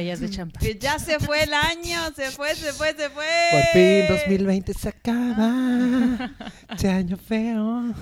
[0.00, 0.60] Botellas de champán.
[0.62, 3.26] Que ya se fue el año, se fue, se fue, se fue.
[3.50, 6.30] Por fin 2020 se acaba.
[6.70, 7.92] Este año feo.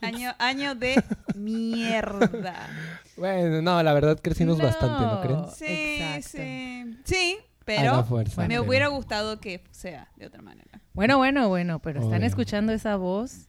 [0.00, 1.02] Año, año de
[1.36, 2.68] mierda.
[3.16, 4.64] Bueno, no, la verdad crecimos No.
[4.64, 5.44] bastante, ¿no creen?
[5.56, 6.28] Sí, Exacto.
[6.38, 6.98] sí.
[7.04, 10.80] Sí, pero fuerza, me pero- hubiera gustado que sea de otra manera.
[10.92, 12.26] Bueno, bueno, bueno, pero están Obvio.
[12.26, 13.48] escuchando esa voz.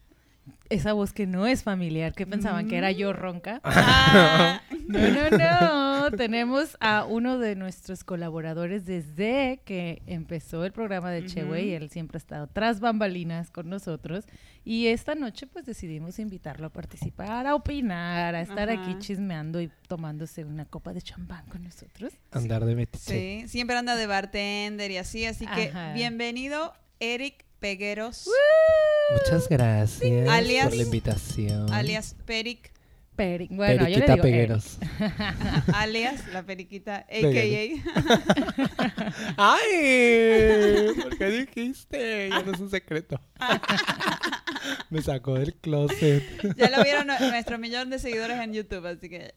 [0.69, 3.61] Esa voz que no es familiar, que pensaban que era yo ronca.
[3.65, 5.29] Ah, No, no,
[6.09, 6.11] no.
[6.17, 11.53] Tenemos a uno de nuestros colaboradores desde que empezó el programa de Che Ujú.
[11.53, 11.73] Wey.
[11.73, 14.25] Él siempre ha estado tras bambalinas con nosotros.
[14.63, 18.81] Y esta noche, pues decidimos invitarlo a participar, a opinar, a estar Ajá.
[18.81, 22.13] aquí chismeando y tomándose una copa de champán con nosotros.
[22.31, 23.41] Andar de metiche.
[23.43, 25.93] sí, siempre anda de bartender y así, así que Ajá.
[25.93, 28.29] bienvenido Eric Pegueros,
[29.11, 31.73] Muchas gracias Alias- por la invitación.
[31.73, 32.71] alias Peric,
[33.15, 34.77] Pero, bueno, yo le Periquita digo, Pegueros.
[35.73, 37.81] alias la periquita, a.k.a.
[39.37, 40.93] ¡Ay!
[41.01, 42.29] ¿Por qué dijiste?
[42.29, 43.19] Ya no es un secreto.
[44.91, 46.23] Me sacó del closet.
[46.57, 49.33] Ya lo vieron nu- nuestro millón de seguidores en YouTube, así que...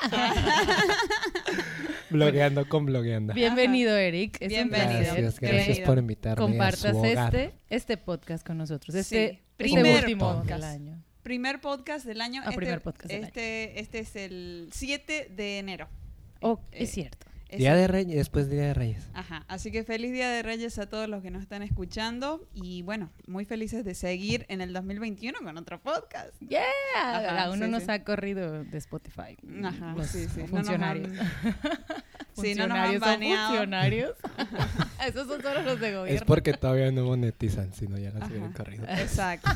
[2.10, 3.34] Blogueando con blogueando.
[3.34, 4.36] Bienvenido, Eric.
[4.40, 5.14] Es un Bienvenido.
[5.14, 7.34] Gracias, gracias por invitarme a compartas su hogar.
[7.34, 8.94] este, este podcast con nosotros.
[8.94, 10.48] Este, Sí, este primer último podcast.
[10.50, 11.02] del año.
[11.22, 12.42] Primer podcast del año.
[12.44, 15.88] Ah, primer podcast del este, este es el 7 de enero.
[16.40, 17.26] Oh, Eh, es cierto.
[17.50, 19.08] Es- Día de Reyes, después Día de Reyes.
[19.12, 22.82] Ajá, así que feliz Día de Reyes a todos los que nos están escuchando y
[22.82, 26.30] bueno, muy felices de seguir en el 2021 con otro podcast.
[26.48, 26.62] Yeah,
[26.96, 27.90] Ajá, a uno sí, nos sí.
[27.90, 29.36] ha corrido de Spotify.
[29.64, 30.40] Ajá, Los sí, sí.
[30.40, 31.08] no nos funcionarios.
[32.40, 33.48] Sí, no nos han funcionarios son baneado.
[33.48, 34.14] funcionarios.
[35.06, 36.16] Esos son solo los de gobierno.
[36.20, 38.84] Es porque todavía no monetizan, si no ya las hubieran corrido.
[38.88, 39.50] Exacto.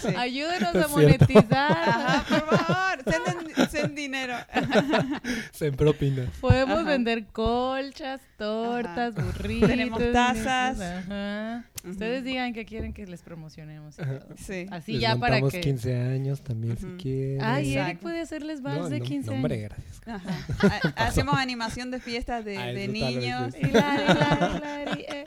[0.00, 0.08] Sí.
[0.16, 1.72] Ayúdenos a monetizar.
[1.88, 4.34] Ajá, por favor, senden, senden dinero.
[5.52, 6.28] Se propinas.
[6.40, 6.88] Podemos Ajá.
[6.90, 9.68] vender colchas, tortas, burritos.
[9.68, 10.80] Tenemos tazas.
[10.80, 11.64] Ajá.
[11.84, 13.94] Ustedes digan que quieren que les promocionemos.
[13.98, 14.26] y todo.
[14.36, 14.66] Sí.
[14.70, 15.60] Así Les ya para que.
[15.60, 17.42] 15 años también si quieren.
[17.42, 18.02] Ay, Eric Exacto.
[18.02, 19.70] puede hacerles vals no, de no, 15 no, hombre, años.
[20.04, 20.08] gracias.
[20.08, 20.92] Ajá.
[20.96, 23.54] Ha- Hacemos animación de fiestas de, Ah, de niños.
[23.54, 23.66] sí.
[23.68, 25.24] Hilari, hilari, hilari, eh.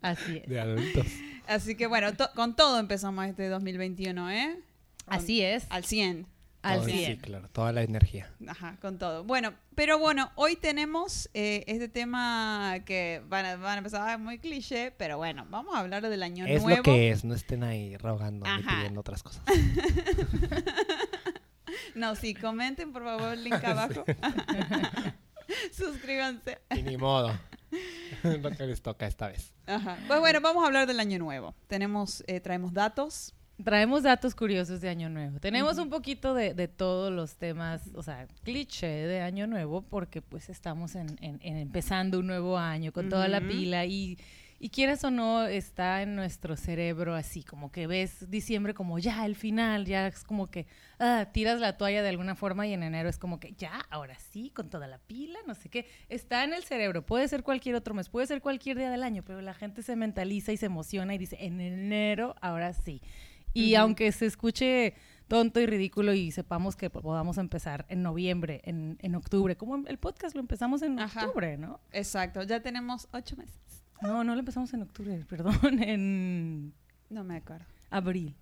[0.00, 0.48] Así es.
[0.48, 1.06] De adultos.
[1.48, 4.56] Así que bueno, to- con todo empezamos este 2021, ¿eh?
[5.06, 5.66] Con- Así es.
[5.70, 6.26] Al 100.
[6.66, 7.06] Al Todo, 100.
[7.12, 8.30] Sí, claro, toda la energía.
[8.48, 9.22] Ajá, con todo.
[9.24, 14.18] Bueno, pero bueno, hoy tenemos eh, este tema que van a, van a empezar a
[14.18, 16.78] muy cliché, pero bueno, vamos a hablar del año Es nuevo.
[16.78, 19.42] lo que es, no estén ahí rogando ni pidiendo otras cosas.
[21.94, 24.04] No, sí, comenten por favor, link abajo.
[25.72, 26.58] Suscríbanse.
[26.76, 27.32] Y ni modo.
[28.22, 29.54] lo que les toca esta vez.
[29.66, 29.96] Ajá.
[30.06, 31.54] Pues bueno, vamos a hablar del año nuevo.
[31.68, 33.34] Tenemos, eh, traemos datos.
[33.64, 35.40] Traemos datos curiosos de Año Nuevo.
[35.40, 40.20] Tenemos un poquito de, de todos los temas, o sea, cliché de Año Nuevo, porque
[40.20, 44.18] pues estamos en, en- en empezando un nuevo año con toda la pila y,
[44.58, 49.24] y quieras o no, está en nuestro cerebro así, como que ves diciembre como ya,
[49.24, 50.66] el final, ya es como que
[50.98, 54.18] ah, tiras la toalla de alguna forma y en enero es como que ya, ahora
[54.18, 55.86] sí, con toda la pila, no sé qué.
[56.10, 59.22] Está en el cerebro, puede ser cualquier otro mes, puede ser cualquier día del año,
[59.26, 63.00] pero la gente se mentaliza y se emociona y dice, en enero, ahora sí.
[63.54, 64.94] Y aunque se escuche
[65.28, 69.98] tonto y ridículo y sepamos que podamos empezar en noviembre, en, en octubre, como el
[69.98, 71.26] podcast lo empezamos en Ajá.
[71.26, 71.80] octubre, ¿no?
[71.92, 73.58] Exacto, ya tenemos ocho meses.
[74.02, 76.74] No, no lo empezamos en octubre, perdón, en
[77.08, 77.64] No me acuerdo.
[77.90, 78.36] abril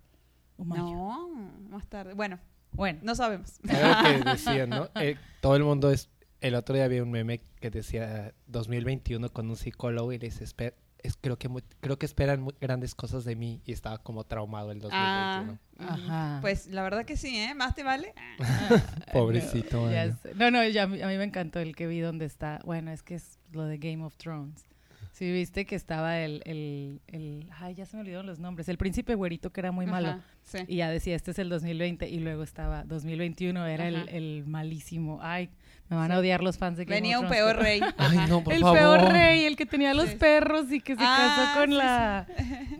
[0.57, 0.83] o mayo.
[0.83, 1.27] No,
[1.69, 2.13] más tarde.
[2.13, 2.39] Bueno,
[2.71, 3.59] Bueno, no sabemos.
[3.67, 4.89] Era lo que decían, ¿no?
[4.95, 6.09] Eh, todo el mundo es...
[6.41, 10.75] El otro día había un meme que decía 2021 con un psicólogo y les espera...
[11.05, 11.49] Es, creo, que,
[11.81, 15.59] creo que esperan muy grandes cosas de mí y estaba como traumado el 2021.
[15.79, 15.93] Ah.
[15.93, 16.37] Ajá.
[16.41, 17.53] Pues la verdad que sí, ¿eh?
[17.53, 18.13] Más te vale.
[19.13, 19.87] Pobrecito.
[19.89, 22.59] no, no, no, ya, a mí me encantó el que vi donde está.
[22.65, 24.65] Bueno, es que es lo de Game of Thrones.
[25.11, 28.77] Sí, viste que estaba el, el, el- ay, ya se me olvidaron los nombres, el
[28.77, 30.09] príncipe güerito que era muy malo.
[30.09, 30.57] Ajá, sí.
[30.67, 35.19] Y ya decía, este es el 2020 y luego estaba 2021, era el, el malísimo.
[35.21, 35.49] Ay,
[35.87, 37.81] Me van a odiar los fans de Game Venía of un Thrones, peor pero- rey.
[37.97, 38.77] Ay, no, por el favor.
[38.79, 40.15] peor rey, el que tenía los Sí.
[40.15, 42.27] perros y que se Ah, casó con sí, la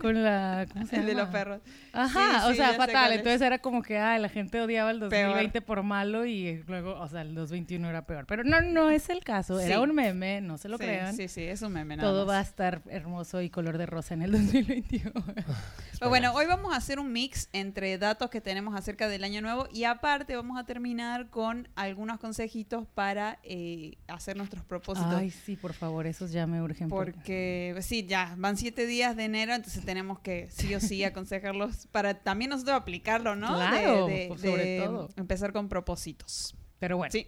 [0.00, 1.22] con la ¿cómo se El de llama?
[1.22, 1.60] los perros.
[1.92, 3.12] Ajá, Sí, o sí, sea, fatal.
[3.12, 3.18] es.
[3.18, 5.10] Entonces era como que, ay, la gente odiaba el Peor.
[5.10, 8.26] 2020 por malo y luego, o sea, el 2021 era peor.
[8.26, 9.58] Pero no, no es el caso.
[9.60, 9.80] Era Sí.
[9.80, 11.16] un meme, no se lo sí, crean.
[11.16, 12.34] Sí, sí, es un meme nada Todo más.
[12.34, 15.12] va a estar hermoso y color de rosa en el 2021.
[15.98, 19.40] Pero bueno, hoy vamos a hacer un mix entre datos que tenemos acerca del año
[19.40, 25.12] nuevo y aparte vamos a terminar con algunos consejitos para eh, hacer nuestros propósitos.
[25.12, 26.88] Ay, sí, por favor, esos ya me urgen.
[26.88, 30.80] porque- Porque pues sí, ya van siete días de enero, entonces tenemos que sí o
[30.80, 33.48] sí aconsejarlos para también nosotros aplicarlo, ¿no?
[33.54, 35.10] Claro, de, pues, sobre de todo.
[35.16, 36.56] empezar con propósitos.
[36.78, 37.26] Pero bueno, Sí,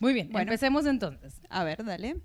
[0.00, 0.50] muy bien, Bueno.
[0.50, 1.40] empecemos entonces.
[1.50, 2.16] a ver, dale.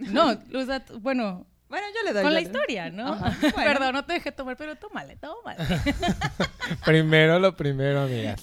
[0.00, 0.34] No,
[0.66, 2.22] dat- bueno, Bueno, yo le doy.
[2.22, 3.16] con la historia, ¿no?
[3.40, 3.54] Bueno.
[3.56, 5.58] Perdón, no te dejé tomar, pero tómale, tómale.
[6.84, 8.42] Primero lo primero, amigas.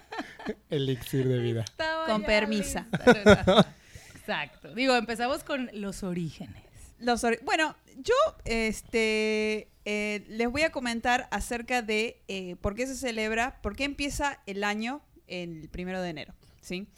[0.70, 1.60] Elixir de vida.
[1.62, 2.86] Estaba Con permisa.
[4.14, 4.74] Exacto.
[4.74, 6.62] Digo, empezamos con los orígenes.
[6.98, 8.14] Los ori- bueno, yo
[8.44, 13.84] este, eh, les voy a comentar acerca de eh, por qué se celebra, por qué
[13.84, 16.34] empieza el año el primero de enero.
[16.60, 16.88] ¿sí?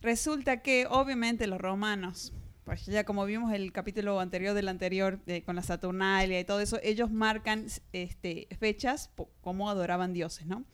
[0.00, 2.32] Resulta que obviamente los romanos,
[2.66, 6.60] pues ya como vimos el capítulo anterior del anterior eh, con la Saturnalia y todo
[6.60, 9.08] eso, ellos marcan este, fechas
[9.40, 10.64] como adoraban dioses, ¿no?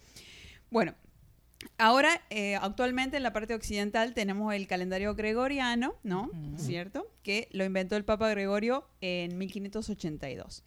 [0.70, 0.94] Bueno,
[1.78, 6.30] ahora eh, actualmente en la parte occidental tenemos el calendario gregoriano, ¿no?
[6.56, 7.06] ¿Cierto?
[7.22, 10.64] Que lo inventó el Papa Gregorio en 1582.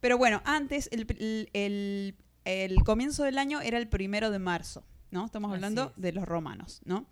[0.00, 2.14] Pero bueno, antes el, el- el-
[2.44, 5.24] el comienzo del año era el primero de marzo, ¿no?
[5.24, 6.00] Estamos hablando es.
[6.02, 7.06] de los romanos, ¿no?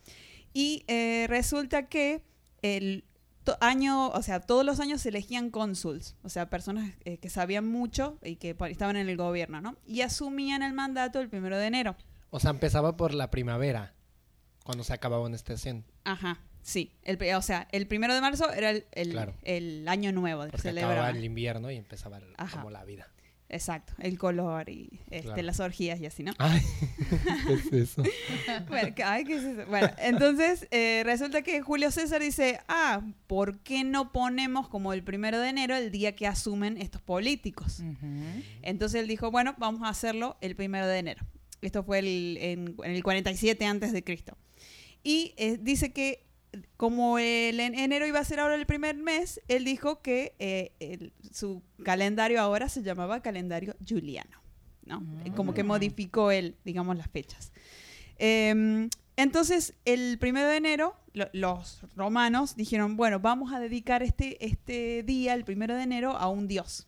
[0.53, 2.23] Y eh, resulta que
[2.63, 3.05] el
[3.61, 7.67] año, o sea, todos los años se elegían cónsuls, o sea, personas eh, que sabían
[7.67, 9.77] mucho y que estaban en el gobierno, ¿no?
[9.87, 11.97] Y asumían el mandato el primero de enero.
[12.31, 13.93] O sea, empezaba por la primavera,
[14.65, 15.85] cuando se acababa una estación.
[16.05, 16.93] Ajá, sí.
[17.03, 19.35] El, o sea, el primero de marzo era el, el- Claro.
[19.43, 20.43] el año nuevo.
[20.47, 20.95] Porque celebraba.
[20.95, 23.09] acababa el invierno y empezaba el- como la vida.
[23.51, 25.43] Exacto, el color y este, Claro.
[25.43, 26.33] las orgías y así, ¿no?
[26.39, 26.61] Ay,
[27.47, 28.03] ¿qué es eso?
[28.69, 29.67] bueno, ay, ¿qué es eso?
[29.69, 35.05] Bueno, entonces eh, resulta que Julio César dice, ah, ¿por qué no ponemos como el
[35.05, 37.83] primero de enero el día que asumen estos políticos?
[38.63, 41.25] Entonces él dijo, bueno, vamos a hacerlo el primero de enero.
[41.61, 44.37] Esto fue el, en, en el 47 antes de Cristo.
[45.03, 46.25] Y eh, dice que
[46.77, 50.73] como el en enero iba a ser ahora el primer mes, él dijo que eh,
[50.81, 54.41] el- su calendario ahora se llamaba calendario juliano,
[54.87, 55.01] ¿no?
[55.01, 55.35] Mm.
[55.35, 57.53] Como que modificó él, digamos, las fechas.
[58.19, 64.45] Em, entonces, el primero de enero, lo- los romanos dijeron, bueno, vamos a dedicar este,
[64.45, 66.87] este día, el primero de enero, a un dios.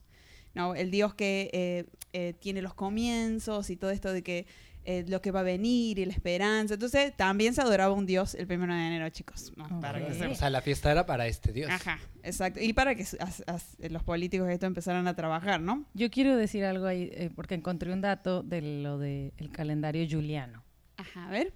[0.54, 0.74] ¿no?
[0.74, 1.84] El dios que eh,
[2.14, 4.46] eh, tiene los comienzos y todo esto de que
[4.86, 6.74] eh, lo que va a venir y la esperanza.
[6.74, 9.52] Entonces, también se adoraba un dios el primero de enero, chicos.
[9.56, 9.80] ¿no?
[9.80, 10.26] Para que.
[10.26, 11.70] O sea, la fiesta era para este dios.
[11.70, 12.60] Ajá, exacto.
[12.60, 15.84] Y para que s- as- as- los políticos esto empezaran a trabajar, ¿no?
[15.94, 20.62] Yo quiero decir algo ahí, eh, porque encontré un dato de lo del calendario juliano,
[20.96, 21.52] Ajá, a ver.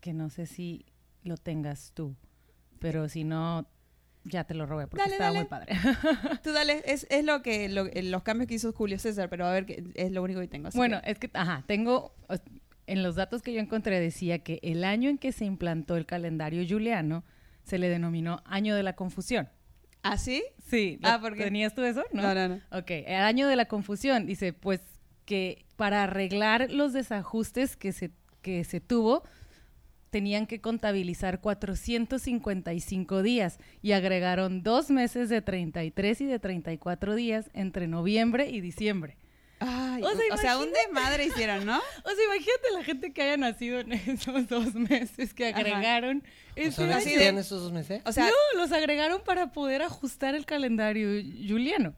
[0.00, 0.84] que no sé si
[1.22, 2.16] lo tengas tú,
[2.78, 3.66] pero si no,
[4.24, 5.40] ya te lo robé, porque Dale, estaba dale.
[5.40, 5.76] muy padre.
[6.42, 9.46] Tú dale, es, es lo que lo- eh, los cambios que hizo Julio César, pero
[9.46, 10.68] a ver, que es lo único que tengo.
[10.74, 12.14] Bueno, que- es que, ajá, tengo,
[12.86, 16.06] en los datos que yo encontré decía que el año en que se implantó el
[16.06, 17.24] calendario juliano
[17.64, 19.48] se le denominó año de la confusión.
[20.02, 20.42] ¿Ah, sí?
[20.66, 21.44] Sí, Ah, ¿lo- ¿por qué?
[21.44, 22.02] ¿tenías tú eso?
[22.12, 22.54] No, no, no.
[22.72, 24.80] Ok, el año de la confusión, dice, pues
[25.24, 28.10] que para arreglar los desajustes que se,
[28.42, 29.22] que se tuvo,
[30.10, 37.50] tenían que contabilizar 455 días y agregaron dos meses de 33 y de 34 días
[37.54, 39.16] entre noviembre y diciembre.
[39.62, 41.76] Ay, O o sea, sea, un desmadre hicieron, ¿no?
[42.04, 46.22] O sea, imagínate la gente que haya nacido en esos dos meses que agregaron.
[46.56, 48.00] O ese sea, ¿no así de- esos dos meses?
[48.06, 51.08] O sea, no, los agregaron para poder ajustar el calendario
[51.46, 51.94] juliano.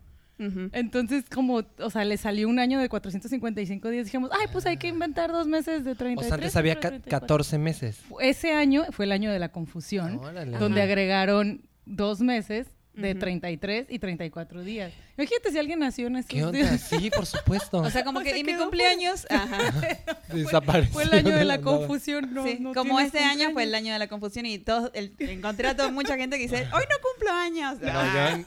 [0.72, 4.76] Entonces, como, o sea, le salió un año de 455 días, dijimos, ay, pues hay
[4.76, 6.26] que inventar dos meses de O 33.
[6.28, 7.20] sea, antes había otros ca- 34.
[7.26, 8.00] 14 meses.
[8.20, 10.58] Ese año fue el año de la confusión, Órale.
[10.58, 10.90] donde Ajá.
[10.90, 13.20] agregaron dos meses de Ujú.
[13.20, 14.92] 33 y 34 días.
[15.16, 16.58] Imagínate si alguien nació en esos ¿Qué onda?
[16.58, 16.80] días.
[16.88, 17.78] Sí, por supuesto.
[17.78, 19.58] O sea, como O que, sea, y mi cumpleaños, ajá.
[20.32, 22.32] Desapareció Fue el año de la confusión.
[22.32, 23.68] No, Sí, no como este año fue cumpleaños.
[23.68, 26.56] el año de la confusión y todos, el- encontré a toda mucha gente que dice,
[26.74, 27.78] hoy no cumplo años.
[27.80, 28.38] No, Ah.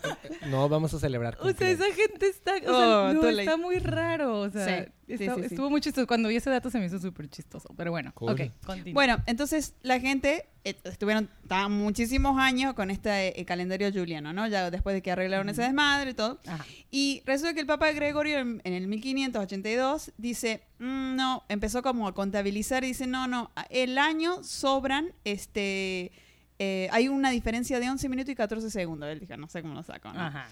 [0.41, 1.36] yo- no, vamos a celebrar.
[1.39, 1.79] O sea, cumpleaños.
[1.81, 4.39] esa gente está, o sea, Oh, no, está muy raro.
[4.39, 5.48] O sea, Sí, sí, está- sí, sí.
[5.48, 6.07] estuvo muy chistoso.
[6.07, 7.69] Cuando vi ese dato se me hizo súper chistoso.
[7.77, 8.31] Pero bueno, Cool.
[8.31, 8.93] ok, continúa.
[8.93, 14.48] Bueno, entonces la gente eh, estuvieron estaban muchísimos años con este eh, calendario juliano, ¿no?
[14.48, 16.39] Ya después de que arreglaron ese desmadre y todo.
[16.55, 16.65] Ajá.
[16.91, 22.07] Y resulta que el Papa Gregorio en, en el 1582 dice, "Mm, no, empezó como
[22.07, 26.12] a contabilizar y dice, no, no, el año sobran este
[26.57, 29.09] eh, hay una diferencia de 11 minutos y 14 segundos.
[29.09, 30.12] Él dijo, no sé cómo lo saco.
[30.13, 30.19] ¿no?
[30.21, 30.47] Ajá.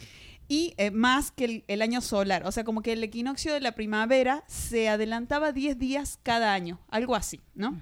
[0.50, 2.46] Y eh, más que el, el año solar.
[2.46, 6.80] O sea, como que el equinoccio de la primavera se adelantaba 10 días cada año.
[6.90, 7.82] Algo así, ¿no?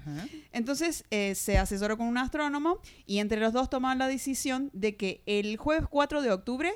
[0.52, 4.96] Entonces eh, se asesoró con un astrónomo y entre los dos tomaron la decisión de
[4.96, 6.72] que el jueves 4 de octubre.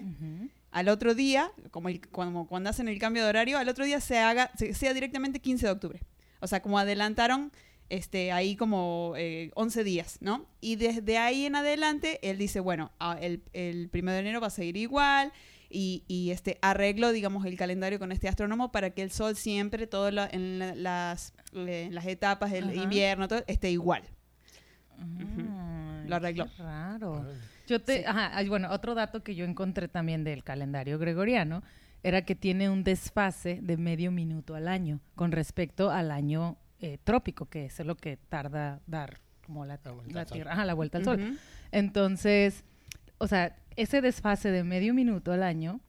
[0.76, 4.00] Al otro día, como, el- como cuando hacen el cambio de horario, al otro día
[4.00, 6.00] se haga, se- sea directamente 15 de octubre.
[6.40, 7.50] O sea, como adelantaron
[7.88, 10.44] este, ahí como eh, 11 días, ¿no?
[10.60, 14.48] Y desde ahí en adelante, él dice, bueno, ah, el, el primero de enero va
[14.48, 15.32] a seguir igual.
[15.70, 19.86] Y, y, este arreglo, digamos, el calendario con este astrónomo para que el sol siempre,
[19.86, 24.02] todo la- en la- las, eh, las etapas del invierno, todo, esté igual.
[24.98, 26.46] Ay, Lo arregló.
[26.56, 27.24] qué raro.
[27.66, 28.04] Yo te, Sí.
[28.06, 31.62] ajá, bueno, otro dato que yo encontré también del calendario gregoriano
[32.02, 36.98] era que tiene un desfase de medio minuto al año con respecto al año eh,
[37.02, 40.34] trópico, que es lo que tarda dar como la, La vuelta la al sol.
[40.36, 41.38] Tierra, ajá, la vuelta al sol.
[41.72, 42.64] Entonces,
[43.18, 45.80] o sea, ese desfase de medio minuto al año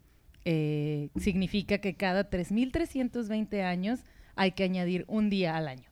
[0.46, 4.00] eh, significa que cada 3.320 años
[4.36, 5.87] hay que añadir un día al año.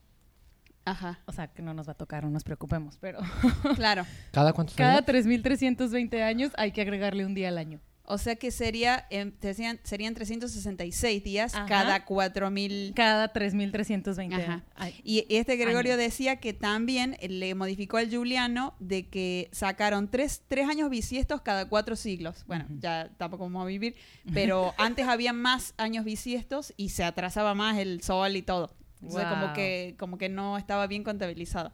[0.86, 3.18] Ajá, O sea, que no nos va a tocar, no nos preocupemos, pero
[3.76, 4.06] claro.
[4.32, 5.06] ¿Cada cuántos cada años?
[5.06, 7.80] 3.320 años hay que agregarle un día al año.
[8.08, 11.66] O sea que sería, em, serían, serían 366 días Ajá.
[11.66, 12.92] cada 4000.
[12.94, 14.62] Cada 3.320 Ajá.
[14.76, 16.04] Ay, Y, y este Gregorio Años.
[16.04, 21.40] decía que también eh, le modificó al Juliano de que sacaron tres, tres años bisiestos
[21.42, 22.44] cada cuatro siglos.
[22.46, 23.96] Bueno, ya tampoco vamos a vivir,
[24.32, 28.72] pero antes había más años bisiestos y se atrasaba más el sol y todo.
[29.02, 29.54] Entonces como Wow.
[29.54, 31.72] que, como que no estaba bien contabilizado.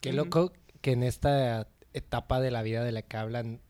[0.00, 3.60] Qué loco que en esta etapa de la vida de la que hablan,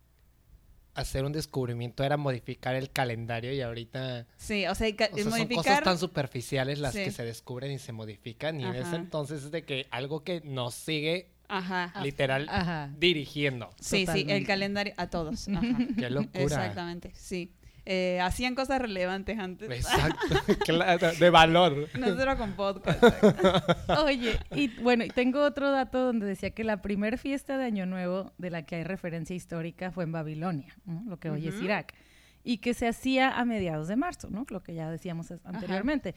[0.95, 5.25] hacer un descubrimiento era modificar el calendario y ahorita Sí, o sea, o sea, son
[5.25, 5.83] cosas modificar...
[5.85, 7.03] tan superficiales las Sí.
[7.05, 8.97] que se descubren y se modifican y en ese Ajá.
[8.97, 11.93] entonces es de que algo que nos sigue Ajá.
[12.03, 12.91] literal Ajá.
[12.97, 13.71] dirigiendo.
[13.81, 14.47] Sí, sí, el Totalmente.
[14.47, 15.49] calendario a todos.
[15.49, 15.61] Ajá.
[15.99, 16.43] Qué locura.
[16.43, 17.53] Exactamente, sí.
[17.87, 19.71] Eh, hacían cosas relevantes antes.
[19.71, 21.89] Exacto, claro, de valor.
[21.99, 23.03] Nosotros con podcast.
[24.05, 27.85] Oye, y bueno, y tengo otro dato donde decía que la primera fiesta de Año
[27.87, 31.03] Nuevo de la que hay referencia histórica fue en Babilonia, ¿no?
[31.07, 31.61] lo que hoy es.
[31.61, 31.95] Irak,
[32.43, 34.47] y que se hacía a mediados de marzo, ¿no?
[34.49, 36.15] lo que ya decíamos anteriormente,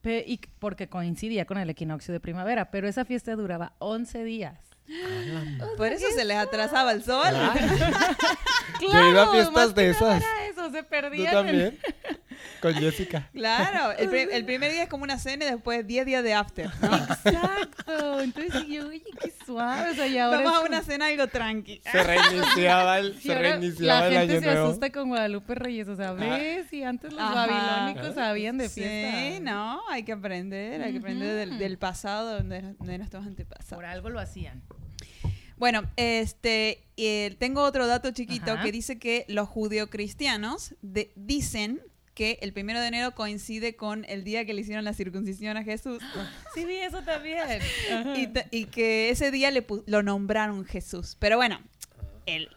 [0.00, 4.67] Pe- y porque coincidía con el equinoccio de primavera, pero esa fiesta duraba 11 días.
[5.76, 7.26] Por eso se les atrasaba el sol.
[8.80, 10.22] Yo he ido a fiestas de esas.
[10.50, 11.26] eso, se ¿Tú perdían.
[11.26, 11.78] en- también?
[12.62, 13.28] Con Jessica.
[13.32, 16.34] Claro, el, pri- el primer día es como una cena y después 10 días de
[16.34, 16.70] after.
[16.82, 16.96] ¿no?
[16.96, 18.20] Exacto.
[18.20, 19.90] Entonces yo, oye, qué suave.
[19.90, 21.80] O sea, y ahora Vamos a una cena algo tranqui.
[21.90, 24.66] Se reiniciaba el, se reiniciaba la el gente año se nuevo.
[24.68, 25.88] asusta con Guadalupe Reyes.
[25.88, 27.46] O sea, ves, y antes los Ajá.
[27.46, 29.18] babilónicos sabían de fiesta.
[29.36, 33.74] Sí, no, hay que aprender, hay que aprender del, del pasado de, de nuestros antepasados.
[33.76, 34.62] Por algo lo hacían.
[35.56, 38.62] Bueno, este, eh, tengo otro dato chiquito Ajá.
[38.62, 41.80] que dice que los judeocristianos de- dicen
[42.18, 45.62] que el primero de enero coincide con el día que le hicieron la circuncisión a
[45.62, 46.02] Jesús
[46.54, 47.60] Sí, vi eso también.
[48.50, 51.16] y, que ese día le lo nombraron Jesús.
[51.20, 51.60] Pero bueno,
[52.26, 52.48] el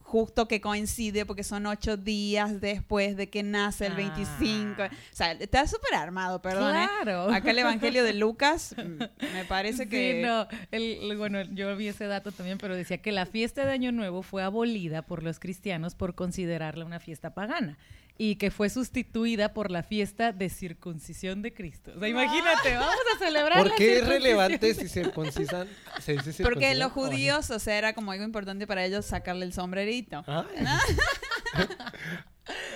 [0.00, 3.96] justo que coincide porque son ocho días después de que nace el Ah.
[3.96, 4.82] 25.
[4.82, 6.74] O sea, está súper armado, perdón.
[6.76, 6.86] ¿eh?
[7.02, 7.30] Claro.
[7.32, 10.20] Acá el Evangelio de Lucas me parece que...
[10.20, 13.72] Sí, no, el- bueno, yo vi ese dato también, pero decía que la fiesta de
[13.72, 17.76] Año Nuevo fue abolida por los cristianos por considerarla una fiesta pagana
[18.18, 21.92] y que fue sustituida por la fiesta de circuncisión de Cristo.
[21.96, 25.68] O sea, imagínate, vamos a celebrar ¿Por la qué es relevante si circuncisan?
[26.00, 29.52] Se dice Porque los judíos, o sea, era como algo importante para ellos sacarle el
[29.52, 30.24] sombrerito.
[30.26, 30.46] Ah.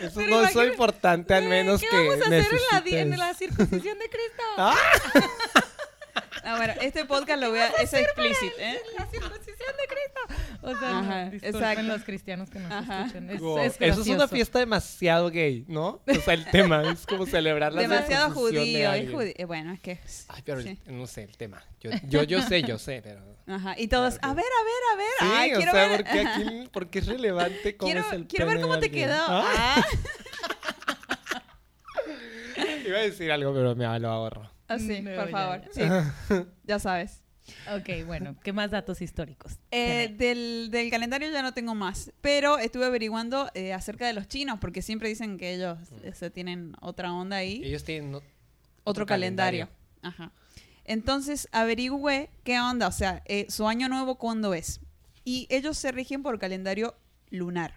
[0.00, 2.46] Eso Pero no es importante al menos ¿Qué que vamos a hacer
[2.86, 4.42] en la, en la circuncisión de Cristo?
[4.58, 4.74] Ah,
[6.48, 7.66] Ah, bueno, este podcast lo voy a...
[7.70, 8.78] Es explícito, ¿eh?
[8.96, 10.62] La circuncisión de Cristo.
[10.62, 11.82] O sea, Ajá, no, exacto.
[11.82, 13.00] los cristianos que nos Ajá.
[13.06, 13.30] escuchan.
[13.30, 16.00] Es, Wow, es Eso es una fiesta demasiado gay, ¿no?
[16.06, 19.16] O sea, el tema es como celebrar la Demasiado circuncisión de judío.
[19.16, 19.32] judío.
[19.36, 19.98] Eh, bueno, es que...
[20.28, 20.78] Ay, pero sí.
[20.86, 21.64] no sé el tema.
[21.80, 23.20] Yo, yo, yo sé, yo sé, pero...
[23.48, 25.06] Ajá, y todos, Claro a ver, a ver, a ver.
[25.18, 26.04] Sí, Ay, o quiero sea, ver.
[26.04, 29.14] porque aquí, porque es relevante cómo quiero es el quiero ver cómo te quedó.
[29.28, 29.84] Ah, Ah.
[32.86, 34.55] Iba a decir algo, pero me lo ahorro.
[34.68, 35.60] Ah, sí, No, por ya, favor.
[35.74, 36.14] ya.
[36.28, 37.22] Sí, ya sabes.
[37.72, 39.58] Ok, bueno, ¿qué más datos históricos?
[39.70, 44.26] Eh, del, del calendario ya no tengo más, pero estuve averiguando eh, acerca de los
[44.26, 47.60] chinos, porque siempre dicen que ellos eh, se tienen otra onda ahí.
[47.64, 48.22] Ellos tienen o-
[48.82, 49.68] otro, calendario.
[50.02, 50.32] Ajá.
[50.84, 54.80] Entonces averigüé qué onda, o sea, eh, su año nuevo cuándo es.
[55.24, 56.96] Y ellos se rigen por calendario
[57.30, 57.74] lunar.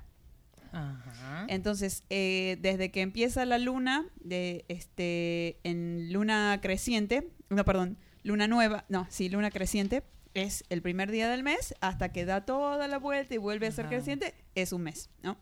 [0.71, 1.45] Ajá.
[1.49, 8.47] Entonces, eh, desde que empieza la luna, de este, en luna creciente, no, perdón, luna
[8.47, 12.87] nueva, no, sí, luna creciente, es el primer día del mes hasta que da toda
[12.87, 15.37] la vuelta y vuelve a ser creciente, es un mes, ¿no?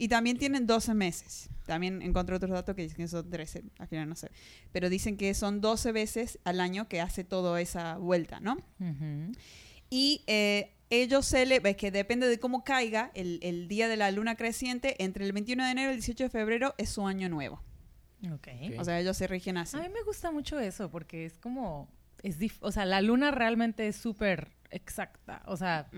[0.00, 1.50] Y también tienen 12 meses.
[1.66, 4.30] También encontré otros datos que dicen que son 13, al final no sé.
[4.72, 8.56] Pero dicen que son 12 veces al año que hace toda esa vuelta, ¿no?
[9.90, 13.96] Y eh, ellos se le, es que depende de cómo caiga el, el día de
[13.96, 17.06] la luna creciente, entre el 21 de enero y el 18 de febrero es su
[17.06, 17.62] año nuevo.
[18.26, 18.48] Ok.
[18.72, 18.78] Ok.
[18.80, 19.76] O sea, ellos se rigen así.
[19.76, 21.88] A mí me gusta mucho eso porque es como,
[22.22, 25.42] es dif- o sea, la luna realmente es súper exacta.
[25.46, 25.88] O sea.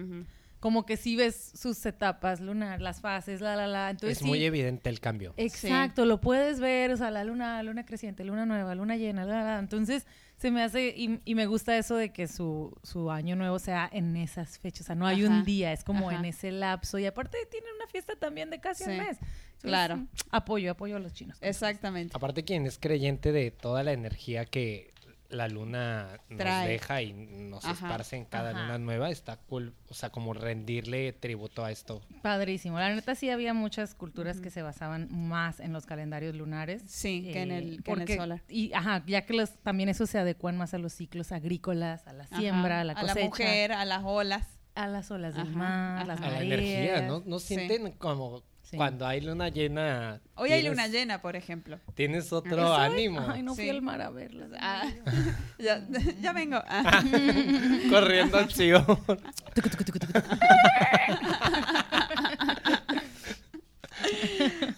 [0.62, 3.90] Como que si ves sus etapas lunar, las fases, la, la, la.
[3.90, 5.34] Entonces es muy sí, evidente el cambio.
[5.36, 9.42] Exacto, lo puedes ver, o sea, la luna, luna creciente, luna nueva, luna llena, la,
[9.42, 9.58] la.
[9.58, 13.58] Entonces, se me hace, y, y me gusta eso de que su, su año nuevo
[13.58, 16.20] sea en esas fechas, o sea, no hay Ajá, un día, es como ajá.
[16.20, 19.18] en ese lapso, y aparte tienen una fiesta también de casi un Sí, mes.
[19.18, 19.96] Entonces, claro.
[19.96, 21.38] mm, Apoyo, apoyo a los chinos.
[21.40, 22.16] Exactamente.
[22.16, 24.91] Aparte, quien es creyente de toda la energía que
[25.32, 26.68] la luna nos Trae.
[26.68, 28.60] deja y nos Ajá, esparce en cada ajá.
[28.62, 29.74] luna nueva, está cool.
[29.88, 32.00] O sea, como rendirle tributo a esto.
[32.22, 32.78] Padrísimo.
[32.78, 36.82] La neta sí había muchas culturas que se basaban más en los calendarios lunares.
[36.86, 38.42] Sí, que en el, que en el solar.
[38.48, 42.12] Y, ajá, ya que los, también eso se adecuan más a los ciclos agrícolas, a
[42.12, 43.18] la siembra, Ajá, a la a cosecha.
[43.20, 44.46] la mujer, a las olas.
[44.74, 46.20] a las olas del mar, a las.
[46.20, 47.22] A la energía, ¿no?
[47.26, 47.54] ¿No Sí.
[47.56, 48.76] sienten como Sí.
[48.78, 50.20] cuando hay luna llena?
[50.34, 51.78] Hoy hay luna llena, por ejemplo.
[51.94, 53.20] Tienes otro ánimo.
[53.28, 53.70] Ay, no fui Sí.
[53.70, 54.50] al mar a verlas.
[54.58, 54.90] Ah,
[55.58, 55.86] ya,
[56.20, 56.56] ya vengo.
[56.66, 57.02] Ah.
[57.90, 58.84] Corriendo al Sion.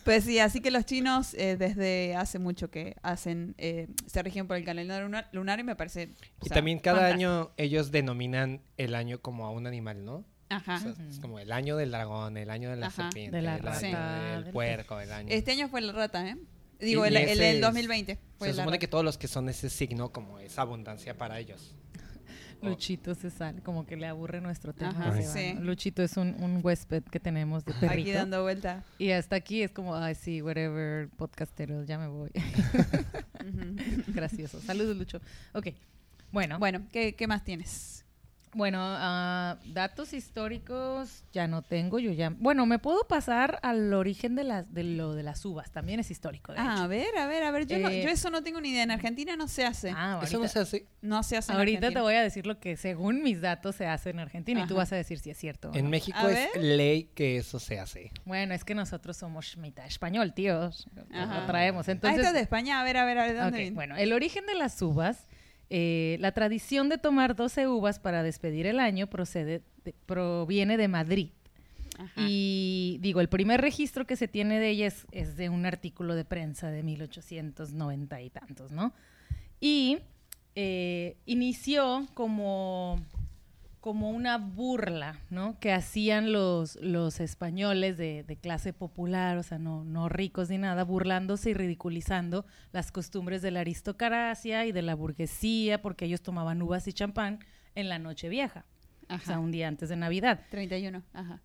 [0.04, 4.46] Pues sí, así que los chinos eh, desde hace mucho que hacen, eh, se rigen
[4.46, 6.10] por el calendario lunar, lunar y me parece...
[6.42, 7.30] Y sea, también cada fantástico.
[7.30, 10.24] año ellos denominan el año como a un animal, ¿no?
[10.56, 10.76] Ajá.
[10.76, 13.04] O sea, es como el año del dragón, el año de la Ajá.
[13.04, 15.28] serpiente, De la el rata, año del del- puerco, el año...
[15.30, 16.36] Este año fue la rata, ¿eh?
[16.80, 18.18] Digo, el, el es- 2020.
[18.38, 18.78] Fue Se la supone rata.
[18.80, 21.74] que todos los que son ese signo como es abundancia para ellos.
[22.62, 24.90] Luchito se sale, como que le aburre nuestro tema.
[24.90, 25.14] Ajá.
[25.60, 27.92] Luchito es un, un huésped que tenemos de perrito.
[27.92, 28.82] Aquí dando vuelta.
[28.98, 32.30] Y hasta aquí es como, ay, sí, whatever, podcasteros, ya me voy.
[34.08, 34.60] Gracioso.
[34.60, 35.20] Saludos, Lucho.
[35.52, 35.68] Ok.
[36.32, 38.03] Bueno, bueno, Bueno, ¿qué, qué más tienes?
[38.56, 41.98] Ah, datos históricos ya no tengo.
[41.98, 42.30] Yo ya.
[42.30, 45.70] Bueno, me puedo pasar al origen de las de lo de las uvas.
[45.72, 46.52] También es histórico.
[46.52, 46.82] De Ah, hecho.
[46.84, 47.66] a ver, a ver, a ver.
[47.66, 48.82] Yo, no- Eh, yo eso no tengo ni idea.
[48.84, 49.90] En Argentina no se hace.
[49.90, 50.86] Ah, Eso no ahorita- se hace.
[51.02, 53.86] no se hace en Ahorita te voy a decir lo que según mis datos se
[53.86, 55.70] hace en Argentina y tú vas a decir si es cierto.
[55.70, 55.90] o En no.
[55.90, 56.62] México A es ver.
[56.62, 58.10] ley que eso se hace.
[58.24, 60.86] Bueno, es que nosotros somos mitad español, tíos.
[60.94, 61.88] Lo traemos.
[61.88, 62.80] Ah, Entonces, esto es de España.
[62.80, 65.26] A ver, a ver, a ver, ¿de dónde bueno, el origen de las uvas,
[65.76, 70.86] eh, la tradición de tomar 12 uvas para despedir el año procede, de- proviene de
[70.86, 71.30] Madrid.
[71.98, 72.12] Ajá.
[72.28, 76.14] Y digo, el primer registro que se tiene de ella es, es de un artículo
[76.14, 78.92] de prensa de 1890 y tantos, ¿no?
[79.60, 79.98] Y
[80.54, 83.00] eh, inició como,
[83.84, 85.58] como una burla, ¿no?
[85.60, 90.56] Que hacían los, los españoles de, de clase popular, o sea, no, no ricos ni
[90.56, 96.22] nada, burlándose y ridiculizando las costumbres de la aristocracia y de la burguesía, porque ellos
[96.22, 97.40] tomaban uvas y champán
[97.74, 98.64] en la noche vieja,
[99.10, 100.40] o sea, un día antes de Navidad.
[100.48, 101.02] 31.
[101.12, 101.42] Ajá.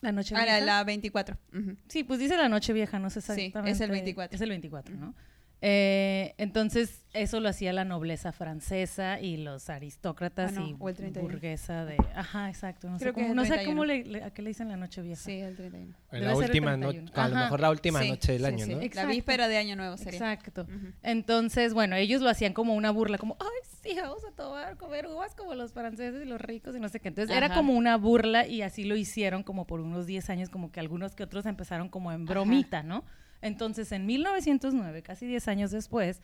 [0.00, 0.58] La noche Ah, vieja.
[0.58, 1.38] la, la 24.
[1.56, 1.76] Ujú.
[1.86, 3.70] Sí, pues dice la noche vieja, no sé Sí, exactamente.
[3.70, 4.34] es el 24.
[4.34, 5.14] Es el 24, ¿no?
[5.62, 10.88] Eh, entonces, eso lo hacía la nobleza francesa y los aristócratas Ah, no, y o
[10.88, 11.28] el 31.
[11.28, 11.96] burguesa de...
[12.14, 12.88] Ajá, exacto.
[12.88, 13.70] No Creo sé que cómo, no sé 31.
[13.70, 15.20] cómo le, le- a qué le dicen la noche vieja.
[15.20, 15.94] Sí, el 31.
[16.12, 17.02] En Debe la última 31.
[17.02, 17.44] noche, a lo Ajá.
[17.44, 18.70] mejor la última Sí, noche del sí, año, sí.
[18.72, 18.78] ¿no?
[18.78, 19.08] La Exacto.
[19.10, 20.12] víspera de Año Nuevo sería.
[20.32, 20.66] Exacto.
[21.02, 25.06] Entonces, bueno, ellos lo hacían como una burla, como, ay, sí, vamos a tomar, comer
[25.08, 27.08] uvas como los franceses y los ricos y no sé qué.
[27.08, 30.72] Entonces, era como una burla y así lo hicieron como por unos 10 años, como
[30.72, 33.04] que algunos que otros empezaron como en bromita, ¿no?
[33.42, 36.20] Entonces, en 1909, casi 10 años después,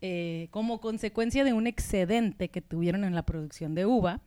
[0.00, 4.20] eh, como consecuencia de un excedente que tuvieron en la producción de uva,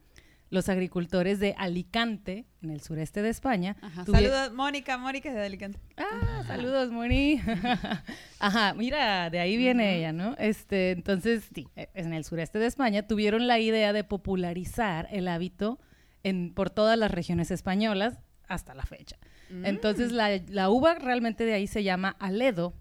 [0.54, 4.06] los agricultores de Alicante, en el sureste de España, Ajá.
[4.06, 4.98] Saludos, Mónica.
[5.00, 5.80] Mónica es de Alicante.
[5.98, 7.42] Ah, saludos, Moni.
[8.40, 10.36] Ajá, mira, de ahí viene ella, ¿no?
[10.38, 15.28] Este, entonces, sí, eh, en el sureste de España tuvieron la idea de popularizar el
[15.28, 15.80] hábito
[16.22, 19.18] en, por todas las regiones españolas hasta la fecha.
[19.50, 19.66] Mm.
[19.66, 22.74] Entonces, la, la uva realmente de ahí se llama aledo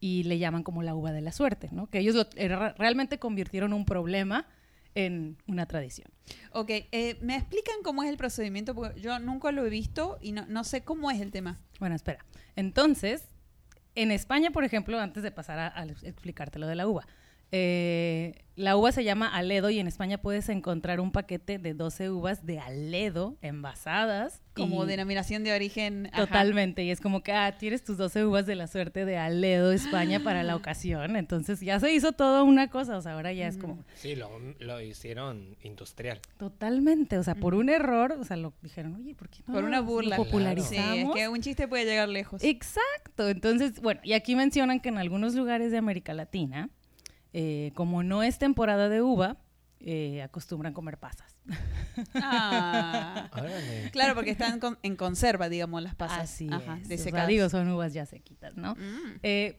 [0.00, 1.88] y le llaman como la uva de la suerte, ¿no?
[1.88, 4.46] Que ellos lo- era- realmente convirtieron un problema
[4.94, 6.08] en una tradición.
[6.52, 8.74] Ok, eh, ¿me explican cómo es el procedimiento?
[8.74, 11.58] Porque yo nunca lo he visto y no, no sé cómo es el tema.
[11.80, 12.24] Bueno, espera.
[12.56, 13.28] Entonces,
[13.94, 17.06] en España, por ejemplo, antes de pasar a, a explicarte lo de la uva,
[17.52, 22.10] Eh, la uva se llama Aledo y en España puedes encontrar un paquete de 12
[22.10, 24.40] uvas de Aledo envasadas.
[24.54, 26.08] Como y- denominación de origen.
[26.10, 26.24] ajá.
[26.26, 29.72] Totalmente, y es como que, ah, tienes tus 12 uvas de la suerte de Aledo,
[29.72, 31.16] España, para la ocasión.
[31.16, 34.30] Entonces ya se hizo toda una cosa, o sea, ahora ya es como Sí, lo,
[34.58, 36.20] lo hicieron industrial.
[36.38, 39.64] totalmente, o sea, por un error, o sea, lo dijeron, oye, ¿por qué no Por
[39.64, 40.16] una lo burla.
[40.16, 40.94] popularizamos?
[40.94, 42.42] Sí, es que un chiste puede llegar lejos.
[42.42, 46.70] Exacto, entonces, bueno, y aquí mencionan que en algunos lugares de América Latina,
[47.32, 49.36] eh, como no es temporada de uva,
[49.80, 51.36] eh, acostumbran comer pasas.
[52.14, 53.28] Ah.
[53.92, 56.20] Claro, porque están con- en conserva, digamos, las pasas.
[56.20, 57.28] Así Ajá, es, de o sea, secadas.
[57.28, 58.74] digo, son uvas ya sequitas, ¿no?
[58.74, 59.18] Mm.
[59.22, 59.58] Eh,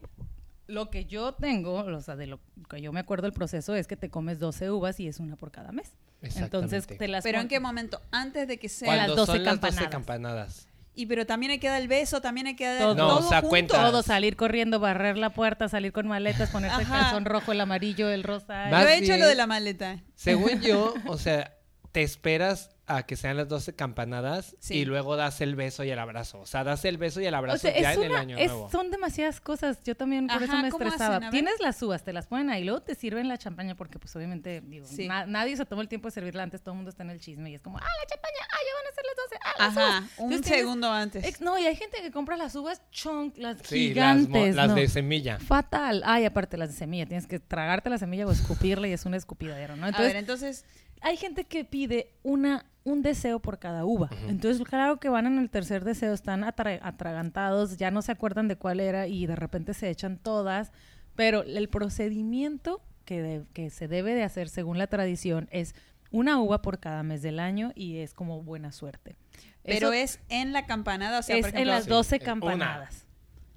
[0.66, 3.86] lo que yo tengo, o sea, de lo que yo me acuerdo el proceso es
[3.86, 5.94] que te comes 12 uvas y es una por cada mes.
[6.20, 8.00] Entonces te las Pero en qué momento?
[8.10, 8.88] Antes de que sea.
[8.88, 9.90] Cuando- Cuando las 12 son las 12 campanadas.
[9.90, 10.67] campanadas.
[10.98, 12.94] Y pero también hay que dar el beso, también hay que dar Todo.
[12.96, 13.50] No, todo o sea, junto.
[13.50, 13.74] cuenta.
[13.84, 18.08] todo, salir corriendo, barrer la puerta, salir con maletas, ponerte el calzón rojo, el amarillo,
[18.08, 18.68] el rosa.
[18.68, 20.02] Yo he hecho bien- lo de la maleta.
[20.16, 21.54] Según yo, o sea,
[21.92, 24.78] te esperas a que sean las 12 campanadas Sí.
[24.78, 26.40] y luego das el beso y el abrazo.
[26.40, 28.20] O sea, das el beso y el abrazo O sea, ya es en el una-
[28.20, 28.70] año es- nuevo.
[28.70, 29.82] son demasiadas cosas.
[29.84, 31.16] Yo también por eso Ajá, me ¿cómo estresaba.
[31.16, 31.28] hacen?
[31.28, 31.30] A.
[31.30, 34.60] Tienes las uvas, te las ponen ahí, luego te sirven la champaña porque pues obviamente
[34.62, 35.06] digo, Sí.
[35.06, 37.20] na- nadie se toma el tiempo de servirla antes, todo el mundo está en el
[37.20, 39.54] chisme y es como, ah, la champaña, ah, ya van a ser las 12, ah,
[39.58, 40.10] las Ajá, uvas.
[40.18, 41.24] un Entonces tienes- segundo antes.
[41.24, 44.54] Ex- no, y hay gente que compra las uvas chunk, las Sí, las, gigantes.
[44.54, 44.74] las no.
[44.74, 45.38] de semilla.
[45.40, 46.02] Fatal.
[46.04, 49.14] Ay, aparte las de semilla, tienes que tragarte la semilla o escupirla y es un
[49.14, 49.84] escupidadero, ¿no?
[49.86, 50.64] a Entonces, ver, entonces,
[51.00, 54.10] hay gente que pide una un deseo por cada uva.
[54.28, 58.48] Entonces, claro que van en el tercer deseo, están atra- atragantados, ya no se acuerdan
[58.48, 60.72] de cuál era y de repente se echan todas,
[61.14, 65.74] pero el procedimiento que, de- que se debe de hacer según la tradición es
[66.10, 69.16] una uva por cada mes del año y es como buena suerte.
[69.62, 72.22] pero Eso es en la campanada, o sea, es por en las Sí, 12 en
[72.22, 72.26] una.
[72.26, 73.04] campanadas.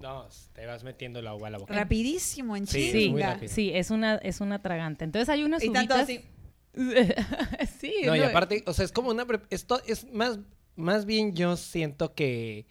[0.00, 1.72] No, te vas metiendo la uva a la boca.
[1.74, 3.34] rapidísimo en Sí, Sí, es muy chinga.
[3.34, 3.52] rápido.
[3.52, 5.04] sí, es una, es una tragante.
[5.04, 6.24] Entonces hay unas y tanto uvitas- así.
[6.74, 9.26] Sí, No, y no, aparte, o sea, es como una...
[9.50, 10.38] Esto es más,
[10.76, 12.66] más bien yo siento que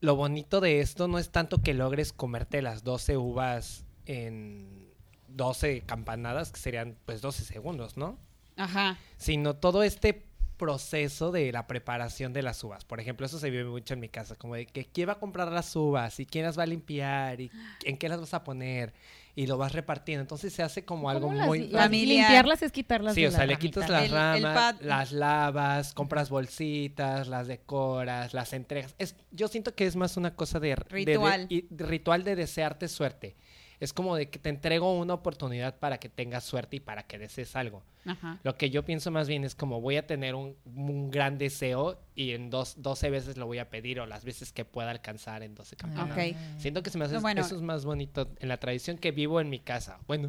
[0.00, 4.90] lo bonito de esto no es tanto que logres comerte las 12 uvas en
[5.28, 8.18] 12 campanadas, que serían pues 12 segundos, ¿no?
[8.56, 8.98] Ajá.
[9.16, 12.84] Sino todo este proceso de la preparación de las uvas.
[12.84, 15.18] Por ejemplo, eso se vive mucho en mi casa, como de que quién va a
[15.18, 17.50] comprar las uvas y quién las va a limpiar y
[17.84, 18.92] en qué las vas a poner
[19.34, 20.20] y lo vas repartiendo.
[20.22, 21.68] Entonces se hace como algo ¿Cómo las- muy...
[21.68, 22.26] las- familiar.
[22.28, 26.28] Limpiarlas es quitarlas Sí, de o sea, le quitas las El- ramas, las lavas, compras
[26.30, 28.94] bolsitas, las decoras, las entregas.
[28.98, 31.46] Es, yo siento que es más una cosa de, de- de- Ritual.
[31.48, 33.36] y- ritual de desearte suerte.
[33.82, 37.18] Es como de que te entrego una oportunidad para que tengas suerte y para que
[37.18, 37.82] desees algo.
[38.06, 38.38] Ajá.
[38.44, 41.98] Lo que yo pienso más bien es como voy a tener un, un gran deseo
[42.14, 45.42] y en dos, 12 veces lo voy a pedir o las veces que pueda alcanzar
[45.42, 46.16] en 12 campanadas.
[46.30, 46.36] Ok.
[46.58, 47.40] Siento que se me hace, No, bueno.
[47.40, 49.98] eso es más bonito en la tradición que vivo en mi casa.
[50.06, 50.28] Bueno,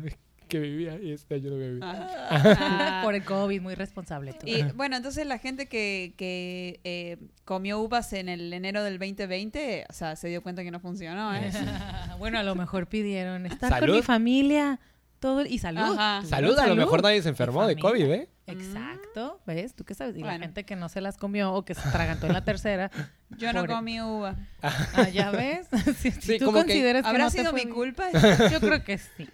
[0.53, 1.79] que vivía y este año no viví.
[1.81, 3.01] Ah.
[3.03, 4.45] Por el COVID, muy responsable tú.
[4.45, 9.87] Y bueno, entonces la gente que, que eh, comió uvas en el enero del 2020,
[9.89, 11.49] o sea, se dio cuenta que no funcionó, ¿eh?
[12.19, 14.79] bueno, a lo mejor pidieron estar con mi familia,
[15.23, 15.79] todo y salud.
[15.97, 16.21] Ajá.
[16.27, 17.77] Salud, a lo mejor nadie se enfermó de.
[17.77, 18.29] COVID, ¿eh?
[18.45, 19.73] Exacto, ¿ves?
[19.73, 20.17] ¿Tú qué sabes?
[20.17, 22.91] Y la gente que no se las comió o que se tragantó en la tercera.
[23.38, 24.36] Yo no comí uva.
[24.62, 25.67] Ah, ya ves.
[25.97, 28.09] si, Sí, tú como consideras que, ¿Habrá no te sido mi culpa?
[28.51, 29.27] Yo creo que sí.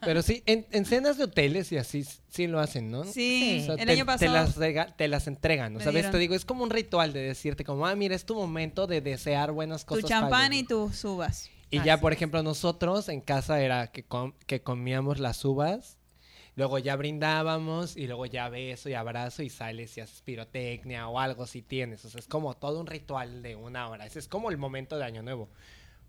[0.00, 3.04] Pero sí, en, en cenas de hoteles y así sí lo hacen, ¿no?
[3.04, 4.32] Sí, O sea, el te, año te pasado.
[4.32, 5.78] las, rega- te las entregan, ¿no?
[5.78, 5.94] Me ¿Sabes?
[5.94, 6.10] dieron.
[6.12, 9.00] Te digo, es como un ritual de decirte como, ah, mira, es tu momento de
[9.00, 10.10] desear buenas Tu cosas.
[10.10, 11.50] para champán y tus uvas.
[11.72, 15.98] Y ya, Así por ejemplo, nosotros en casa era que, com- que comíamos las uvas,
[16.54, 21.18] luego ya brindábamos y luego ya beso y abrazo y sales y haces pirotecnia o
[21.18, 22.04] algo si tienes.
[22.04, 24.06] O sea, es como todo un ritual de una hora.
[24.06, 25.48] Ese es como el momento de Año Nuevo.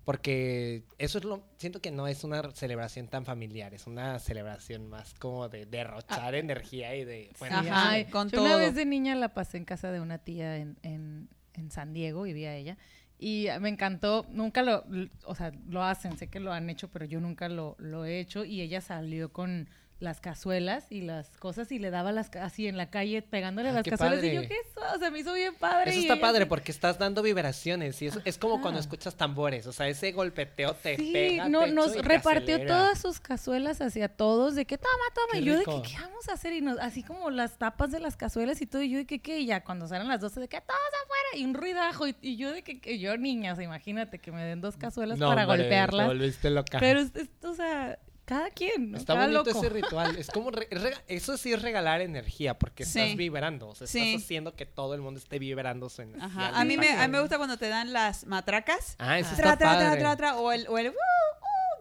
[0.04, 1.46] Porque eso es lo...
[1.56, 6.36] Siento que no es una celebración tan familiar, es una celebración más como de derrochar
[6.36, 7.32] energía y de...
[7.40, 7.66] Bueno, Ajá.
[7.66, 8.60] ya- Ay, con yo una todo.
[8.60, 12.24] vez de niña la pasé en casa de una tía en, en, en San Diego,
[12.24, 12.78] vivía ella.
[13.20, 14.86] Y me encantó, nunca lo,
[15.26, 18.20] o sea, lo hacen, sé que lo han hecho, pero yo nunca lo, lo he
[18.20, 18.44] hecho.
[18.44, 19.70] Y ella salió con
[20.04, 23.74] las cazuelas y las cosas y le daba las así en la calle pegándole Ah,
[23.74, 24.24] las cazuelas.
[24.24, 24.82] Y yo, ¿qué es eso?
[24.96, 25.92] O sea, me hizo bien padre.
[25.92, 29.66] Eso está padre así- porque estás dando vibraciones y eso es como cuando escuchas tambores,
[29.66, 31.48] o sea, ese golpeteo te Sí, pega.
[31.50, 32.68] no, nos repartió acelera.
[32.78, 35.40] todas sus cazuelas hacia todos, de que toma, toma.
[35.40, 36.54] Y yo de que, ¿qué vamos a hacer?
[36.54, 38.82] Y nos, así como las tapas de las cazuelas y todo.
[38.84, 39.40] Y yo de que, ¿qué?
[39.40, 41.38] Y ya cuando salen las 12, de que todos afuera.
[41.42, 42.08] Y un ruidajo.
[42.08, 44.76] Y, y yo de que, que yo niña, o sea, imagínate que me den dos
[44.78, 46.08] cazuelas No, para hombre, golpearlas.
[46.10, 46.80] Te volviste loca.
[46.80, 48.98] Pero, es, es- o sea, cada quien, ¿no?
[48.98, 49.60] Está Cada bonito loco.
[49.60, 50.16] ese ritual.
[50.16, 50.68] Es como re-
[51.08, 53.00] eso sí es regalar energía porque Sí.
[53.00, 54.00] estás vibrando, o sea, Sí.
[54.14, 56.26] estás haciendo que todo el mundo esté vibrando su energía.
[56.26, 56.60] Ajá.
[56.60, 58.96] A mí, me, a mí me gusta cuando te dan las matracas.
[59.00, 59.36] Ah, eso Ah.
[59.36, 60.00] Tra, está tra, tra, padre.
[60.00, 60.94] tra, tra, o el, o el, uh, uh,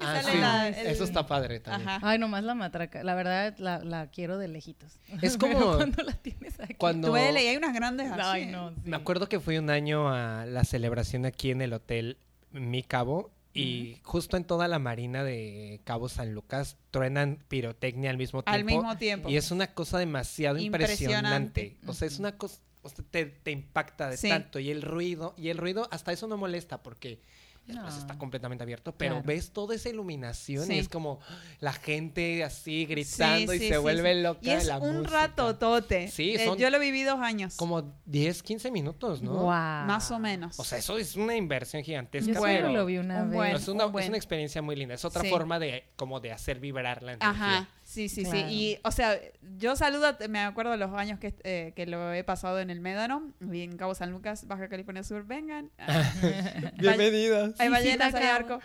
[0.04, 0.38] Ah, sale sí.
[0.38, 1.88] la- el- Eso está padre también.
[1.88, 2.00] Ajá.
[2.02, 3.04] Ay, nomás la matraca.
[3.04, 4.98] La verdad, la, la quiero de lejitos.
[5.20, 6.74] Es Pero como- cuando la tienes aquí.
[6.74, 8.20] Cuando- Duele y hay unas grandes así.
[8.20, 8.70] Ay, no.
[8.70, 8.76] sí.
[8.84, 12.18] Me acuerdo que fui un año a la celebración aquí en el hotel
[12.50, 18.16] Mi Cabo y justo en toda la marina de Cabo San Lucas truenan pirotecnia al
[18.18, 18.54] mismo tiempo.
[18.56, 19.28] Al mismo tiempo.
[19.28, 21.62] Y es una cosa demasiado impresionante.
[21.66, 21.76] Impresionante.
[21.90, 24.28] O sea, es una cosa, o sea, te, te impacta de Sí.
[24.28, 24.58] tanto.
[24.58, 27.20] Y el ruido, y el ruido hasta eso no molesta porque
[27.66, 28.00] después No.
[28.00, 28.92] está completamente abierto.
[28.96, 29.26] Pero Claro.
[29.26, 30.74] ves toda esa iluminación Sí.
[30.74, 31.20] y es como
[31.60, 34.20] la gente así gritando Sí, y se sí, vuelve sí.
[34.22, 35.10] loca Y es la un música.
[35.28, 36.08] rato tote.
[36.08, 37.54] Sí, Eh, son- yo lo viví dos años.
[37.56, 39.46] Como 10, 15 minutos, ¿no?
[39.46, 40.58] Más o menos.
[40.58, 42.32] O sea, eso es una inversión gigantesca.
[42.32, 43.36] Yo bueno, solo lo vi una un vez.
[43.36, 44.94] buen- es, una, un buen- es una experiencia muy linda.
[44.94, 45.28] Es otra Sí.
[45.30, 47.30] forma de como de hacer vibrar la energía.
[47.30, 48.48] Ajá, sí, sí, Claro.
[48.48, 48.54] sí.
[48.54, 49.18] Y, o sea,
[49.58, 53.32] yo saludo, me acuerdo los años que, eh, que lo he pasado en el Médano,
[53.52, 55.70] y en Cabo San Lucas, Baja California Sur, vengan.
[56.78, 57.54] Bienvenidos.
[57.60, 58.60] Hay ballenas, sí, hay arco.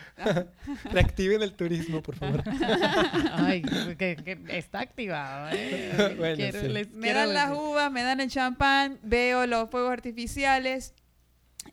[0.92, 2.44] Reactiven el turismo, por favor.
[3.34, 3.62] Ay,
[3.98, 6.14] que, que está activado, ¿eh?
[6.18, 6.68] Bueno, Quiero- sí.
[6.70, 10.94] les Me dan las uvas, me dan el champán, veo los fuegos artificiales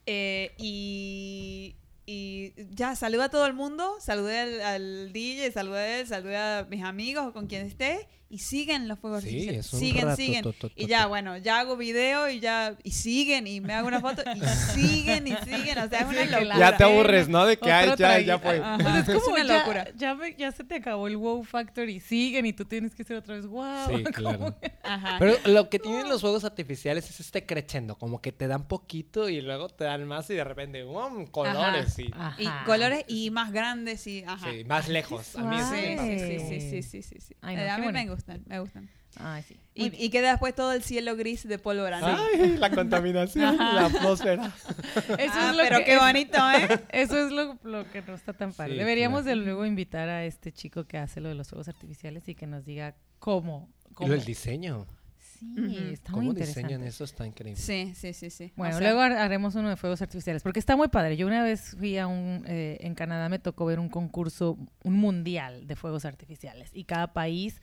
[0.07, 6.37] eh, y, y ya saludé a todo el mundo, saludé al, al DJ, saludé saludé
[6.37, 9.67] a mis amigos con quien esté y siguen los fuegos Sí, artificiales.
[9.67, 10.43] es un siguen, rato, siguen.
[10.43, 13.75] to, to, to, Y ya, bueno, ya hago video y ya y siguen y me
[13.75, 14.41] hago una foto y
[14.75, 16.59] siguen y siguen, o sea, es una locura.
[16.59, 17.47] Ya te aburres, ¿no?
[17.47, 18.61] De que ya, ya fue.
[18.83, 19.89] Pues es Es como una ya, locura.
[19.97, 23.05] Ya, me- ya se te acabó el wow factor y siguen y tú tienes que
[23.05, 23.89] ser otra vez wow.
[23.97, 24.57] Sí, claro.
[24.83, 25.17] Ajá.
[25.19, 29.29] Pero lo que tienen los juegos artificiales es este creciendo, como que te dan poquito
[29.29, 31.27] y luego te dan más y de repente, ¡um!
[31.27, 32.37] colores y, Ajá.
[32.43, 34.51] y colores y más grandes y ajá.
[34.51, 35.37] sí, más lejos.
[35.37, 37.35] A mí eso Sí, me sí, sí, sí, sí, sí, sí, sí.
[37.43, 37.85] Ay, no, Eh, a me.
[38.15, 38.89] Gustan, me gustan.
[39.17, 39.57] Ay, sí.
[39.77, 42.11] Muy Y, queda después todo el cielo gris de polvo grande.
[42.11, 44.47] Ay, la contaminación, la atmósfera.
[45.19, 46.81] Eso Ah, es lo pero que- qué bonito, ¿eh?
[46.91, 48.73] Eso es lo, lo que no está tan padre.
[48.73, 49.39] Sí, Deberíamos claro.
[49.39, 52.47] de luego invitar a este chico que hace lo de los fuegos artificiales y que
[52.49, 53.69] nos diga cómo.
[53.91, 54.09] Y cómo.
[54.09, 54.87] lo del diseño.
[55.39, 55.93] Sí, Ujú.
[55.93, 56.69] está muy ¿Cómo interesante.
[56.69, 57.05] diseñan eso?
[57.05, 57.61] Está increíble.
[57.61, 58.53] Sí, sí, sí, sí.
[58.57, 61.17] Bueno, O sea, luego har- haremos uno de fuegos artificiales, porque está muy padre.
[61.17, 64.95] Yo una vez fui a un, eh, en Canadá me tocó ver un concurso, un
[64.95, 67.61] mundial de fuegos artificiales, y cada país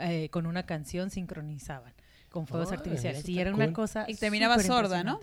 [0.00, 1.92] eh, con una canción sincronizaban
[2.30, 3.28] con fuegos artificiales.
[3.28, 3.74] Y era una cool.
[3.74, 5.20] cosa Y terminaba sorda, ¿no?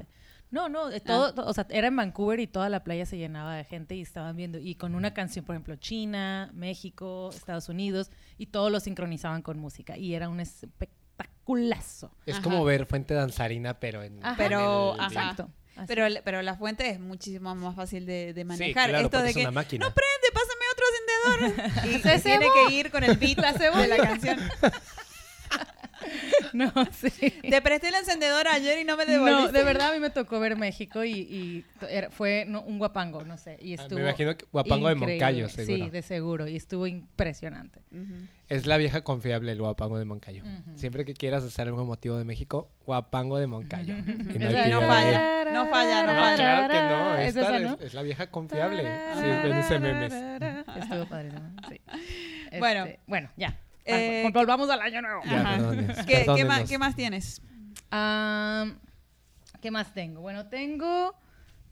[0.51, 3.17] No, no, eh, todo, to- o sea, era en Vancouver y toda la playa se
[3.17, 7.69] llenaba de gente y estaban viendo, y con una canción, por ejemplo, China, México, Estados
[7.69, 12.11] Unidos, y todos lo sincronizaban con música, y era un espectaculazo.
[12.25, 12.43] Es Ajá.
[12.43, 14.23] como ver fuente danzarina, pero en.
[14.25, 14.35] Ajá.
[14.37, 15.07] Pero, en el- ajá.
[15.31, 15.49] Exacto.
[15.79, 15.87] Así.
[15.87, 18.89] Pero, pero la fuente es muchísimo más fácil de, de Sí, manejar.
[18.89, 19.85] claro, Esto porque de es que, una máquina.
[19.87, 20.85] no prende, pásame otro
[21.49, 21.91] encendedor.
[21.91, 23.37] y y tiene que ir con el beat
[23.77, 24.39] de la canción.
[26.53, 27.09] No, sí.
[27.41, 29.57] Te presté el encendedor ayer y no me No, devolviste.
[29.57, 32.77] de verdad a mí me tocó ver México y, y t- era- fue no, un
[32.79, 34.95] guapango, no sé, y Ah, estuvo Me imagino que Guapango de.
[34.95, 35.85] Moncayo, seguro.
[35.85, 37.81] Sí, de seguro, y estuvo impresionante.
[38.47, 40.43] Es la vieja confiable, el Guapango de Moncayo.
[40.75, 43.95] Siempre que quieras hacer algo motivo de México, Guapango de Moncayo.
[43.95, 43.99] Y
[44.43, 44.87] Esa no pierde.
[44.87, 46.35] falla, no falla, no No, falla.
[46.35, 47.15] claro que no.
[47.17, 47.77] ¿Es Esta esa, es, no?
[47.79, 48.83] es la vieja confiable.
[49.15, 50.13] Sí, ven ese memes.
[50.81, 51.79] Estuvo padrísimo, sí.
[52.57, 52.87] Bueno.
[53.05, 53.55] Bueno, ya.
[53.91, 55.21] Eh, Vol- volvamos al año nuevo.
[55.25, 56.69] Ya, ¿Qué, qué más.
[56.69, 57.41] ¿Qué más tienes?
[59.61, 60.21] ¿Qué más tengo?
[60.21, 61.13] Bueno, tengo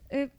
[0.10, 0.30] eh,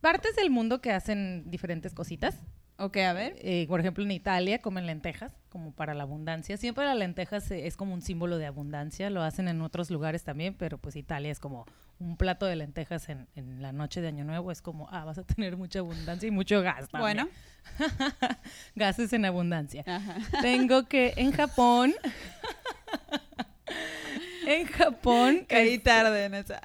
[0.00, 2.36] partes del mundo que hacen diferentes cositas.
[2.80, 3.34] Ok, a ver.
[3.40, 6.56] Eh, por ejemplo, en Italia comen lentejas, como para la abundancia.
[6.56, 9.10] Siempre la lentejas eh, es como un símbolo de abundancia.
[9.10, 11.66] Lo hacen en otros lugares también, pero pues Italia es como
[11.98, 14.52] un plato de lentejas en, en la noche de Año Nuevo.
[14.52, 17.26] Es como, ah, vas a tener mucha abundancia y mucho gas también.
[17.26, 17.28] Bueno.
[18.76, 19.82] Gases en abundancia.
[19.84, 20.16] Ajá.
[20.40, 21.94] Tengo que en Japón...
[24.46, 25.44] en Japón...
[25.48, 26.60] Caí tarde en esa.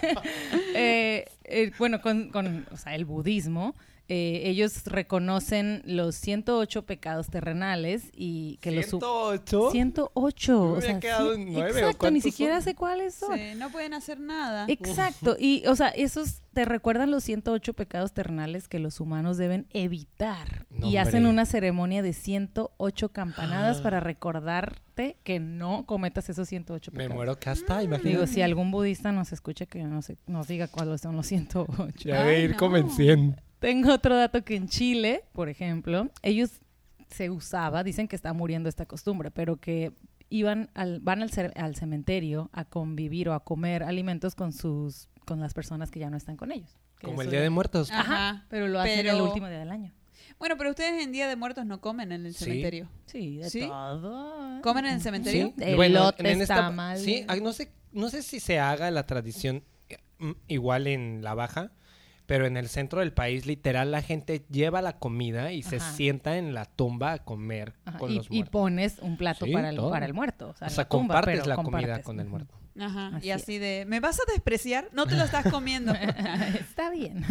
[0.76, 3.74] eh, eh, bueno, con, con, o sea, el budismo,
[4.10, 8.86] eh, ellos reconocen los 108 pecados terrenales y que los...
[8.86, 9.70] su- 108.
[9.70, 10.62] 108.
[10.72, 12.62] Me o sea, quedado en nueve, ¿o exacto, ni siquiera son?
[12.62, 13.36] sé cuáles son.
[13.36, 14.64] Sí, no pueden hacer nada.
[14.68, 19.66] Exacto, y o sea, esos te recuerdan los 108 pecados terrenales que los humanos deben
[19.70, 20.66] evitar.
[20.70, 23.82] No, y hacen una ceremonia de 108 campanadas Ah.
[23.82, 27.14] para recordarte que no cometas esos 108 Me pecados.
[27.14, 28.08] muero que hasta, imagínate.
[28.08, 32.08] Digo, si algún budista nos escucha, que no sé, nos diga cuáles son los 108.
[32.08, 32.56] Ya Ay, ir no.
[32.56, 33.40] como en 100.
[33.58, 36.60] Tengo otro dato que en Chile, por ejemplo, ellos
[37.08, 39.92] se usaba, dicen que está muriendo esta costumbre, pero que
[40.30, 45.40] iban al, van al, al cementerio a convivir o a comer alimentos con sus con
[45.40, 46.70] las personas que ya no están con ellos.
[47.02, 47.90] Como el Día de Muertos.
[47.90, 49.92] Ajá, pero lo hacen el último día del año.
[50.38, 52.44] Bueno, pero ustedes en Día de Muertos no comen en el Sí.
[52.44, 52.88] cementerio.
[53.06, 53.60] Sí, de ¿Sí?
[53.66, 54.60] todo.
[54.62, 55.52] ¿Comen en el cementerio?
[55.56, 55.64] Sí.
[55.64, 57.02] Elotes, tamales.
[57.02, 59.62] Sí, ay, no sé, no sé si se haga la tradición
[60.18, 61.72] mm, igual en la baja,
[62.28, 66.36] pero en el centro del país, literal, la gente lleva la comida y se sienta
[66.36, 68.50] en la tumba a comer Ajá, con y, los y muertos.
[68.52, 69.90] pones un plato Sí, para, el, todo.
[69.90, 70.50] para el muerto.
[70.50, 72.54] O sea, O en sea, la tumba, compartes pero la comida con el muerto.
[72.78, 73.16] Ajá.
[73.16, 74.90] Así y así de, ¿me vas a despreciar?
[74.92, 75.94] No te lo estás comiendo.
[76.60, 77.24] Está bien.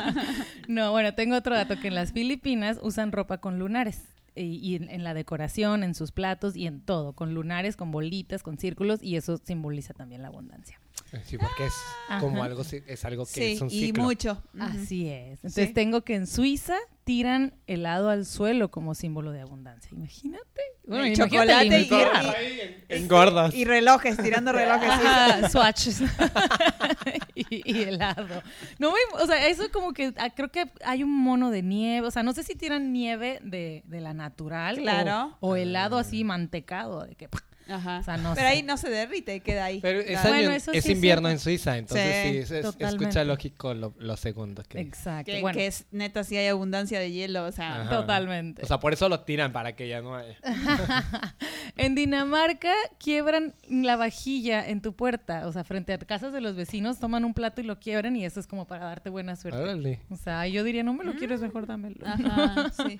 [0.68, 4.02] no, bueno, tengo otro dato que en las Filipinas usan ropa con lunares.
[4.36, 7.90] Y, y en, en la decoración, en sus platos y en todo, con lunares, con
[7.90, 10.80] bolitas, con círculos, y eso simboliza también la abundancia.
[11.24, 11.72] Sí, porque es
[12.20, 14.02] como algo, es algo que sí, es un y ciclo.
[14.04, 14.42] mucho.
[14.54, 14.62] Ujú.
[14.62, 15.30] Así es.
[15.38, 15.74] Entonces Sí.
[15.74, 19.90] tengo que en Suiza tiran helado al suelo como símbolo de abundancia.
[19.92, 20.44] Imagínate.
[20.86, 23.54] Bueno, Y imagínate chocolate y- y- Engordas.
[23.54, 24.88] Y relojes, tirando relojes.
[24.88, 26.00] Ajá, swatches.
[27.34, 28.42] y, y helado.
[28.78, 32.06] No me- o sea, eso como que ah, creo que hay un mono de nieve.
[32.06, 34.78] O sea, no sé si tiran nieve de, de la natural.
[34.78, 35.36] o- Claro.
[35.40, 37.04] O, helado así mantecado.
[37.04, 37.28] De que,
[37.70, 37.98] Ajá.
[38.00, 38.54] O sea, no Pero sé.
[38.54, 39.80] ahí no se derrite, queda ahí.
[39.80, 40.28] Pero es, Claro.
[40.30, 43.04] Bueno, año- eso es sí invierno en Suiza, entonces Sí, sí, es- es- totalmente.
[43.04, 45.30] escucha lógico lo, lo segundo que Exacto.
[45.32, 47.82] que, bueno, que es neta si hay abundancia de hielo, o sea.
[47.82, 47.90] Ajá.
[47.90, 48.62] totalmente.
[48.62, 50.36] O sea, por eso lo tiran, para que ya no haya.
[51.76, 55.46] en Dinamarca quiebran la vajilla en tu puerta.
[55.46, 58.24] O sea, frente a casas de los vecinos, toman un plato y lo quiebran y
[58.24, 59.60] eso es como para darte buena suerte.
[59.60, 60.00] Órale.
[60.10, 61.96] O sea, yo diría, no me lo quieres, mejor dámelo.
[62.06, 62.98] Ajá, sí.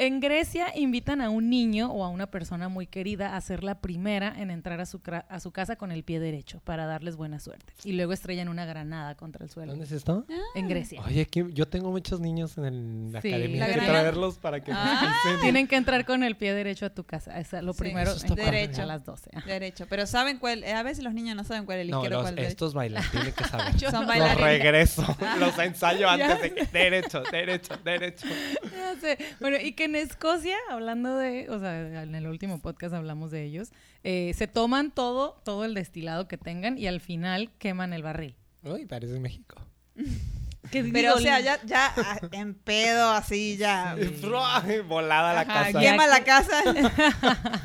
[0.00, 3.80] En Grecia invitan a un niño o a una persona muy querida a ser la
[3.80, 7.16] primera en entrar a su, cra- a su casa con el pie derecho para darles
[7.16, 7.72] buena suerte.
[7.82, 9.72] Y luego estrellan una granada contra el suelo.
[9.72, 10.24] ¿Dónde es esto?
[10.54, 11.02] En Grecia.
[11.04, 13.28] Oye, aquí yo tengo muchos niños en el- la Sí.
[13.28, 13.58] academia.
[13.58, 15.12] ¿La Hay que traerlos para que Ah.
[15.40, 17.36] Tienen que entrar con el pie derecho a tu casa.
[17.40, 18.12] Es lo Sí, primero.
[18.12, 18.36] eso está.
[18.36, 18.82] Derecho.
[18.82, 19.30] A las 12.
[19.34, 19.46] ajá.
[19.50, 19.86] Derecho.
[19.90, 20.62] Pero saben cuál.
[20.62, 22.72] A veces los niños no saben cuál es el No, izquierdo o los, cuál estos
[22.72, 23.80] bailan, tienen que saber.
[23.80, 25.02] Son no- los regreso,
[25.40, 28.26] los ensayo antes de que derecho, derecho, derecho.
[28.94, 29.18] Ya sé.
[29.40, 33.44] Bueno, y que en Escocia, hablando de, o sea, en el último podcast hablamos de
[33.44, 33.70] ellos,
[34.04, 38.36] eh, se toman todo, todo el destilado que tengan y al final queman el barril.
[38.62, 39.56] Uy, parece México.
[40.72, 43.96] Que Pero, digo, o sea, ya, ya ah, en pedo, así, ya.
[44.86, 45.80] Volada la Ajá, casa.
[45.80, 46.62] quema que- la casa.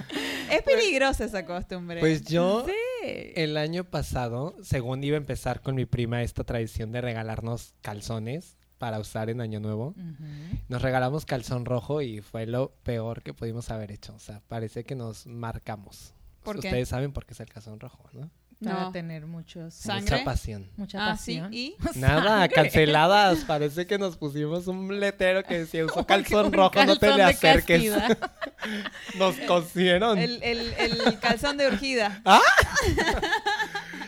[0.49, 1.99] es peligrosa esa costumbre.
[1.99, 3.03] Pues yo Sí.
[3.35, 8.55] el año pasado, según iba a empezar con mi prima esta tradición de regalarnos calzones
[8.83, 10.57] para usar en Año Nuevo, Ujú.
[10.67, 14.13] nos regalamos calzón rojo y fue lo peor que pudimos haber hecho.
[14.13, 16.13] O sea, parece que nos marcamos.
[16.43, 16.67] ¿Por qué?
[16.67, 18.29] Ustedes saben por qué es el calzón rojo, ¿no?
[18.61, 18.91] Para No.
[18.91, 20.11] tener muchos, ¿Sangre?
[20.17, 20.69] Mucha pasión.
[20.75, 21.35] mucha ah, sí.
[21.39, 21.53] pasión.
[21.53, 21.75] Y.
[21.95, 23.45] Nada, canceladas.
[23.45, 27.23] Parece que nos pusimos un letrero que decía usa calzón rojo, no te calzón le
[27.23, 27.93] acerques.
[29.17, 30.17] Nos cosieron.
[30.17, 32.21] El, el, el calzón de urgida.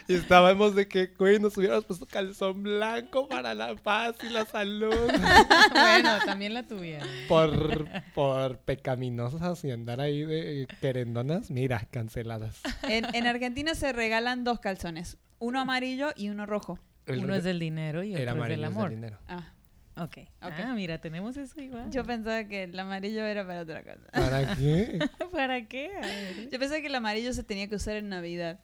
[0.08, 4.46] Y estábamos de que, güey, nos hubiéramos puesto calzón blanco para la paz y la
[4.46, 4.94] salud.
[5.72, 7.08] bueno, también la tuvieron.
[7.28, 12.62] por, por pecaminosas y andar ahí de querendonas, mira, canceladas.
[12.84, 15.18] En, en Argentina se regalan dos calzones.
[15.40, 16.80] Uno amarillo y uno rojo.
[17.08, 18.90] El Uno es del dinero y era otro es amarillo, del es amor.
[18.90, 19.20] dinero.
[19.28, 19.52] Ah,
[19.98, 20.18] Ok.
[20.42, 20.54] Ok.
[20.62, 21.90] Ah, mira, tenemos eso igual.
[21.90, 24.02] yo pensaba que el amarillo era para otra cosa.
[24.12, 25.00] ¿Para qué?
[25.32, 25.90] ¿Para qué?
[26.52, 28.60] Yo pensaba que el amarillo se tenía que usar en Navidad.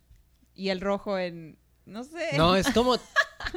[0.55, 1.57] Y el rojo en.
[1.85, 2.37] No sé.
[2.37, 2.95] No, es como,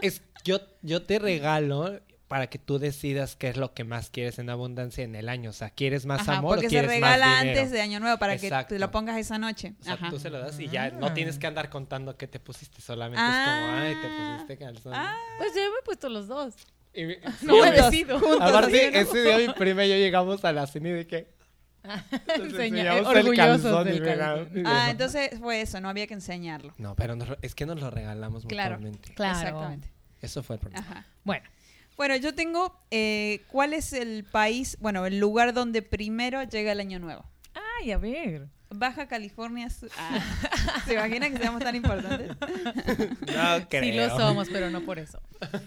[0.03, 4.39] es, yo, yo te regalo para que tú decidas qué es lo que más quieres
[4.39, 5.51] en abundancia en el año.
[5.51, 7.61] O sea, ¿quieres más Ajá, amor o porque se quieres regala más dinero?
[7.61, 9.75] antes de Año Nuevo para que te lo pongas esa noche.
[9.81, 10.11] O sea, Ajá.
[10.11, 11.15] tú se lo das y ya no Ah.
[11.15, 12.81] tienes que andar contando qué te pusiste.
[12.81, 14.93] Solamente es como, ay, te pusiste calzón.
[14.97, 16.55] Ah, Pues yo me he puesto los dos.
[16.95, 17.03] Y
[17.45, 18.99] No me Juntos, juntos, Aparte, ¿no?
[19.01, 21.34] ese día mi prima y yo llegamos a la cena y de que...
[22.37, 24.67] Enseña- el orgullosos calzón y del calzón.
[24.67, 26.73] Ah, entonces fue eso, no había que enseñarlo.
[26.79, 28.77] No, pero nos- es que nos lo regalamos Claro.
[28.77, 29.13] mutuamente.
[29.15, 29.39] Claro.
[29.39, 29.89] Exactamente.
[30.23, 30.85] Eso fue el problema.
[30.87, 31.07] Ajá.
[31.25, 31.45] Bueno,
[31.97, 32.77] Bueno, yo tengo.
[32.91, 37.25] eh, ¿Cuál es el país, bueno, el lugar donde primero llega el Año Nuevo?
[37.81, 38.49] Ay, a ver.
[38.71, 39.89] Baja California Sur.
[39.97, 40.19] Ah,
[40.87, 42.29] ¿Se imagina que seamos tan importantes?
[42.29, 43.83] No creo.
[43.85, 45.21] Sí lo somos, pero no por eso.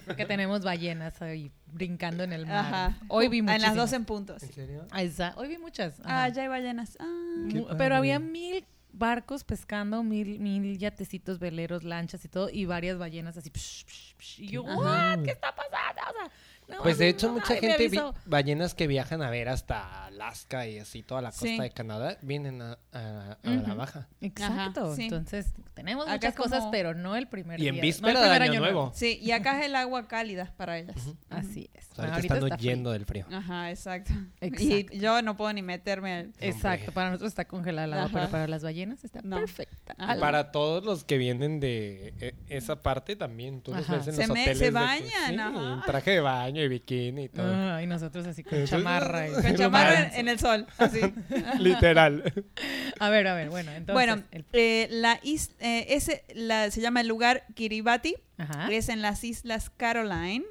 [0.05, 2.57] Porque tenemos ballenas ahí brincando en el mar.
[2.57, 2.97] Ajá.
[3.07, 3.61] Hoy vi En muchísimas.
[3.69, 4.43] las dos en puntos.
[4.43, 4.85] ¿En serio?
[4.91, 5.33] Ahí está.
[5.37, 6.01] Hoy vi muchas.
[6.03, 6.29] Ah, Ajá.
[6.29, 6.97] ya hay ballenas.
[6.99, 7.75] Ah.
[7.77, 13.37] Pero había mil barcos pescando, mil, mil yatecitos, veleros, lanchas y todo, y varias ballenas
[13.37, 13.49] así.
[13.51, 14.63] psh, psh, psh, y yo.
[14.63, 15.23] ¿what?
[15.23, 16.01] ¿Qué está pasando?
[16.11, 16.31] O sea,
[16.77, 20.67] no, Pues de no, hecho, mucha gente, vi- ballenas que viajan a ver hasta Alaska
[20.67, 21.57] y así toda la costa Sí.
[21.59, 24.07] de Canadá, vienen a, a- la baja.
[24.21, 24.85] Exacto.
[24.87, 25.03] Ajá, sí.
[25.03, 28.19] Entonces, tenemos Acá muchas como- cosas, pero no el primer Y en día, víspera no
[28.19, 28.91] el de primer Año Nuevo.
[28.95, 30.95] Sí, y acá es el agua cálida para ellas.
[31.29, 31.87] Así es.
[31.93, 33.25] O sea, ahorita están huyendo del frío.
[33.31, 34.11] Ajá, exacto.
[34.41, 34.63] Exacto.
[34.93, 36.13] Y yo no puedo ni meterme.
[36.13, 39.37] al- Exacto, para nosotros está congelada el agua, pero para las ballenas está No.
[39.37, 39.95] perfecta.
[39.97, 40.19] Ajá.
[40.19, 44.29] Para todos los que vienen de eh, esa parte también, tú los ves en los
[44.29, 44.57] hoteles.
[44.59, 47.51] se bañan, en traje de baño y bikini y todo.
[47.53, 49.27] Ah, y nosotros así con chamarra.
[49.29, 50.65] y- Con chamarra en, el sol.
[50.77, 50.99] Así.
[51.59, 52.33] Literal.
[52.99, 53.93] A ver, a ver, bueno, entonces.
[53.93, 58.15] bueno, el- eh, la is- eh, ese la, se llama el lugar Kiribati.
[58.37, 58.67] Ajá.
[58.71, 60.43] Es en las Islas Caroline.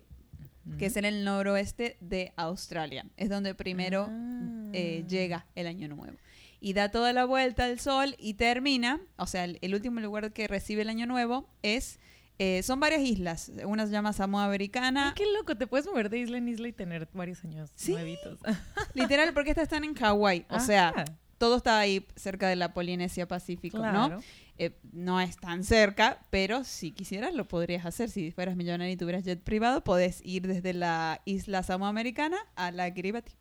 [0.79, 3.07] que es en el noroeste de Australia.
[3.17, 4.71] Es donde primero Ah.
[4.73, 6.17] eh, llega el año nuevo.
[6.59, 10.33] Y da toda la vuelta al sol y termina, o sea, el, el último lugar
[10.33, 12.01] que recibe el año nuevo es,
[12.39, 13.51] eh, son varias islas.
[13.65, 15.09] Una se llama Samoa Americana.
[15.09, 17.93] Ay, qué loco, te puedes mover de isla en isla y tener varios años Sí.
[17.93, 18.39] nuevitos.
[18.95, 20.47] Literal, porque estas están en Hawái.
[20.51, 21.05] O sea, Ah,
[21.39, 24.21] todo está ahí cerca de la Polinesia Pacífico, ¿no?
[24.59, 28.09] Eh, no es tan cerca, pero si quisieras lo podrías hacer.
[28.09, 32.71] Si fueras millonario y tuvieras jet privado, podés ir desde la isla Samoa Americana a
[32.71, 33.33] la Kiribati.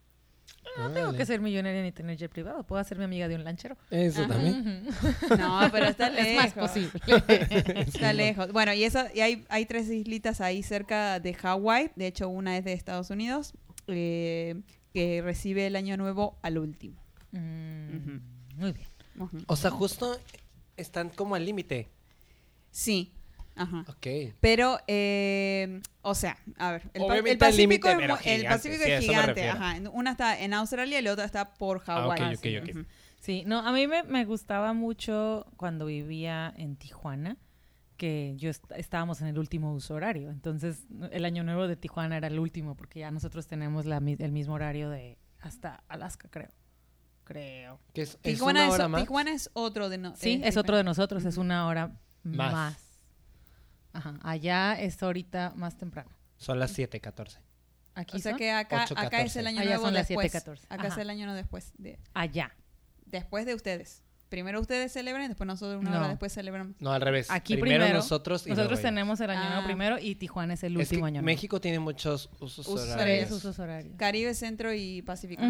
[0.78, 2.62] No tengo que ser millonaria ni tener jet privado.
[2.64, 3.76] Puedo hacerme amiga de un lanchero.
[3.90, 4.28] Eso Ajá.
[4.34, 4.86] también.
[5.38, 6.26] No, pero está lejos.
[6.28, 7.00] Es más posible.
[7.86, 8.52] Está lejos.
[8.52, 11.92] Bueno, y eso, y hay, hay tres islitas ahí cerca de Hawái.
[11.96, 13.54] De hecho, una es de Estados Unidos,
[13.86, 14.60] eh,
[14.92, 17.02] que recibe el año nuevo al último.
[17.32, 18.18] Mm.
[18.56, 18.86] Muy bien.
[19.46, 20.18] O sea, justo
[20.76, 21.88] están como al límite.
[22.70, 23.15] Sí.
[23.56, 23.84] Ajá.
[23.88, 24.06] Ok.
[24.40, 28.48] Pero, eh, o sea, a ver, el, pa- el Pacífico, límite, es, mu- el gigante,
[28.48, 29.48] Pacífico sí, es gigante.
[29.48, 29.76] Ajá.
[29.92, 32.20] Una está en Australia y la otra está por Hawái.
[32.22, 32.84] Ah, ok,
[33.20, 33.44] sí.
[33.46, 37.36] no, a mí me, me gustaba mucho cuando vivía en Tijuana,
[37.96, 40.30] que yo est- estábamos en el último uso horario.
[40.30, 44.16] Entonces, el año nuevo de Tijuana era el último, porque ya nosotros tenemos la, mi-
[44.18, 46.50] el mismo horario de hasta Alaska, creo.
[47.24, 47.80] Creo.
[47.92, 49.00] Que es, es Tijuana, es, más.
[49.00, 52.52] Tijuana es otro de no, Sí, eh, es otro de nosotros, es una hora Más.
[52.52, 52.85] más.
[53.96, 56.10] Ajá, allá es ahorita más temprano.
[56.36, 57.38] Son las 7:14.
[57.94, 59.48] Aquí O sea son que acá, 8, acá es el 14.
[59.48, 60.32] año Allá nuevo son las después.
[60.34, 60.66] 7:14.
[60.68, 61.72] Acá es el año nuevo después.
[61.78, 62.54] De, allá.
[63.06, 64.02] después de ustedes.
[64.28, 65.98] Primero ustedes celebran y después nosotros una No.
[65.98, 66.74] hora después celebramos.
[66.80, 67.30] No, al revés.
[67.30, 67.98] Aquí primero, primero.
[68.00, 69.66] nosotros y Nosotros tenemos el año nuevo Ah.
[69.66, 71.26] primero y Tijuana es el Es que último año nuevo.
[71.26, 72.94] México tiene muchos usos Usos horarios.
[72.96, 73.26] horarios.
[73.28, 73.94] Tres usos horarios.
[73.96, 75.42] Caribe, Centro y Pacífico.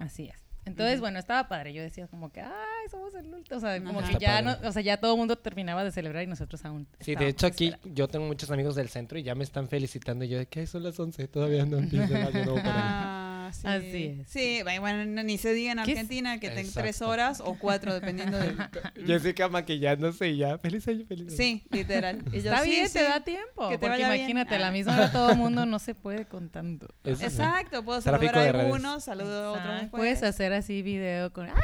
[0.00, 0.45] Así es.
[0.66, 1.72] Entonces, bueno, estaba padre.
[1.72, 2.50] Yo decía como que, ay,
[2.90, 3.56] somos el último.
[3.56, 4.12] O sea, como Ajá.
[4.12, 6.86] que ya, no, o sea, ya todo el mundo terminaba de celebrar y nosotros aún.
[7.00, 10.24] Sí, de hecho aquí yo tengo muchos amigos del centro y ya me están felicitando.
[10.24, 12.74] Y yo de que "Ay, son las 11, todavía no empieza el año nuevo para
[12.74, 13.25] mí".
[13.64, 13.86] Ah, sí.
[13.88, 14.28] Así es.
[14.28, 15.78] Sí, bueno, no- ni se diga en.
[15.78, 16.80] Argentina que tengo Exacto.
[16.82, 18.56] tres horas o cuatro, dependiendo del...
[19.06, 21.36] Jessica maquillándose y ya, feliz año, feliz año.
[21.36, 22.22] Sí, literal.
[22.32, 22.94] Y yo, Está sí, bien, sí.
[22.94, 23.68] te da tiempo.
[23.68, 24.20] Que te porque vaya bien.
[24.20, 24.72] imagínate, a la Ah.
[24.72, 26.88] misma hora todo el mundo no se puede con tanto.
[27.04, 27.24] Eso.
[27.24, 29.90] Exacto, puedo saludar a de algunos, saludo a otros.
[29.90, 31.60] Puedes hacer así video con, ah, vale,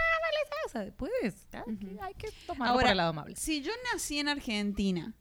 [0.66, 1.46] o sea, puedes.
[1.52, 2.02] Hay, que- Ujú.
[2.02, 3.36] hay que tomarlo Ahora, por el lado amable.
[3.36, 5.14] Si yo nací en Argentina,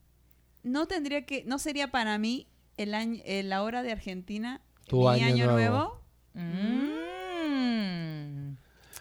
[0.63, 2.47] no tendría que, no sería para mí
[2.77, 5.75] el año, eh, la hora de Argentina, Tu mi año año, nuevo.
[5.77, 6.00] nuevo.
[6.33, 6.91] Mm.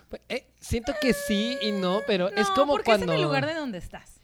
[0.09, 3.07] Pues, eh, siento que sí y no, pero es como porque cuando...
[3.07, 4.21] es en el lugar de donde estás.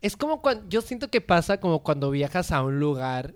[0.00, 0.66] Es como cuando...
[0.68, 3.34] Yo siento que pasa como cuando viajas a un lugar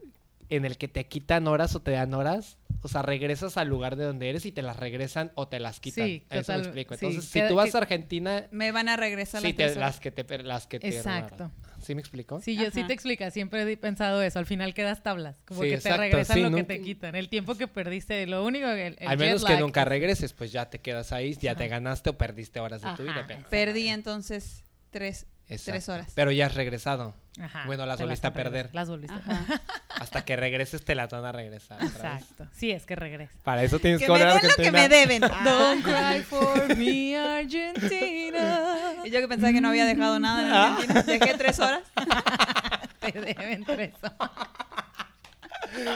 [0.49, 2.57] en el que te quitan horas o te dan horas.
[2.83, 5.81] O sea, regresas al lugar de donde eres y te las regresan o te las
[5.81, 6.07] quitan.
[6.07, 6.97] Sí, Eso me total- explico.
[6.97, 10.25] sí, Entonces, si tú vas a Argentina, Me van a regresar sí, las te- que
[10.25, 10.43] te...
[10.43, 11.51] Las que te Exacto.
[11.91, 12.41] ¿Sí me explico?
[12.41, 15.71] Sí, yo sí te explica, siempre he pensado eso, al final quedas tablas, como Sí,
[15.71, 18.67] que exacto, te regresan sí, lo que te quitan, el tiempo que perdiste, lo único
[18.69, 21.35] que el, el Al menos jet que nunca es- regreses, pues ya te quedas ahí,
[21.35, 23.25] ya te ganaste o perdiste horas de tu vida.
[23.27, 26.13] Pero, Perdí entonces tres, tres horas.
[26.15, 27.13] Pero ya has regresado.
[27.41, 28.71] Ajá, Bueno, las te volviste a perder.
[28.73, 29.63] Las volviste a Ajá.
[30.01, 31.83] Hasta que regreses te las van a regresar.
[31.83, 32.47] Exacto.
[32.53, 33.33] Sí, es que regresa.
[33.43, 34.73] Para eso tienes que, Que me den lo que Argentina.
[34.73, 35.21] me deben.
[35.23, 38.90] Don't cry for me, Argentina.
[39.05, 40.77] Y yo que pensaba que no había dejado nada en Ah.
[40.79, 41.03] Argentina.
[41.03, 41.83] Dejé tres horas.
[43.01, 43.95] Te deben tres.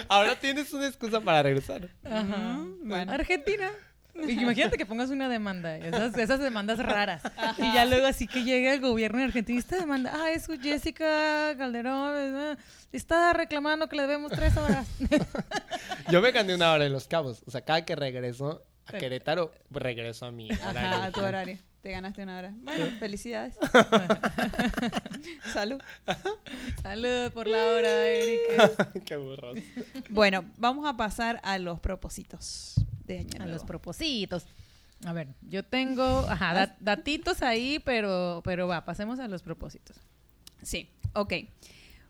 [0.09, 1.89] Ahora tienes una excusa para regresar.
[2.05, 2.59] Ajá.
[2.83, 3.13] Bueno.
[3.13, 3.71] Argentina.
[4.15, 7.21] Y Imagínate que pongas una demanda, esas, esas demandas raras.
[7.59, 11.53] Y ya luego así que llegue el gobierno de Argentina, esta demanda, ah, es Jessica
[11.59, 12.57] Calderón, eh,
[12.93, 14.87] está reclamando que le debemos tres horas.
[16.13, 17.43] Yo me gané una hora en Los Cabos.
[17.45, 18.93] O sea, cada que regreso a.
[18.99, 21.59] Querétaro, regreso a mi horario Ajá, a tu horario.
[21.85, 22.55] Te ganaste una hora.
[22.63, 23.57] Bueno, felicidades.
[25.53, 25.79] Salud.
[26.83, 28.71] Salud por la hora, Erika.
[29.05, 29.59] Qué burros.
[30.09, 34.47] Bueno, vamos a pasar a los propósitos de año A los propósitos.
[35.05, 39.99] A ver, yo tengo, ajá, dat- datitos ahí, pero, pero va, pasemos a los propósitos.
[40.63, 41.35] Sí, ok.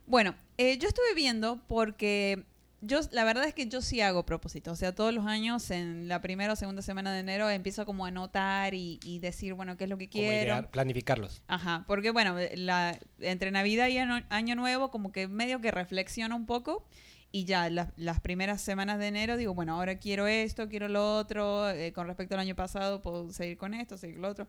[0.07, 2.45] Bueno, eh, yo estuve viendo porque
[2.87, 4.73] yo, la verdad es que yo sí hago propósitos.
[4.73, 8.05] O sea, todos los años, en la primera o segunda semana de enero, empiezo como
[8.05, 10.45] a anotar y, y decir, bueno, qué es lo que quiero.
[10.45, 11.43] idear, planificarlos.
[11.49, 16.37] Ajá, porque bueno, la, entre Navidad y Ano- Año Nuevo, como que medio que reflexiono
[16.37, 16.85] un poco
[17.33, 21.17] y ya las, las primeras semanas de enero digo, bueno, ahora quiero esto, quiero lo
[21.17, 24.47] otro, eh, con respecto al año pasado puedo seguir con esto, seguir con lo otro.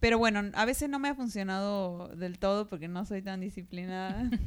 [0.00, 4.30] Pero bueno, a veces no me ha funcionado del todo porque no soy tan disciplinada.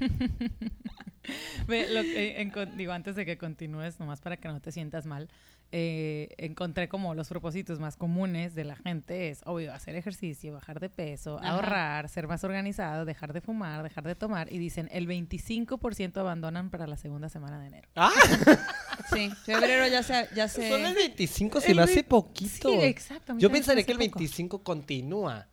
[1.67, 4.71] Ve, lo que- en con- digo, antes de que continúes, nomás para que no te
[4.71, 5.29] sientas mal,
[5.71, 10.79] eh, encontré como los propósitos más comunes de la gente es, obvio, hacer ejercicio, bajar
[10.79, 11.49] de peso, Ajá.
[11.49, 14.51] ahorrar, ser más organizado, dejar de fumar, dejar de tomar.
[14.51, 17.89] Y dicen, el 25% abandonan para la segunda semana de enero.
[17.95, 18.11] ¡Ah!
[19.13, 20.27] Sí, febrero ya se...
[20.35, 20.69] Ya se...
[20.69, 22.69] Son el 25, se El lo hace poquito.
[22.69, 23.35] Sí, exacto.
[23.39, 24.19] Yo pensaría que el poco.
[24.19, 25.47] 25 continúa.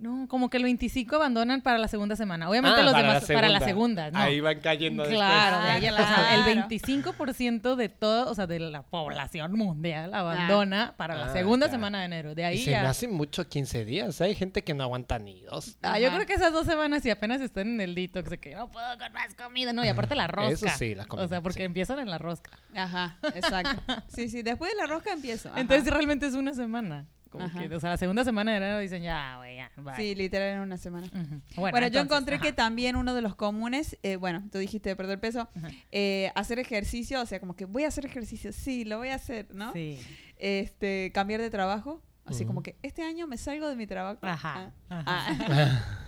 [0.00, 2.48] No, como que el 25 abandonan para la segunda semana.
[2.50, 4.10] Obviamente Ah, los para demás la para la segunda.
[4.10, 4.18] ¿no?
[4.18, 6.68] Ahí van cayendo Claro, de Ah, ahí a la- o sea, el claro.
[6.68, 11.72] 25% de todo, o sea, de la población mundial abandona para la Ah, segunda ya.
[11.72, 12.34] semana de enero.
[12.34, 12.46] De después.
[12.54, 12.90] ahí Y se me ya.
[12.90, 14.20] hace mucho 15 días.
[14.20, 15.78] Hay gente que no aguanta ni dos.
[15.82, 18.54] Ah, yo creo que esas dos semanas y apenas están en el detox de que
[18.54, 20.52] no puedo con más comida, no, y aparte la rosca.
[20.52, 21.64] Eso sí, la comida, O sea, porque sí.
[21.64, 22.50] empiezan en la rosca.
[22.74, 23.80] Ajá, exacto.
[24.08, 25.48] Sí, sí, después de la rosca empiezo.
[25.52, 25.60] ajá.
[25.60, 27.06] Entonces realmente es una semana.
[27.34, 27.66] Como Ajá.
[27.68, 29.96] que, o sea, la segunda semana de enero dicen ya, güey, ya, bye.
[29.96, 31.08] Sí, literal en una semana.
[31.56, 32.44] Bueno, yo entonces, encontré ajá.
[32.44, 35.48] que también uno de los comunes, eh, bueno, tú dijiste de perder peso,
[35.90, 39.16] eh, hacer ejercicio, o sea, como que voy a hacer ejercicio, sí, lo voy a
[39.16, 39.72] hacer, ¿no?
[39.72, 39.98] Sí.
[40.38, 44.20] Este, cambiar de trabajo, así como que este año me salgo de mi trabajo.
[44.22, 45.36] Ajá, Ah, ajá.
[45.50, 46.00] ah.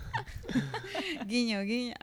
[1.27, 1.93] guiño, guiño.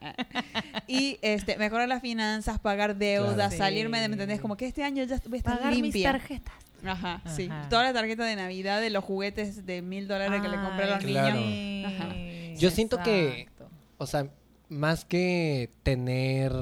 [0.87, 3.57] Y este, mejorar las finanzas, pagar deudas, Claro.
[3.57, 4.21] salirme de, ¿me Sí.
[4.23, 4.41] entendés?
[4.41, 6.55] Como que este año ya voy a estar Pagar mis tarjetas.
[6.85, 7.49] Ajá, sí.
[7.51, 7.69] Ajá.
[7.69, 10.95] Toda la tarjeta de Navidad de los juguetes de mil dólares que le compré a
[10.97, 11.37] los Claro.
[11.37, 11.93] niños.
[11.93, 12.15] Ajá.
[12.57, 13.49] Yo siento que-.
[13.99, 14.29] O sea,
[14.69, 16.53] más que tener...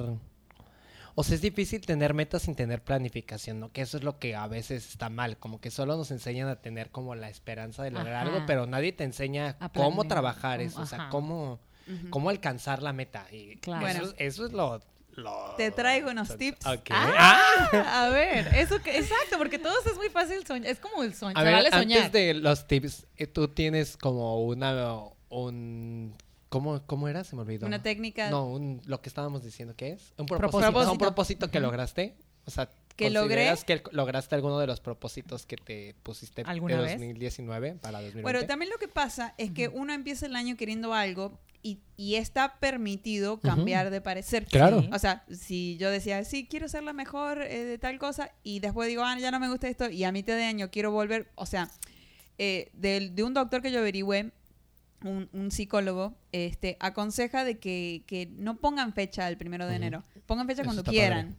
[1.14, 3.70] O sea, es difícil tener metas sin tener planificación, ¿no?
[3.70, 6.56] Que eso es lo que a veces está mal, como que solo nos enseñan a
[6.56, 8.22] tener como la esperanza de lograr Ajá.
[8.22, 11.60] algo, pero nadie te enseña A cómo planear, trabajar eso, o sea, cómo,
[12.08, 13.26] cómo alcanzar la meta.
[13.30, 13.86] Y Claro.
[13.86, 14.14] eso, Bueno.
[14.16, 14.80] eso es lo,
[15.12, 16.64] lo- Te traigo unos tips.
[16.66, 16.88] Ok.
[16.90, 21.14] Ah, a ver, eso que, exacto, porque todos es muy fácil soñar, es como el
[21.14, 22.04] sueño, A ver, vale soñar.
[22.04, 24.98] antes de los tips, eh, tú tienes como una,
[25.28, 26.14] un,
[26.48, 27.24] ¿cómo, cómo era?
[27.24, 27.66] Se me olvidó.
[27.66, 30.12] Una técnica No, un, lo que estábamos diciendo, ¿qué es?
[30.18, 30.40] Un Propósito.
[30.40, 30.60] propósito.
[30.72, 30.92] Propósito.
[30.92, 32.14] Un propósito que lograste.
[32.44, 33.46] O sea, Que logré.
[33.48, 36.92] ¿consideras que lograste alguno de los propósitos que te pusiste ¿Alguna de vez?
[36.94, 38.22] 2019 para 2020?
[38.22, 42.16] Bueno, también lo que pasa es que uno empieza el año queriendo algo y, y
[42.16, 44.46] está permitido cambiar de parecer.
[44.46, 44.80] Claro.
[44.82, 44.90] Sí.
[44.92, 48.58] O sea, si yo decía, sí, quiero ser la mejor eh, de tal cosa, y
[48.60, 51.30] después digo, ah, ya no me gusta esto, y a mitad de año quiero volver,
[51.36, 51.70] o sea,
[52.38, 54.32] eh, del- de, un doctor que yo averigüé,
[55.04, 60.02] un, un psicólogo, este, aconseja de que, que no pongan fecha el primero de enero,
[60.26, 61.36] pongan fecha Eso cuando quieran.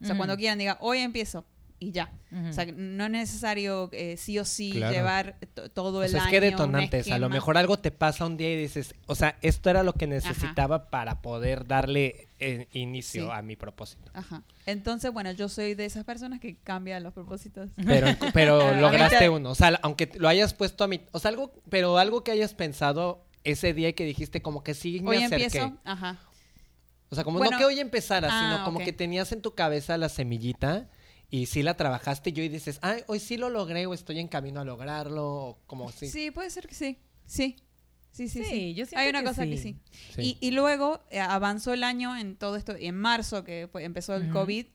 [0.00, 1.44] O sea, cuando quieran, diga, hoy empiezo,
[1.78, 2.12] y ya.
[2.48, 4.92] O sea, no es necesario eh, sí o sí Claro.
[4.94, 6.30] llevar to- todo O el sea, es año.
[6.30, 7.10] que un detonantes.
[7.10, 9.92] A lo mejor algo te pasa un día y dices, o sea, esto era lo
[9.92, 13.30] que necesitaba para poder darle eh, inicio Sí.
[13.32, 14.10] a mi propósito.
[14.14, 14.42] Ajá.
[14.66, 17.70] Entonces, bueno, yo soy de esas personas que cambian los propósitos.
[17.84, 19.50] Pero, pero lograste uno.
[19.50, 21.00] O sea, aunque lo hayas puesto a mi...
[21.12, 21.52] O sea, algo...
[21.70, 25.16] Pero algo que hayas pensado ese día y que dijiste como que sí me Hoy
[25.24, 25.44] acerqué.
[25.44, 25.76] empiezo.
[25.84, 26.18] Ajá.
[27.10, 28.84] O sea, como Bueno, no que hoy empezara, ah, sino como ok.
[28.86, 30.88] que tenías en tu cabeza la semillita
[31.30, 34.28] y sí la trabajaste y hoy dices, ay, hoy sí lo logré o estoy en
[34.28, 36.08] camino a lograrlo, o como Sí.
[36.08, 36.30] si...
[36.30, 36.98] puede ser que sí.
[37.26, 37.56] Sí.
[38.12, 38.74] Sí, sí, Sí, sí.
[38.74, 39.76] yo Hay una que cosa que sí.
[40.14, 40.22] sí.
[40.22, 42.78] Y, y luego eh, avanzó el año en todo esto.
[42.78, 44.32] Y en marzo, que empezó el Ujú.
[44.32, 44.66] COVID,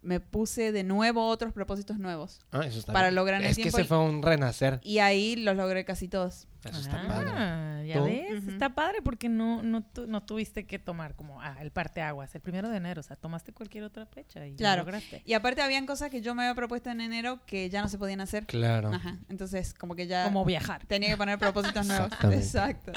[0.00, 2.40] me puse de nuevo otros propósitos nuevos.
[2.52, 3.16] Ah, eso está Para bien.
[3.16, 4.80] lograr en el Es que tiempo se y- fue un renacer.
[4.82, 6.46] Y ahí los logré casi todos.
[6.70, 7.86] Eso está Ah, padre.
[7.88, 8.04] Ya ¿Tú?
[8.04, 12.34] ves, está padre porque no, no, tu- no tuviste que tomar como ah, el parteaguas,
[12.34, 14.82] el primero de enero, o sea, tomaste cualquier otra fecha y lo Claro.
[14.82, 15.22] lograste.
[15.24, 17.98] Y aparte habían cosas que yo me había propuesto en enero que ya no se
[17.98, 18.46] podían hacer.
[18.46, 18.92] Claro.
[18.92, 19.16] Ajá.
[19.28, 22.06] Entonces, como que ya Como viajar, tenía que poner propósitos nuevos.
[22.12, 22.44] Exactamente.
[22.44, 22.92] Exacto.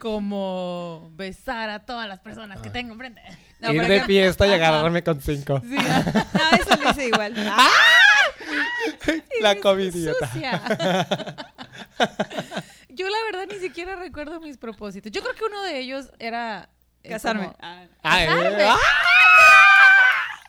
[0.00, 2.72] como besar a todas las personas que Ah.
[2.72, 3.22] tengo enfrente.
[3.60, 5.62] No, Ir de fiesta y agarrarme con cinco.
[5.66, 7.34] Sí, ah, no, eso lo hice igual.
[9.40, 10.30] La Eres covidiota.
[10.32, 10.62] sucia.
[12.96, 15.12] Yo la verdad ni siquiera recuerdo mis propósitos.
[15.12, 16.70] Yo creo que uno de ellos era
[17.02, 17.44] eh, Casarme.
[17.44, 18.62] como- Ah, Casarme.
[18.64, 18.76] ah,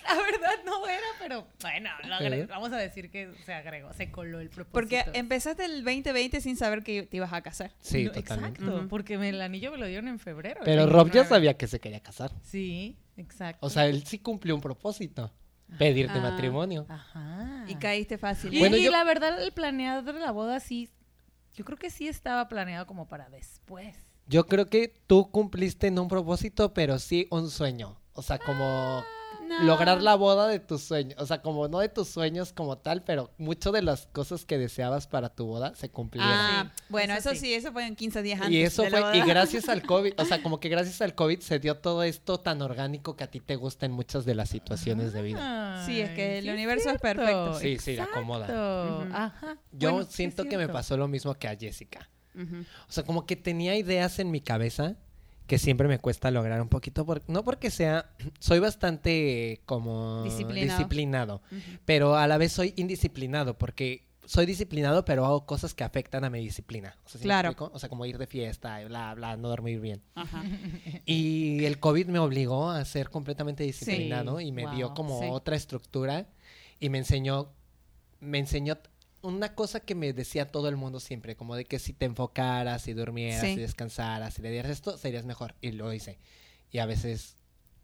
[0.08, 2.46] La verdad no era, pero bueno, lo agre- ¿Eh?
[2.46, 4.72] vamos a decir que se agregó, se coló el propósito.
[4.72, 7.72] Porque empezaste el 2020 sin saber que te ibas a casar.
[7.82, 8.62] Sí, No, totalmente.
[8.62, 8.88] Exacto, Ujú.
[8.88, 10.62] porque me- el anillo me lo dieron en febrero.
[10.62, 11.30] el Pero Rob ya 29.
[11.30, 12.32] sabía que se quería casar.
[12.42, 13.66] Sí, exacto.
[13.66, 15.34] O sea, él sí cumplió un propósito.
[15.78, 16.22] Pedirte Ah.
[16.22, 16.86] matrimonio.
[16.88, 17.66] Ajá.
[17.68, 18.54] Y caíste fácil.
[18.54, 20.90] Y, Bueno, y yo- la verdad, el planeado de la boda sí,
[21.58, 23.96] yo creo que sí estaba planeado como para después.
[24.28, 28.00] Yo creo que tú cumpliste no un propósito, pero sí un sueño.
[28.14, 29.04] O sea, como
[29.48, 29.64] No.
[29.64, 31.16] lograr la boda de tus sueños.
[31.20, 34.58] O sea, como no de tus sueños como tal, pero mucho de las cosas que
[34.58, 36.32] deseabas para tu boda se cumplieron.
[36.32, 37.48] Ah, bueno, eso eso sí.
[37.48, 37.54] sí.
[37.54, 38.54] eso fue en 15 días antes.
[38.54, 41.16] y eso de la fue, y gracias al COVID, o sea, como que gracias al
[41.16, 44.36] COVID se dio todo esto tan orgánico que a ti te gusta en muchas de
[44.36, 45.84] las situaciones de vida.
[45.86, 47.60] Sí, es que el universo es perfecto.
[47.60, 49.08] Sí, sí, la acomoda.
[49.14, 49.58] Ajá.
[49.72, 52.10] Yo Bueno, sí es siento que me pasó lo mismo que a Jessica.
[52.88, 54.96] O sea, como que tenía ideas en mi cabeza
[55.48, 60.78] que siempre me cuesta lograr un poquito, por- no porque sea, soy bastante como Disciplinado.
[60.78, 61.42] disciplinado,
[61.86, 66.30] pero a la vez soy indisciplinado porque soy disciplinado, pero hago cosas que afectan a
[66.30, 66.98] mi disciplina.
[67.06, 67.56] O sea, ¿sí me Claro.
[67.72, 70.02] O sea, como ir de fiesta, bla, bla, no dormir bien.
[70.16, 70.44] Ajá.
[71.06, 74.76] Y el COVID me obligó a ser completamente disciplinado y me Wow.
[74.76, 75.28] dio como Sí.
[75.32, 76.28] otra estructura
[76.82, 77.54] y me enseñó,
[78.20, 78.78] me enseñó
[79.28, 82.82] una cosa que me decía todo el mundo siempre, como de que si te enfocaras,
[82.82, 83.56] si durmieras, Sí.
[83.56, 85.56] si descansaras, si le dieras esto, serías mejor.
[85.62, 86.18] Y lo hice.
[86.72, 87.38] Y a veces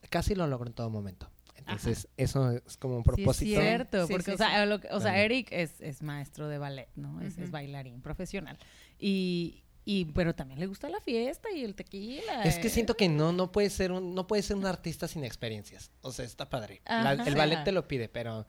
[0.10, 1.30] casi lo logro en todo momento.
[1.56, 3.62] Entonces, eso es como un Sí, es propósito.
[3.62, 4.70] cierto, Sí, porque, sí, o sea, sí.
[4.70, 5.24] lo que- o sea, Vale.
[5.26, 7.22] Eric es, es maestro de ballet, ¿no?
[7.22, 8.58] Es, bailarín profesional.
[9.00, 12.44] Y, y, pero también le gusta la fiesta y el tequila.
[12.44, 12.70] Es que eh.
[12.70, 15.92] siento que no, no puede ser un, no puede ser un artista sin experiencias.
[16.02, 16.82] O sea, está padre.
[16.86, 18.46] La- el ballet te lo pide, pero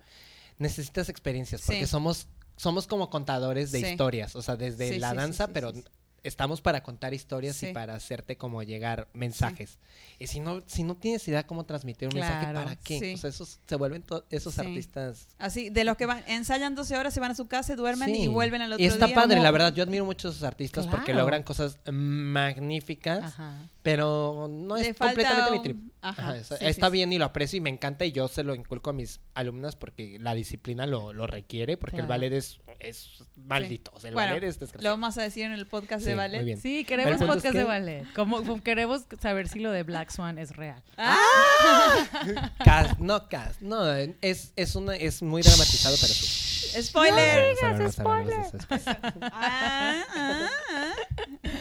[0.59, 1.86] necesitas experiencias porque Sí.
[1.86, 2.26] somos,
[2.57, 3.87] somos como contadores de Sí.
[3.87, 4.37] historias.
[4.37, 5.73] O sea, desde Sí, la danza, pero.
[6.25, 7.68] Estamos para contar historias Sí.
[7.68, 9.79] y para hacerte como llegar mensajes.
[10.18, 12.99] Y si no, si no tienes idea cómo transmitir un mensaje, ¿para qué?
[12.99, 13.14] sí.
[13.14, 15.29] O sea, esos se vuelven esos artistas.
[15.39, 18.27] Así, de los que van, ensayan 12 horas, se van a su casa, duermen y
[18.27, 19.14] vuelven al otro Y está día.
[19.14, 19.72] padre, la verdad.
[19.75, 23.25] Yo admiro mucho a esos artistas porque logran cosas magníficas.
[23.25, 23.68] Ajá.
[23.83, 25.77] Pero no Le es completamente mi un- trip.
[26.01, 28.93] Ajá, está bien y lo aprecio y me encanta y yo se lo inculco a
[28.93, 33.91] mis alumnas porque la disciplina lo, lo requiere porque el ballet es, es maldito.
[33.95, 34.95] O sea, el Bueno, ballet es Lo desgraciado.
[34.97, 36.37] vamos a decir en el podcast Sí, de ballet.
[36.39, 36.61] muy bien.
[36.61, 38.05] Sí, queremos es podcast de ballet.
[38.15, 40.83] Como, como queremos saber si lo de Black Swan es real.
[42.65, 46.83] Cast, no, cast, no, es, es, una, es muy dramatizado, pero sí.
[46.83, 47.55] Spoiler.
[49.33, 50.91] Ah, ah, ah.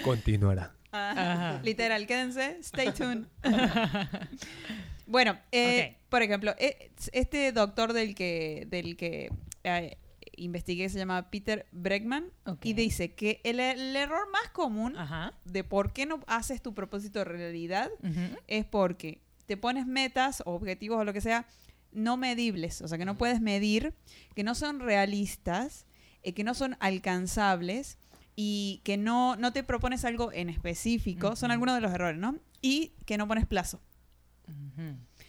[0.04, 0.74] Continuará.
[0.92, 1.60] Ah, Ajá.
[1.64, 3.26] Literal, quédense, stay tuned.
[5.08, 6.10] bueno, eh, Ok.
[6.10, 9.32] por ejemplo, eh, este doctor del que, del que
[9.64, 9.98] eh,
[10.36, 12.32] investigué se llama Peter Bregman
[12.62, 15.34] y dice que el, el error más común Ajá.
[15.46, 17.92] de por qué no haces tu propósito de realidad
[18.48, 21.46] es porque te pones metas o objetivos o lo que sea
[21.92, 23.94] no medibles, o sea, que no puedes medir,
[24.36, 25.86] que no son realistas,
[26.24, 27.98] eh, que no son alcanzables
[28.36, 32.40] y que no, no te propones algo en específico, son algunos de los errores, ¿no?
[32.62, 33.80] Y que no pones plazo.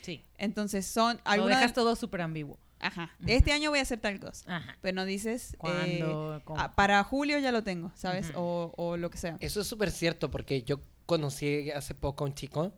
[0.03, 0.25] Sí.
[0.39, 2.59] Entonces son Lo dejas todo súper ambiguo.
[2.87, 4.77] Ajá, este año voy a hacer tal cosa, Ajá.
[4.81, 5.55] pero no dices...
[5.55, 6.43] eh, ¿Cuándo?
[6.45, 6.61] ¿Cómo?
[6.61, 8.31] ah, para julio ya lo tengo, ¿sabes?
[8.37, 9.37] O, o lo que sea.
[9.41, 12.73] Eso es súper cierto porque yo conocí hace poco a un chico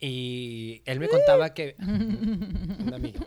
[0.00, 1.76] y él me contaba que...
[1.78, 3.24] un amigo.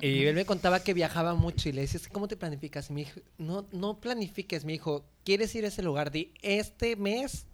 [0.00, 2.90] Y él me contaba que viajaba mucho y le decía, ¿cómo te planificas?
[2.90, 5.04] Y me dijo, no, no planifiques, mi hijo.
[5.24, 6.12] ¿Quieres ir a ese lugar?
[6.12, 7.46] Di, este mes,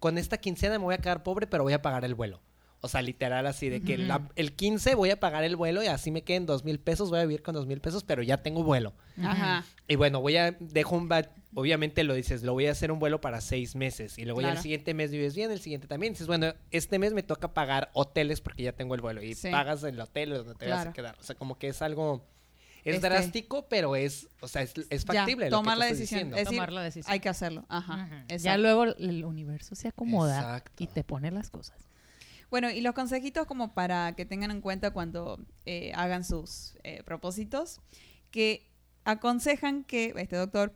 [0.00, 2.40] con esta quincena me voy a quedar pobre, pero voy a pagar el vuelo.
[2.82, 5.86] O sea, literal así, de que la- el 15 voy a pagar el vuelo y
[5.86, 8.42] así me queden dos mil pesos, voy a vivir con dos mil pesos, pero ya
[8.42, 8.94] tengo vuelo.
[9.22, 9.64] Ajá.
[9.88, 12.98] Y bueno, voy a, dejo un, ba- obviamente lo dices, lo voy a hacer un
[12.98, 14.18] vuelo para seis meses.
[14.18, 16.12] Y luego ya el siguiente mes vives bien, el siguiente también.
[16.12, 19.22] dices, bueno, este mes me toca pagar hoteles porque ya tengo el vuelo.
[19.22, 19.50] Y Sí.
[19.50, 21.16] pagas el hotel donde te vas a quedar.
[21.18, 22.24] O sea, como que es algo,
[22.84, 25.46] es Este- drástico, pero es, o sea, es, es Ya, factible.
[25.50, 26.18] lo que tomar la decisión.
[26.20, 26.36] diciendo.
[26.36, 27.12] Es decir, Tomar la decisión.
[27.12, 27.64] Hay que hacerlo.
[27.68, 28.24] Ajá.
[28.38, 30.84] Ya luego el universo se acomoda Exacto.
[30.84, 31.76] y te pone las cosas.
[32.50, 37.02] Bueno, y los consejitos como para que tengan en cuenta cuando eh, hagan sus eh,
[37.04, 37.80] propósitos,
[38.30, 38.68] que
[39.04, 40.74] aconsejan que, este doctor,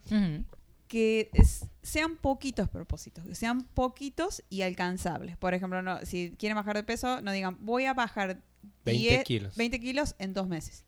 [0.89, 5.37] que es- sean poquitos propósitos, que sean poquitos y alcanzables.
[5.37, 8.43] Por ejemplo, no, si quieren bajar de peso, no digan, voy a bajar
[8.85, 9.57] 20 10 kilos.
[9.57, 10.85] 20 kilos en dos meses.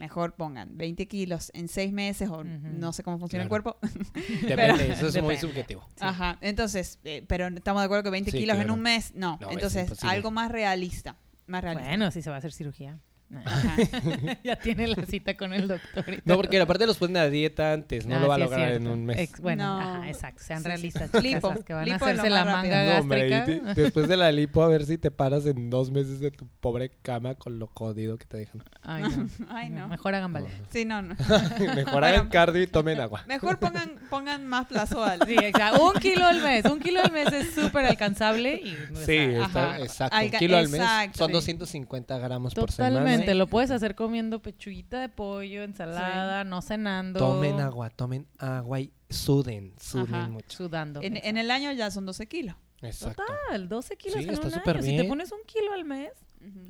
[0.00, 3.56] Mejor pongan 20 kilos en seis meses o no sé cómo funciona Claro.
[3.56, 3.78] el cuerpo.
[4.48, 5.82] Depende, eso es muy subjetivo.
[5.90, 5.96] Sí.
[6.00, 9.36] Ajá, entonces, eh, pero estamos de acuerdo que 20 Sí, kilos en un mes, no.
[9.40, 11.16] No, es entonces, algo más realista.
[11.46, 11.86] Más realista.
[11.88, 12.98] Bueno, si se va a hacer cirugía.
[14.44, 16.04] Ya tiene la cita con el doctor.
[16.24, 18.72] No, porque aparte los ponen a dieta antes, no Ah, lo va a sí lograr
[18.72, 19.18] en un mes.
[19.18, 19.80] Ex- bueno, No.
[19.80, 20.42] ajá, exacto.
[20.42, 20.68] Sean Sí, sí.
[20.68, 21.22] realistas.
[21.22, 21.48] Lipo.
[21.50, 22.94] chicas, que van Lipo a hacerse la más manga rápido.
[22.94, 23.70] No, hombre, gástrica.
[23.70, 26.30] y te- después de la lipo, a ver si te paras en dos meses de
[26.30, 28.62] tu pobre cama con lo jodido que te dejan.
[28.82, 29.28] Ay, no.
[29.50, 29.88] Ay, no.
[29.88, 30.50] Mejor hagan ballet.
[30.70, 31.14] Sí, no, no.
[31.74, 33.24] Mejor hagan cardio y tomen agua.
[33.28, 35.20] Mejor pongan, pongan más plazo al.
[35.26, 35.84] Sí, exacto.
[35.92, 36.64] Un kilo al mes.
[36.64, 38.54] Un kilo al mes es súper alcanzable.
[38.64, 38.76] Y,
[39.06, 40.16] Sí, está, exacto.
[40.20, 40.82] Un kilo al mes
[41.14, 41.32] son sí.
[41.32, 43.19] 250 gramos por semana.
[43.20, 43.32] Totalmente.
[43.32, 43.38] Sí.
[43.38, 47.18] Lo puedes hacer comiendo pechuguita de pollo, ensalada, no cenando.
[47.18, 50.28] Tomen agua, tomen agua y suden, suden Ajá.
[50.28, 50.56] mucho.
[50.56, 51.00] Sudando.
[51.02, 52.56] En, en el año ya son 12 kilos.
[52.82, 53.22] Exacto.
[53.26, 54.82] Total, 12 kilos Sí, en está un año.
[54.82, 56.12] Si te pones un kilo al mes,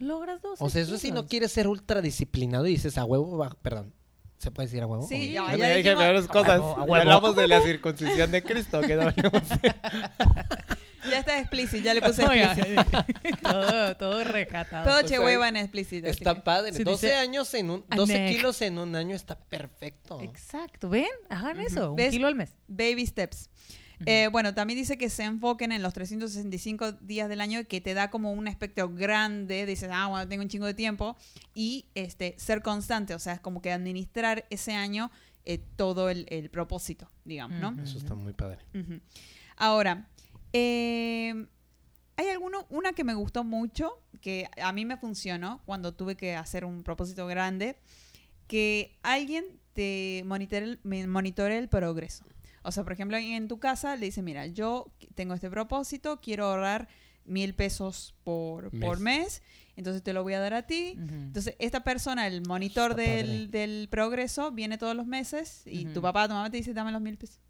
[0.00, 1.30] logras 12 O sea, eso sí no kilos.
[1.30, 3.94] quieres ser ultra disciplinado y dices a huevo, va- perdón.
[4.38, 5.06] ¿Se puede decir a huevo?
[5.06, 5.48] Sí, ¿O ya- no?
[5.50, 6.48] ya me dije dijimos- peores cosas.
[6.48, 6.94] A huevo, a Y huevo.
[6.96, 9.42] Hablamos de la circuncisión de Cristo, que no hablamos
[11.10, 13.04] Ya está explícito, ya le puse Oiga, explícito.
[13.42, 14.88] todo, todo recatado.
[14.88, 16.06] Todo che hueva en explícito.
[16.08, 16.72] Está que- padre.
[16.72, 17.84] Sí, 12 dice- años en un...
[17.94, 18.36] 12 Anec.
[18.36, 20.20] kilos en un año está perfecto.
[20.22, 20.88] Exacto.
[20.88, 21.06] ¿Ven?
[21.28, 21.90] Hagan eso.
[21.90, 22.10] Un ¿Ves?
[22.10, 22.54] kilo al mes.
[22.68, 23.50] Baby steps.
[24.06, 27.92] Eh, bueno, también dice que se enfoquen en los 365 días del año, que te
[27.92, 31.18] da como un aspecto grande, dices, ah, bueno, tengo un chingo de tiempo,
[31.54, 35.10] y este, ser constante, o sea, es como que administrar ese año
[35.44, 37.82] eh, todo el, el propósito, digamos, ¿no?
[37.82, 38.60] Eso está muy padre.
[39.56, 40.08] Ahora,
[40.52, 41.46] eh,
[42.16, 46.36] hay alguno, una que me gustó mucho, que a mí me funcionó cuando tuve que
[46.36, 47.76] hacer un propósito grande,
[48.46, 52.24] que alguien te monitore, el progreso.
[52.62, 56.20] O sea, por ejemplo, alguien en tu casa le dice, mira, yo tengo este propósito,
[56.20, 56.88] quiero ahorrar
[57.24, 58.82] mil pesos por mes.
[58.82, 59.42] por mes,
[59.76, 60.96] entonces te lo voy a dar a ti.
[60.98, 66.28] Entonces, esta persona, el monitor del, del progreso, viene todos los meses y tu papá,
[66.28, 67.40] tu mamá te dice, dame los mil pesos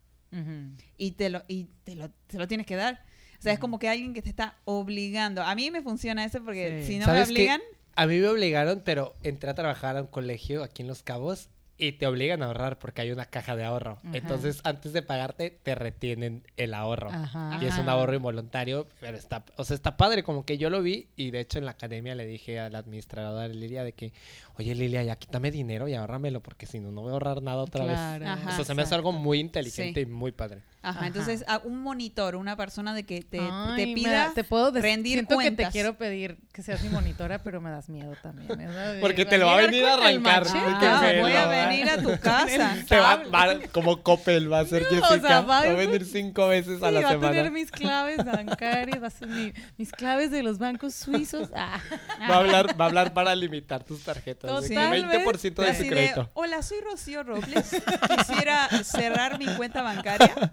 [0.96, 3.02] Y te lo y te lo, te lo tienes que dar.
[3.38, 5.42] O sea, es como que alguien que te está obligando.
[5.42, 6.94] A mí me funciona eso porque Sí.
[6.94, 7.60] si no me obligan,
[7.96, 11.48] A mí me obligaron, pero entré a trabajar a un colegio aquí en Los Cabos
[11.80, 13.98] y te obligan a ahorrar porque hay una caja de ahorro.
[14.04, 14.10] Ajá.
[14.16, 17.10] Entonces, antes de pagarte, te retienen el ahorro.
[17.10, 17.58] Ajá.
[17.60, 20.82] Y es un ahorro involuntario, pero está, o sea, está padre, como que yo lo
[20.82, 24.12] vi y de hecho en la academia le dije a la administradora Lilia de que,
[24.58, 27.62] oye Lilia, ya quítame dinero y ahórramelo porque si no, no voy a ahorrar nada
[27.62, 28.20] otra Claro.
[28.20, 28.28] vez.
[28.28, 28.48] Ajá.
[28.50, 30.06] O sea, se me hace algo muy inteligente Sí.
[30.08, 30.62] y muy padre.
[30.82, 31.06] ajá, Ajá.
[31.06, 34.70] entonces a un monitor, una persona de que te, Ay, te pida da- te puedo
[34.72, 35.66] rendir siento que cuentas.
[35.68, 38.60] te quiero pedir que seas mi monitora, pero me das miedo también.
[38.60, 38.98] ¿eh?
[39.00, 42.20] Porque te lo va a venir a arrancar, Ah, voy a va- venir a tu
[42.22, 42.76] casa.
[42.88, 45.28] Te va, va- como Coppel va a ser No, o Jessica.
[45.28, 47.32] sea, va, va- a venir cinco veces a la va a semana.
[47.34, 51.48] tener mis claves bancarias, va a ser mi- mis claves de los bancos suizos.
[51.54, 51.80] Ah.
[52.28, 54.50] Va a hablar, va a hablar para limitar tus tarjetas.
[54.50, 55.24] Totalmente.
[55.24, 57.70] 20% de hola, soy Rocío Robles.
[58.18, 60.52] Quisiera cerrar mi cuenta bancaria.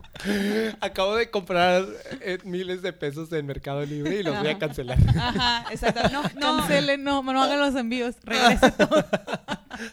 [0.82, 1.86] Acabo de comprar
[2.22, 4.98] eh, miles de pesos en Mercado Libre y los voy a cancelar.
[5.18, 6.10] Ajá, exacto.
[6.10, 6.58] No, no.
[6.58, 9.06] Cancele, no, no hagan los envíos, regrese todo.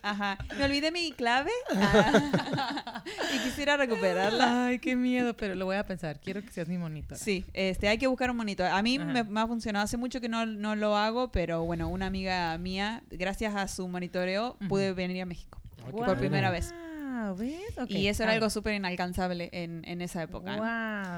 [0.03, 0.39] Ajá.
[0.59, 3.03] Me olvidé mi clave Ah.
[3.35, 4.67] y quisiera recuperarla.
[4.67, 6.21] Ay, qué miedo, pero lo voy a pensar.
[6.21, 7.19] Quiero que seas mi monitora.
[7.19, 8.67] Sí, este, hay que buscar un monitor.
[8.67, 9.85] A mí me, me ha funcionado.
[9.85, 13.87] Hace mucho que no, no lo hago, pero bueno, una amiga mía, gracias a su
[13.89, 15.61] monitoreo, pude venir a México
[15.91, 16.73] por primera vez.
[16.73, 17.61] Wow, ¿ves?
[17.89, 20.57] Y eso era ah, algo súper inalcanzable en, en esa época.
[20.57, 20.63] ¿no?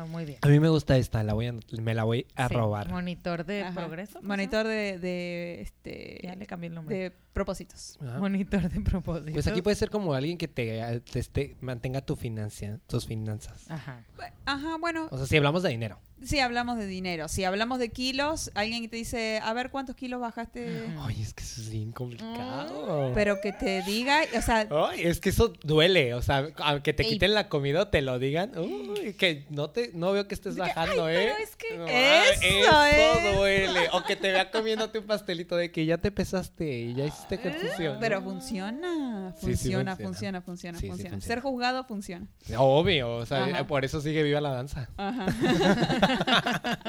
[0.00, 0.38] Wow, muy bien.
[0.42, 2.90] A mí me gusta esta, la voy a, me la voy a Sí, robar.
[2.90, 3.74] Monitor de Ajá.
[3.74, 4.20] progreso.
[4.22, 6.96] Monitor de, de, este, Ya le cambié el nombre.
[6.96, 7.98] de propósitos.
[8.00, 8.18] Ajá.
[8.18, 9.30] Monitor de propósito.
[9.32, 13.70] Pues aquí puede ser como alguien que te, mantenga tu financia, tus finanzas.
[13.70, 14.02] Ajá.
[14.46, 15.98] Ajá, bueno, O sea, si hablamos de dinero.
[16.22, 19.96] si hablamos de dinero, si hablamos de kilos, alguien que te dice, a ver cuántos
[19.96, 20.86] kilos bajaste.
[20.98, 23.12] Ay, es que eso es bien complicado.
[23.14, 27.02] pero que te diga, o sea, Ay, es que eso duele, o sea, aunque te
[27.02, 27.10] Ey.
[27.10, 30.56] quiten la comida o te lo digan, uy, que no te no veo que estés
[30.56, 31.32] bajando, "Ay, ¿eh?
[31.34, 32.84] pero es que Ay, eso eso
[33.28, 33.36] es".
[33.36, 33.80] duele.
[33.92, 37.25] O que te vea comiéndote un pastelito de que ya te pesaste y ya hiciste
[37.34, 37.96] ejercicio.
[38.00, 40.40] pero funciona, Sí, sí funciona, funciona.
[40.40, 41.26] funciona, funciona, Sí.
[41.26, 42.26] Ser juzgado funciona.
[42.56, 43.66] Obvio, o sea, Ajá.
[43.66, 44.88] por eso sigue viva la danza.
[44.96, 45.26] Ajá.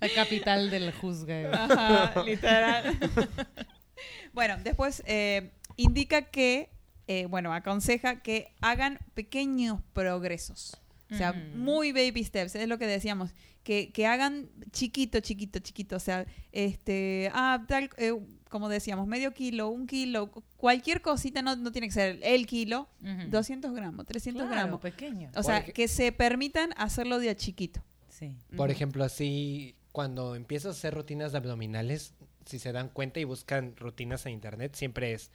[0.00, 1.46] La capital del juzgue.
[1.52, 2.98] Ajá, literal.
[4.32, 6.70] bueno, después eh, indica que,
[7.06, 10.76] eh, bueno, aconseja que hagan pequeños progresos.
[11.10, 11.58] O sea, Ujú.
[11.58, 13.30] muy baby steps, es lo que decíamos,
[13.62, 15.96] que, que hagan chiquito, chiquito, chiquito.
[15.96, 18.12] O sea, este, ah, tal, eh,
[18.48, 22.46] como decíamos, medio kilo, un kilo, cu- cualquier cosita, no, no tiene que ser el
[22.46, 23.30] kilo, Ujú.
[23.30, 24.80] 200 gramos, 300 Claro, gramos.
[24.80, 25.30] pequeño.
[25.36, 27.82] O sea, que se permitan hacerlo de a chiquito.
[28.08, 28.34] Sí.
[28.56, 33.24] Por ejemplo, así, cuando empiezas a hacer rutinas de abdominales, si se dan cuenta y
[33.24, 35.30] buscan rutinas en internet, siempre es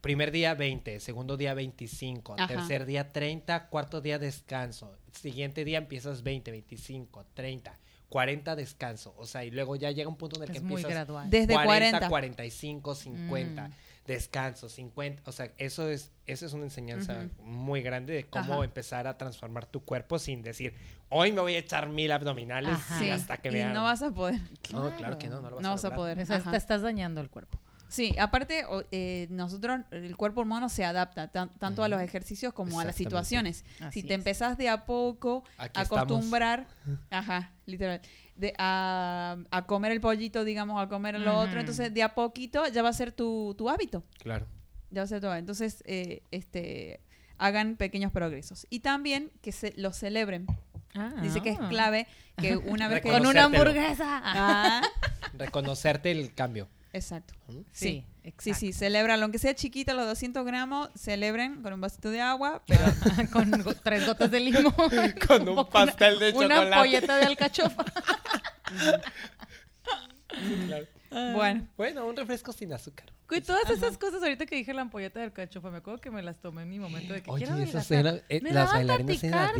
[0.00, 2.46] primer día 20, segundo día 25, Ajá.
[2.46, 7.78] tercer día 30, cuarto día descanso, siguiente día empiezas 20, 25, 30,
[8.08, 10.74] 40 descanso, o sea, y luego ya llega un punto en el que Es muy
[10.82, 11.28] empiezas gradual.
[11.28, 12.08] Desde 40, 40.
[12.08, 13.72] 45, 50, Mm.
[14.06, 17.42] descanso, 50, o sea, eso es, eso es una enseñanza Ujú.
[17.42, 18.64] muy grande de cómo Ajá.
[18.64, 20.74] empezar a transformar tu cuerpo sin decir,
[21.08, 22.96] hoy me voy a echar mil abdominales Ajá.
[22.96, 23.74] y Sí, hasta que y me hagan".
[23.74, 24.40] no vas a poder.
[24.72, 26.18] No, claro que no, no lo vas No a vas a poder.
[26.20, 27.58] O sea, te estás dañando el cuerpo.
[27.88, 32.52] Sí, aparte, o- eh, nosotros, el cuerpo humano se adapta tan- tanto a los ejercicios
[32.52, 33.64] como a las situaciones.
[33.80, 34.18] Así si te es.
[34.18, 36.04] empezás de a poco Aquí a estamos.
[36.04, 36.66] acostumbrar,
[37.10, 38.00] ajá, literal,
[38.34, 42.66] de, a, a comer el pollito, digamos, a comer lo otro, entonces de a poquito
[42.68, 44.02] ya va a ser tu, tu hábito.
[44.18, 44.46] Claro.
[44.90, 45.38] Ya va a ser tu hábito.
[45.40, 47.00] Entonces, eh, este,
[47.38, 48.66] hagan pequeños progresos.
[48.68, 50.46] Y también que se lo celebren.
[51.22, 51.68] Dice que es Ah.
[51.68, 52.06] clave
[52.38, 53.10] que una vez que...
[53.10, 54.20] Con una hamburguesa.
[54.24, 54.82] Ah,
[55.34, 56.68] Reconocerte el cambio.
[56.96, 57.34] Exacto.
[57.48, 57.52] ¿Mm?
[57.52, 58.54] Sí, Sí, exacto.
[58.60, 62.80] sí, celebran, aunque sea chiquita, los 200 gramos, celebren con un vasito de agua, pero
[63.32, 64.72] Con go- tres gotas de limón.
[65.28, 66.76] Con un pastel de Una chocolate.
[66.76, 67.84] polleta de alcachofa.
[70.66, 70.86] Claro.
[71.34, 73.06] bueno, Bueno, un refresco sin azúcar.
[73.28, 76.22] Güey, todas esas cosas ahorita que dije la ampolleta del cachofa, me acuerdo que me
[76.22, 79.24] las tomé en mi momento de que Oye, quiero esas eran- eh, Me las bailarinas
[79.24, 79.50] eran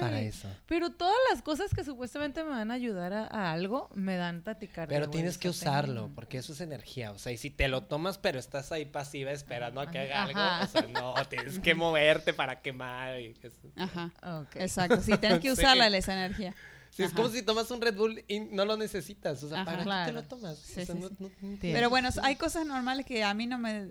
[0.00, 0.48] para eso.
[0.66, 4.42] Pero todas las cosas que supuestamente me van a ayudar a, a algo, me dan
[4.42, 4.96] taticardia.
[4.96, 7.12] Pero güey, tienes que usarlo, tengo- porque eso es energía.
[7.12, 10.22] O sea, y si te lo tomas, pero estás ahí pasiva esperando a que haga
[10.24, 10.58] Ajá.
[10.60, 13.20] algo, o sea, no, tienes que moverte para quemar.
[13.20, 14.10] y es- Ajá.
[14.40, 14.56] Ok.
[14.56, 15.60] Exacto, sí, tenés que Sí.
[15.60, 16.54] usarla esa energía.
[16.90, 19.42] Sí, es como si tomas un Red Bull y no lo necesitas.
[19.44, 19.64] O sea, Ajá.
[19.64, 20.12] ¿para qué te Claro.
[20.12, 20.58] lo tomas?
[20.58, 21.14] Sí, O sea, sí, no- sí.
[21.20, 21.76] no- no Tienes- entiendo.
[21.78, 23.86] Pero bueno, hay cosas normales que a mí no me...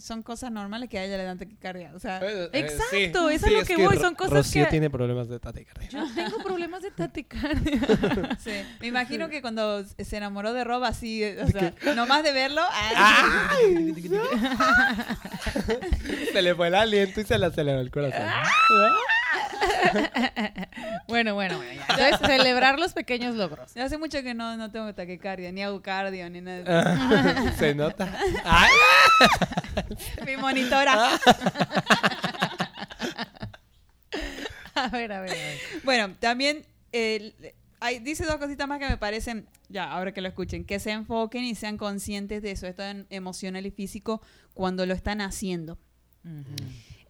[0.00, 1.92] Son cosas normales que a ella le dan taquicardia.
[1.94, 3.34] O sea, Eh, eh, Exacto, sí.
[3.34, 5.88] es lo que voy, son cosas Rocío que- tiene problemas de taquicardia.
[5.88, 8.38] Yo tengo problemas de taquicardia.
[8.44, 8.50] sí.
[8.80, 12.60] Me imagino que cuando se enamoró de Rob así, o sea, nomás de verlo...
[12.70, 13.94] ah, ¡Ay!
[16.32, 18.22] se le fue el aliento y se le aceleró el corazón.
[21.08, 21.72] bueno, bueno, bueno.
[21.72, 22.08] ya.
[22.08, 23.76] Entonces, celebrar los pequeños logros.
[23.76, 26.62] Hace mucho que no, no tengo taquicardia, ni hago cardio, ni nada.
[26.62, 27.52] de eso.
[27.58, 28.12] se nota.
[28.44, 28.70] ¡Ay!
[30.26, 31.18] Mi monitora.
[34.74, 35.58] A ver, a ver, a ver.
[35.84, 40.28] Bueno, también eh, hay, dice dos cositas más que me parecen, ya, ahora que lo
[40.28, 44.22] escuchen, que se enfoquen y sean conscientes de su estado emocional y físico
[44.54, 45.78] cuando lo están haciendo.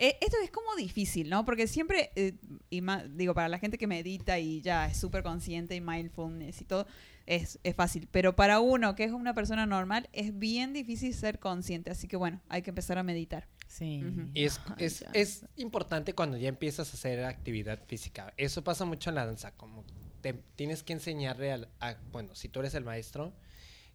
[0.04, 1.44] Eh, esto es como difícil, ¿no?
[1.44, 2.32] Porque siempre, eh,
[2.70, 6.60] y ma- digo, para la gente que medita y ya es súper consciente y mindfulness
[6.60, 6.88] y todo,
[7.24, 8.08] es, es fácil.
[8.10, 11.90] Pero para uno que es una persona normal, es bien difícil ser consciente.
[11.92, 13.46] Así que bueno, hay que empezar a meditar.
[13.68, 14.02] Sí.
[14.34, 18.34] Y es, es, es importante cuando ya empiezas a hacer actividad física.
[18.36, 19.84] Eso pasa mucho en la danza, como
[20.20, 23.32] te tienes que enseñarle al, a, bueno, si tú eres el maestro,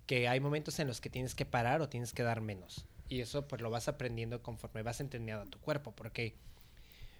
[0.06, 2.86] que hay momentos en los que tienes que parar o tienes que dar menos.
[3.10, 6.36] Y eso pues lo vas aprendiendo conforme vas entendiendo a tu cuerpo, porque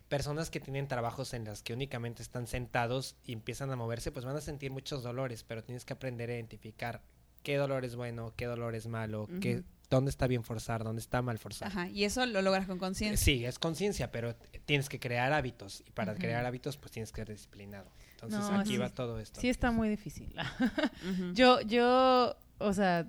[0.08, 4.26] personas que tienen trabajos en las que únicamente están sentados y empiezan a moverse, pues
[4.26, 7.02] van a sentir muchos dolores, pero tienes que aprender a identificar
[7.44, 11.22] qué dolor es bueno, qué dolor es malo, qué, dónde está bien forzar, dónde está
[11.22, 11.70] mal forzar.
[11.70, 13.24] Ajá, y eso lo logras con conciencia.
[13.24, 14.36] Sí, es conciencia, pero
[14.66, 17.90] tienes que crear hábitos y para crear hábitos pues tienes que ser disciplinado.
[18.22, 18.78] Entonces No, aquí sí.
[18.78, 19.40] va todo esto.
[19.40, 20.34] Sí está muy difícil.
[21.34, 23.08] Yo, yo, o sea,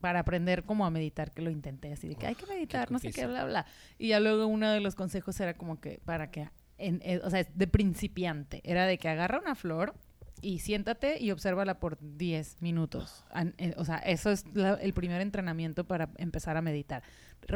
[0.00, 2.98] para aprender como a meditar, que lo intenté así, de que hay que meditar, no
[2.98, 3.66] sé qué, bla, bla.
[3.98, 7.28] Y ya luego uno de los consejos era como que, para que, en- eh, o
[7.30, 9.94] sea, de principiante, era de que agarra una flor
[10.40, 13.24] y siéntate y obsérvala por 10 minutos.
[13.30, 17.02] An- eh, O sea, eso es la- el primer entrenamiento para empezar a meditar.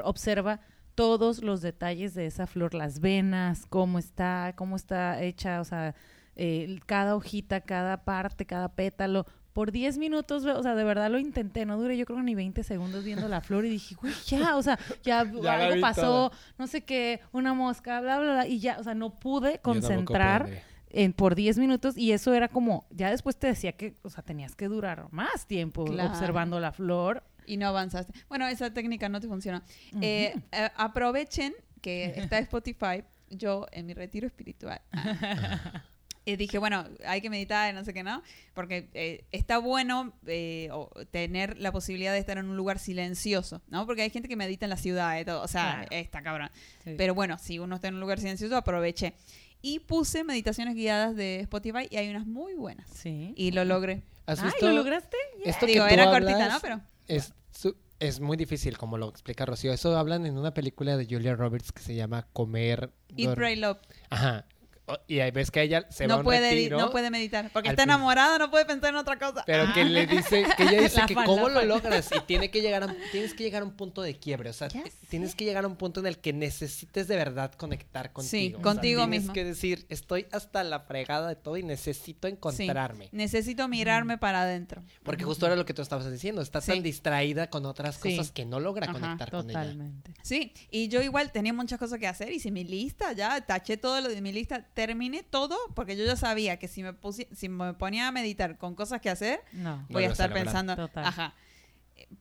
[0.05, 0.61] Observa
[0.95, 5.95] todos los detalles de esa flor, las venas, cómo está, cómo está hecha, o sea,
[6.37, 9.27] eh, cada hojita, cada parte, cada pétalo.
[9.53, 12.63] Por 10 minutos, o sea, de verdad lo intenté, no duré yo creo ni 20
[12.63, 16.31] segundos viendo la flor y dije, güey, ya, o sea, ya, Ya algo pasó, toda.
[16.57, 20.49] no sé qué, una mosca, bla, bla, bla, y ya, o sea, no pude concentrar
[20.89, 24.23] en, por 10 minutos y eso era como, ya después te decía que, o sea,
[24.25, 26.09] tenías que durar más tiempo Claro.
[26.11, 27.23] observando la flor.
[27.45, 28.13] Y no avanzaste.
[28.31, 29.63] Bueno, esa técnica no te funciona.
[30.01, 31.53] Eh, eh, aprovechen
[31.83, 33.05] que está Spotify.
[33.29, 35.83] Yo, en mi retiro espiritual, ah,
[36.27, 38.23] eh, dije, bueno, hay que meditar, no sé qué, ¿no?
[38.55, 43.61] Porque eh, está bueno eh, o tener la posibilidad de estar en un lugar silencioso,
[43.69, 43.87] ¿no?
[43.87, 45.43] Porque hay gente que medita en la ciudad y todo.
[45.43, 45.89] O sea, Claro.
[45.91, 46.51] está cabrón.
[46.85, 46.95] Sí.
[46.97, 49.15] Pero bueno, si uno está en un lugar silencioso, aproveche.
[49.65, 52.89] Y puse meditaciones guiadas de Spotify y hay unas muy buenas.
[52.91, 53.33] sí.
[53.37, 54.03] Y lo logré.
[54.27, 55.17] ¿Has Ay, visto ¿lo lograste?
[55.45, 56.61] esto Digo, que era hablas cortita, ¿no?
[56.61, 59.73] Pero Es, su- es muy difícil, como lo explica Rocío.
[59.73, 62.91] Eso hablan en una película de Julia Roberts que se llama Comer.
[63.17, 63.79] Eat, Pray, Love.
[64.11, 64.47] Ajá.
[65.07, 67.51] Y ahí ves que ella se va a no un puede, retiro, no puede meditar.
[67.53, 69.43] Porque está enamorada, no puede pensar en otra cosa.
[69.47, 71.69] Pero que le dice, que ella dice La que fan, cómo lo fan.
[71.69, 74.53] logras y tiene que llegar a, tienes que llegar a un punto de quiebre, o
[74.53, 74.69] sea,
[75.09, 78.59] tienes que llegar a un punto en el que necesites de verdad conectar contigo.
[78.59, 79.33] O sea, contigo tienes mismo.
[79.35, 82.33] que decir, estoy hasta la fregada de todo y necesito Sí.
[82.35, 83.09] encontrarme.
[83.13, 84.83] Necesito mirarme para adentro.
[85.05, 86.73] Porque justo era lo que tú estabas diciendo, estás Sí.
[86.73, 88.17] tan distraída con otras Sí.
[88.17, 89.61] cosas que no logra Ajá, conectar con ella.
[89.61, 90.13] Totalmente.
[90.23, 92.33] Sí, y yo igual tenía muchas cosas que hacer.
[92.33, 94.67] Hice mi lista, ya taché todo lo de mi lista.
[94.75, 98.57] Terminé todo porque yo ya sabía que si me, pusi- si me ponía a meditar
[98.59, 99.85] con cosas que hacer, No.
[99.91, 100.77] Voy a estar pensando.
[100.77, 101.05] Total.
[101.05, 101.35] Ajá.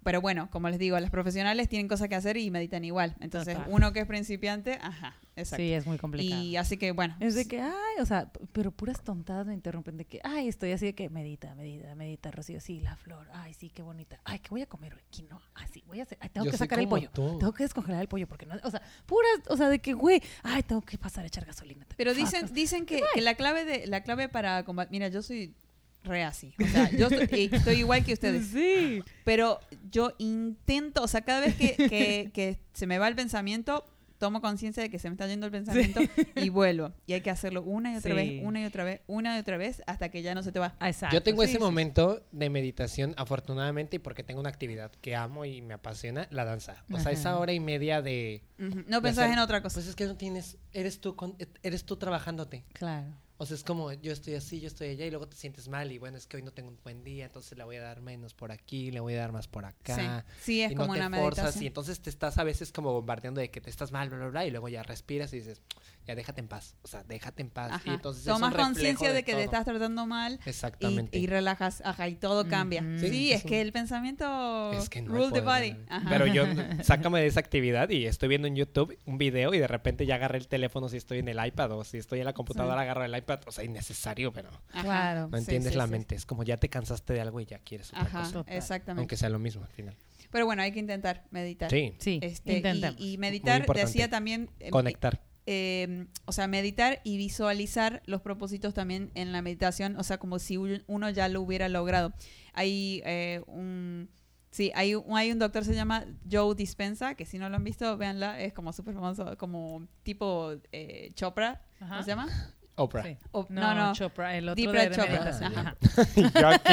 [0.04, 3.16] Pero bueno, como les digo, las profesionales tienen cosas que hacer y meditan igual.
[3.20, 3.72] Entonces, Total.
[3.72, 5.64] uno que es principiante, ajá, exacto.
[5.64, 6.42] Sí, es muy complicado.
[6.42, 7.16] y así que bueno.
[7.20, 10.72] Es de que, ay, o sea, pero puras tontadas me interrumpen de que, ay, estoy
[10.72, 14.40] así de que medita, medita, medita, Rocío, sí, la flor, ay, sí, qué bonita, ay,
[14.40, 15.02] ¿qué voy a comer hoy?
[15.10, 17.64] Quinoa, ay, sí, voy a hacer, ay, tengo Yo que sacar el pollo, tengo que
[17.64, 20.82] descongelar el pollo, porque no, o sea, puras, o sea, de que, güey, ay, tengo
[20.82, 21.86] que pasar a echar gasolina.
[21.98, 25.08] Pero Fuck, dicen, sea, dicen que, que la clave de la clave para combatir, mira,
[25.08, 25.56] yo soy
[26.04, 29.04] re así, o sea, yo estoy, estoy igual que ustedes, Sí.
[29.24, 29.60] pero
[29.92, 33.86] yo intento, o sea, cada vez que, que- que se me va el pensamiento,
[34.18, 36.00] tomo conciencia de que se me está yendo el pensamiento
[36.36, 36.92] y vuelvo.
[37.08, 38.16] Y hay que hacerlo una y otra Sí.
[38.16, 40.60] vez, una y otra vez, una y otra vez, hasta que ya no se te
[40.60, 40.76] va.
[40.80, 41.16] Exacto.
[41.16, 41.64] Yo tengo sí, ese sí.
[41.64, 46.46] momento de meditación, afortunadamente, y porque tengo una actividad que amo y me apasiona, la
[46.46, 46.84] danza.
[46.92, 48.44] O sea, esa hora y media de...
[48.60, 49.74] No pensás hacer- en otra cosa.
[49.76, 50.58] Pues es que no tienes...
[50.72, 52.64] Eres tú, con- eres tú trabajándote.
[52.74, 53.08] Claro.
[53.42, 55.92] O sea, es como yo estoy así, yo estoy allá y luego te sientes mal
[55.92, 58.00] y bueno, es que hoy no tengo un buen día, entonces le voy a dar
[58.00, 59.96] menos por aquí, le voy a dar más por acá.
[59.96, 61.64] sí, sí, es y como no te una forzas meditación.
[61.64, 64.28] y entonces te estás a veces como bombardeando de que te estás mal, bla, bla,
[64.28, 65.60] bla, y luego ya respiras y dices,
[66.08, 67.72] ya déjate en paz, o sea, déjate en paz.
[67.72, 67.84] Ajá.
[67.86, 71.18] Y entonces Tomas conciencia de, que te estás tratando mal Exactamente.
[71.18, 72.82] y relajas, ajá, y todo cambia.
[72.82, 73.00] Ujú.
[73.00, 75.76] Sí, Sí, es, es un- que el pensamiento Es que no rule the body.
[75.90, 76.10] Ajá.
[76.10, 76.44] Pero yo,
[76.84, 80.16] sácame de esa actividad y estoy viendo en YouTube un video y de repente ya
[80.16, 83.04] agarré el teléfono si estoy en el iPad o si estoy en la computadora agarro
[83.06, 83.42] el iPad.
[83.46, 84.50] O sea, innecesario, pero.
[84.82, 85.28] Claro.
[85.30, 85.92] no Sí, entiendes sí, la sí.
[85.92, 86.16] mente.
[86.16, 88.32] Es como ya te cansaste de algo y ya quieres otra Ajá, cosa.
[88.34, 88.56] Total.
[88.58, 89.00] exactamente.
[89.02, 89.96] Aunque sea lo mismo al final.
[90.32, 91.70] Pero bueno, hay que intentar meditar.
[91.70, 92.62] Sí, Sí, Este,
[92.98, 95.22] y, y meditar, decía también, eh, conectar.
[95.46, 100.40] Eh, o sea, meditar y visualizar los propósitos también en la meditación, o sea, como
[100.40, 102.14] si un- uno ya lo hubiera logrado.
[102.54, 104.10] Hay eh, un...
[104.52, 107.64] Sí, hay, un- hay un doctor, se llama Joe Dispensa, que si no lo han
[107.64, 112.28] visto, véanla, es como súper famoso, como tipo eh, Chopra, ¿cómo se llama?
[112.76, 113.04] Oprah.
[113.04, 113.18] Sí.
[113.32, 115.76] O- No, no, Chopra, el otro de, Chopra, ajá.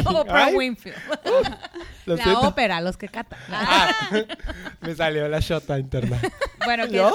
[0.21, 0.97] Oprah Winfield.
[2.07, 2.41] la siento.
[2.41, 3.39] ópera, los que catan.
[3.51, 3.91] Ah,
[4.81, 6.19] me salió la shota interna.
[6.65, 7.13] Bueno, que, ¿Yo?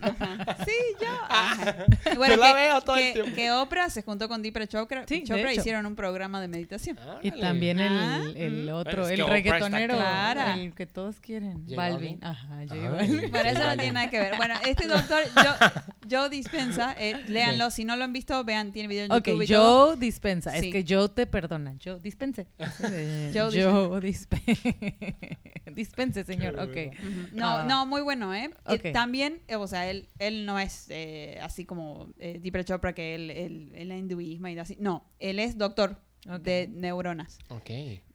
[0.00, 0.56] Ajá.
[0.64, 1.06] Sí, yo.
[1.28, 1.84] ajá.
[2.16, 3.34] Bueno, Yo la que, veo todo el tiempo.
[3.34, 6.98] que Oprah se juntó con Deepak Chopra, Sí, Chopra hicieron un programa de meditación.
[7.22, 8.74] Y también Ah, el, el mm.
[8.74, 10.54] otro, el reggaetonero, clara.
[10.54, 12.22] el que todos quieren, J Balvin.
[12.22, 12.90] Ajá, J.
[12.90, 13.30] Balvin.
[13.30, 14.36] Bueno, eso no tiene nada que ver.
[14.36, 15.22] Bueno, este doctor,
[16.06, 17.70] yo, Dispensa, eh, léanlo.
[17.70, 19.86] Si no lo han visto, vean, tiene video en Ok, YouTube y todo.
[19.88, 20.50] Joe dispensa.
[20.52, 20.66] Sí.
[20.68, 21.74] Es que Joe te perdona.
[21.82, 22.46] Joe dispense.
[23.34, 24.74] Joe Joe dispense.
[25.74, 26.58] dispense, señor.
[26.58, 26.76] Ok.
[27.32, 27.64] No, Ah.
[27.68, 28.50] no, muy bueno, ¿eh?
[28.68, 28.92] Eh, Ok.
[28.92, 33.14] también, eh, o sea, él, él no es eh, así como eh, Deepak Chopra, que
[33.14, 34.76] él, él, él es hinduismo y así.
[34.80, 36.00] No, él es doctor
[36.40, 37.38] de neuronas.
[37.48, 37.70] Ok.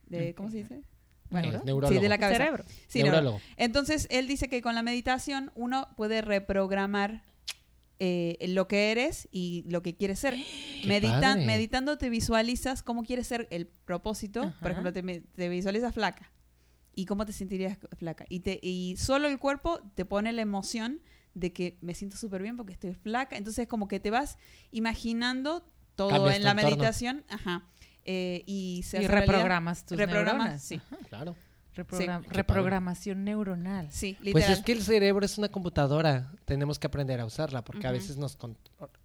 [0.08, 0.82] De, ¿Cómo se dice?
[1.30, 1.62] Bueno.
[1.88, 2.38] Sí, de la cabeza.
[2.38, 2.64] Cerebro.
[2.88, 3.42] Sí, neurólogo.
[3.58, 7.24] Entonces, él dice que con la meditación uno puede reprogramar
[8.00, 10.36] eh, lo que eres y lo que quieres ser.
[10.86, 14.54] Meditando te visualizas cómo quieres ser el propósito.
[14.62, 16.32] Por ejemplo, te, te visualizas flaca.
[16.94, 18.26] ¿Y cómo te sentirías flaca?
[18.30, 21.02] Y, te, y solo el cuerpo te pone la emoción
[21.36, 23.38] de que me siento súper bien porque estoy flaca.
[23.38, 24.38] Entonces, como que te vas
[24.72, 25.64] imaginando
[25.96, 26.70] todo Cambias en la entorno.
[26.72, 27.24] meditación.
[27.30, 27.64] Ajá.
[28.08, 29.34] eh, y se Y hace realidad.
[29.34, 30.64] reprogramas tus Reprogramas, neuronas.
[30.64, 30.80] sí.
[31.10, 31.36] Claro.
[31.76, 32.28] Reprogram- Sí.
[32.30, 33.92] Qué reprogramación neuronal.
[33.92, 34.52] Sí, Pues literal.
[34.54, 36.32] es que el cerebro es una computadora.
[36.46, 38.36] Tenemos que aprender a usarla porque a veces nos...
[38.38, 38.58] con-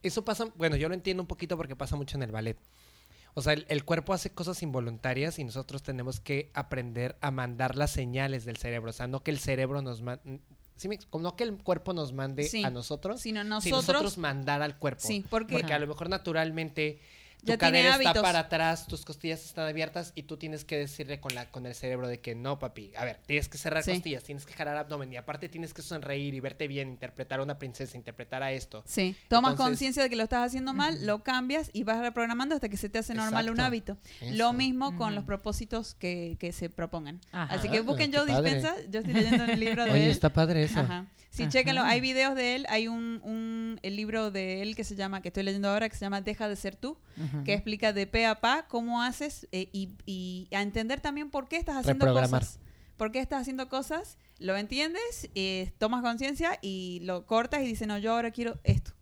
[0.03, 0.45] Eso pasa...
[0.55, 2.59] Bueno, yo lo entiendo un poquito porque pasa mucho en el ballet.
[3.35, 7.77] O sea, el, el cuerpo hace cosas involuntarias y nosotros tenemos que aprender a mandar
[7.77, 8.91] las señales del cerebro.
[8.91, 10.03] O sea, no que el cerebro nos
[10.89, 11.07] mande...
[11.19, 12.65] no que el cuerpo nos mande Sí.
[12.65, 15.03] a nosotros, Sino nosotros, nosotros mandar al cuerpo.
[15.07, 18.23] Sí, porque- Porque a lo mejor naturalmente tu Ya tiene cadera está hábitos.
[18.23, 21.75] para atrás, tus costillas están abiertas y tú tienes que decirle con, la, con el
[21.75, 22.93] cerebro de que no, papi.
[22.97, 23.93] A ver, tienes que cerrar Sí.
[23.93, 27.43] costillas, tienes que jalar abdomen y aparte tienes que sonreír y verte bien, interpretar a
[27.43, 28.83] una princesa, interpretar a esto.
[28.87, 32.69] Sí, tomas conciencia de que lo estás haciendo mal, lo cambias y vas reprogramando hasta
[32.69, 33.97] que se te hace normal un hábito.
[34.21, 34.35] Eso.
[34.37, 37.21] Lo mismo con los propósitos que, que se propongan.
[37.33, 37.55] Ajá.
[37.55, 38.27] Así que busquen Joe.
[38.27, 40.11] Dispensa, yo estoy leyendo en el libro de Oye, él.
[40.11, 40.81] está padre eso.
[40.81, 41.07] Ajá.
[41.31, 41.53] Sí, Ajá.
[41.53, 41.83] chéquenlo.
[41.85, 45.29] Hay videos de él, hay un, un el libro de él que se llama, que
[45.29, 46.99] estoy leyendo ahora, que se llama Deja de ser tú,
[47.45, 51.49] Que explica de pe a pa cómo haces eh, y, y a entender también por
[51.49, 52.59] qué estás haciendo cosas.
[52.97, 54.19] ¿Por qué estás haciendo cosas?
[54.39, 58.93] Lo entiendes, eh, tomas conciencia y lo cortas y dices, no, yo ahora quiero esto.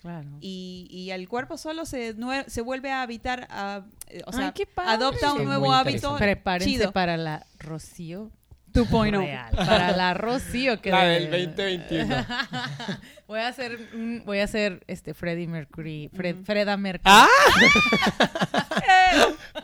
[0.00, 0.28] Claro.
[0.40, 4.52] y, y el cuerpo solo se, nue- se vuelve a habitar, a, eh, o sea,
[4.84, 6.16] adopta un nuevo hábito.
[6.16, 6.90] Prepárense chido.
[6.92, 8.32] para la Rocío
[8.72, 9.18] 2.0.
[9.18, 9.50] real.
[9.54, 12.26] Para la Rocío que La de- del 2021.
[13.26, 16.36] voy a hacer un- voy a hacer este Freddie Mercury, Fred.
[16.44, 17.02] Freda Mercury.
[17.06, 17.26] ¡Ah!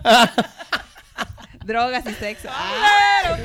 [1.69, 2.49] Drogas y sexo.
[2.51, 3.37] Ah,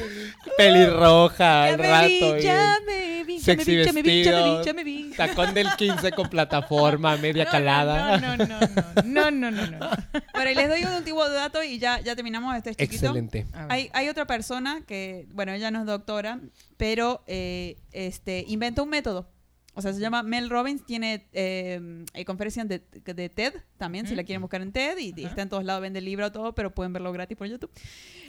[0.57, 2.07] Pelirroja al rato.
[2.07, 4.41] vi, y ya el me vi, ya me sexy vi, ya me vi, ya me
[4.43, 4.63] vi, vestido.
[4.63, 5.11] ya me vi.
[5.17, 8.17] Tacón del 15 con plataforma, media No, calada.
[8.17, 8.59] No, no, no,
[9.03, 9.89] no, no, no, no, no.
[10.33, 13.07] Bueno, y les doy un último dato y ya, ya terminamos este chiquito.
[13.07, 13.45] Excelente.
[13.67, 16.39] Hay, hay otra persona que, bueno, ella no es doctora,
[16.77, 19.27] pero eh, este, inventó un método.
[19.75, 24.13] O sea, se llama Mel Robbins, tiene eh, eh, conferencias de, de TED también, si
[24.15, 26.53] la quieren buscar en TED, y, y está en todos lados, vende el libro, todo,
[26.53, 27.71] pero pueden verlo gratis por YouTube.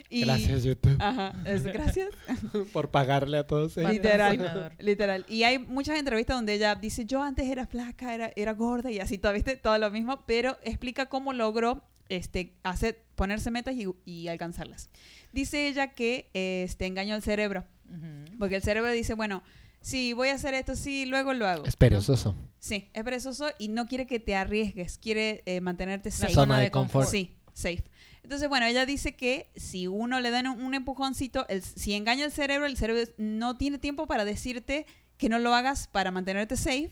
[0.09, 2.09] Y- Gracias, YouTube, Ajá, es- gracias.
[2.73, 3.91] por pagarle a todos ellos.
[3.91, 5.25] Literal, literal.
[5.29, 8.99] Y hay muchas entrevistas donde ella dice, yo antes era flaca, era, era gorda y
[8.99, 9.55] así, todo, ¿viste?
[9.55, 14.89] Todo lo mismo, pero explica cómo logró este, hacer, ponerse metas y, y alcanzarlas.
[15.31, 18.37] Dice ella que este, engañó al cerebro, Ujú.
[18.39, 19.43] porque el cerebro dice, bueno,
[19.85, 21.65] sí, voy a hacer esto, sí, luego lo hago.
[21.65, 22.35] Es perezoso.
[22.59, 26.33] Sí, es perezoso y no quiere que te arriesgues, quiere eh, mantenerte La safe.
[26.33, 27.07] Zona de confort.
[27.07, 27.83] Sí, safe.
[28.23, 32.25] Entonces, bueno, ella dice que si uno le da un, un empujoncito, el- si engaña
[32.25, 36.57] el cerebro, el cerebro no tiene tiempo para decirte que no lo hagas para mantenerte
[36.57, 36.89] safe.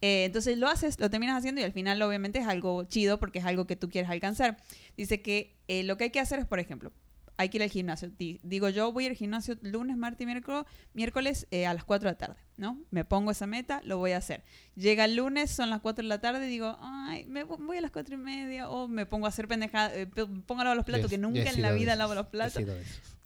[0.00, 3.40] Eh, entonces lo haces, lo terminas haciendo y al final obviamente es algo chido porque
[3.40, 4.56] es algo que tú quieres alcanzar.
[4.96, 6.92] Dice que eh, lo que hay que hacer es, por ejemplo,
[7.36, 8.10] hay que ir al gimnasio.
[8.10, 10.64] Di- digo, yo voy al gimnasio lunes, martes y miércoles,
[10.94, 12.78] miércoles eh, a las 4 de la tarde, ¿no?
[12.90, 14.44] Me pongo esa meta, lo voy a hacer.
[14.74, 17.80] Llega el lunes, son las 4 de la tarde digo, ay, me vo- voy a
[17.80, 20.84] las 4 y media o me pongo a hacer pendejada, eh, pongo a lavar los
[20.86, 22.54] platos, Yes, que nunca en la vida lavo los platos,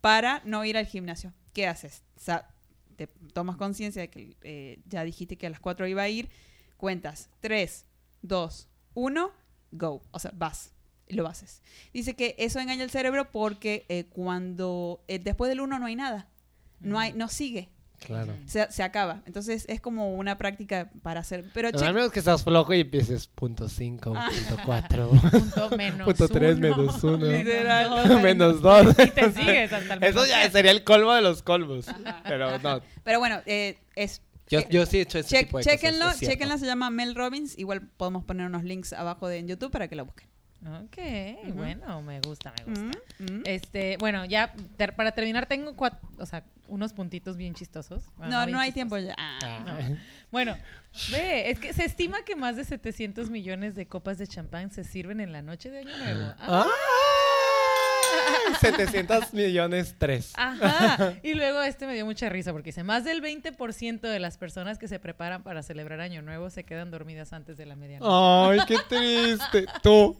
[0.00, 1.32] para no ir al gimnasio.
[1.52, 2.02] ¿Qué haces?
[2.16, 2.48] O sea,
[2.96, 6.28] te tomas conciencia de que eh, ya dijiste que a las 4 iba a ir,
[6.76, 7.86] cuentas 3,
[8.22, 9.30] 2, 1,
[9.72, 10.02] go.
[10.12, 10.74] O sea, vas.
[11.09, 11.62] Y lo haces.
[11.92, 15.96] Dice que eso engaña el cerebro porque eh, cuando eh, después del 1 no hay
[15.96, 16.28] nada.
[16.80, 17.70] No, hay, no sigue.
[18.07, 18.34] Claro.
[18.44, 19.22] Se, se acaba.
[19.24, 21.44] Entonces es como una práctica para hacer.
[21.55, 24.28] Pero No, che- a menos que estás flojo y empieces punto 5, Ah.
[24.48, 26.68] punto 4, Punto menos punto 3, uno.
[26.76, 28.20] menos 1, Literal.
[28.22, 28.86] menos 2.
[28.98, 30.52] Y te sigues hasta el Eso ya tres.
[30.52, 31.86] sería el colmo de los colmos.
[32.24, 34.20] Pero no, pero bueno, eh, es.
[34.48, 36.12] yo, eh, yo sí he hecho ese check- tipo de chequenlo, cosas.
[36.14, 36.34] es cierto.
[36.34, 37.57] chequenla, se llama Mel Robbins.
[37.59, 40.28] Igual podemos poner unos links abajo de en YouTube para que lo busquen.
[40.67, 40.97] Ok,
[41.55, 42.99] bueno, me gusta, me gusta.
[43.19, 43.43] Mm, mm.
[43.45, 48.05] Este, bueno, ya ter- para terminar tengo cuat- o sea, unos puntitos bien chistosos.
[48.17, 48.75] Bueno, No, bien no hay chistosos.
[48.75, 49.15] tiempo ya.
[49.19, 49.39] Ah.
[49.67, 49.79] Ah.
[50.33, 50.57] Bueno,
[51.11, 54.85] ve, es que se estima que más de 700 millones de copas de champán se
[54.85, 56.33] sirven en la noche de Año Nuevo.
[56.39, 56.71] Ah, ¡Ah!
[58.61, 60.32] 700 millones 3.
[60.36, 61.14] Ajá.
[61.22, 64.78] Y luego este me dio mucha risa porque dice, más del 20% de las personas
[64.78, 68.61] que se preparan para celebrar Año Nuevo se quedan dormidas antes de la medianoche.
[68.61, 69.66] Ay, qué triste.
[69.82, 70.16] Tú,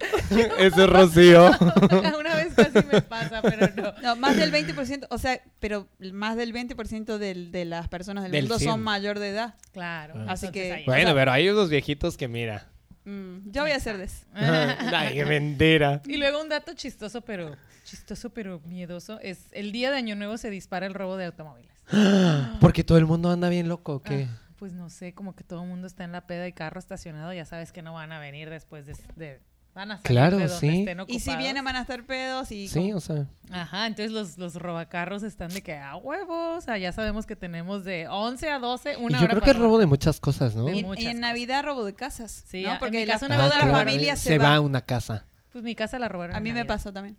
[0.59, 1.51] ese Rocío.
[2.19, 3.93] Una vez casi me pasa, pero no.
[4.03, 8.33] No, más del 20%, o sea, pero más del 20% del- de las personas del,
[8.33, 8.71] Del mundo 100.
[8.71, 9.55] son mayor de edad.
[9.73, 10.15] Claro.
[10.19, 10.33] Ah.
[10.33, 12.69] Así entonces que- Bueno, pero hay unos viejitos que mira.
[13.05, 14.25] Mm, yo voy a hacer de eso.
[14.35, 16.01] Ay, mentira.
[16.07, 20.39] Y luego un dato chistoso, pero chistoso, pero miedoso, es el día de Año Nuevo
[20.39, 21.71] se dispara el robo de automóviles.
[22.61, 24.27] Porque todo el mundo anda bien loco, ¿o ¿qué?
[24.31, 26.79] Ah, pues no sé, como que todo el mundo está en la peda y carro
[26.79, 28.97] estacionado, ya sabes que no van a venir después de...
[29.17, 29.41] de-
[29.75, 30.79] van a salir Claro, de donde sí.
[30.81, 32.69] estén Y si vienen van a estar pedos y...
[32.69, 33.27] Sí, como- o sea.
[33.51, 37.37] Ajá, entonces los, los robacarros están de que a huevos, o sea, ya sabemos que
[37.37, 40.21] tenemos de 11 a 12, una y yo hora creo que es robo de muchas
[40.21, 40.65] cosas, ¿no?
[40.67, 41.21] De Y, muchas y en cosas.
[41.21, 42.45] Navidad robo de casas.
[42.47, 42.73] Sí, ¿no?
[42.73, 44.55] en Porque mi la- casa una toda vez la familia se, se, va va.
[44.57, 45.27] a una casa.
[45.53, 46.35] Pues mi casa la robaron.
[46.35, 46.75] A en mí me Navidad.
[46.75, 47.17] pasó también.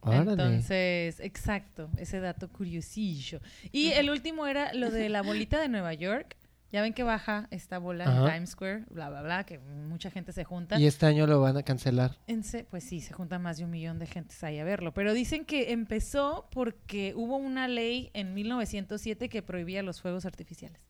[0.00, 0.32] Órale.
[0.32, 3.40] Entonces, exacto, ese dato curiosillo.
[3.70, 6.36] Y el último era lo de la bolita de Nueva York.
[6.72, 8.32] Ya ven que baja esta bola en.
[8.32, 10.78] Times Square, bla, bla, bla, que mucha gente se junta.
[10.80, 12.16] Y este año lo van a cancelar.
[12.26, 14.94] En se- pues sí, se juntan más de un millón de gentes ahí a verlo.
[14.94, 20.80] Pero dicen que empezó porque hubo una ley en 1907 que prohibía los fuegos artificiales.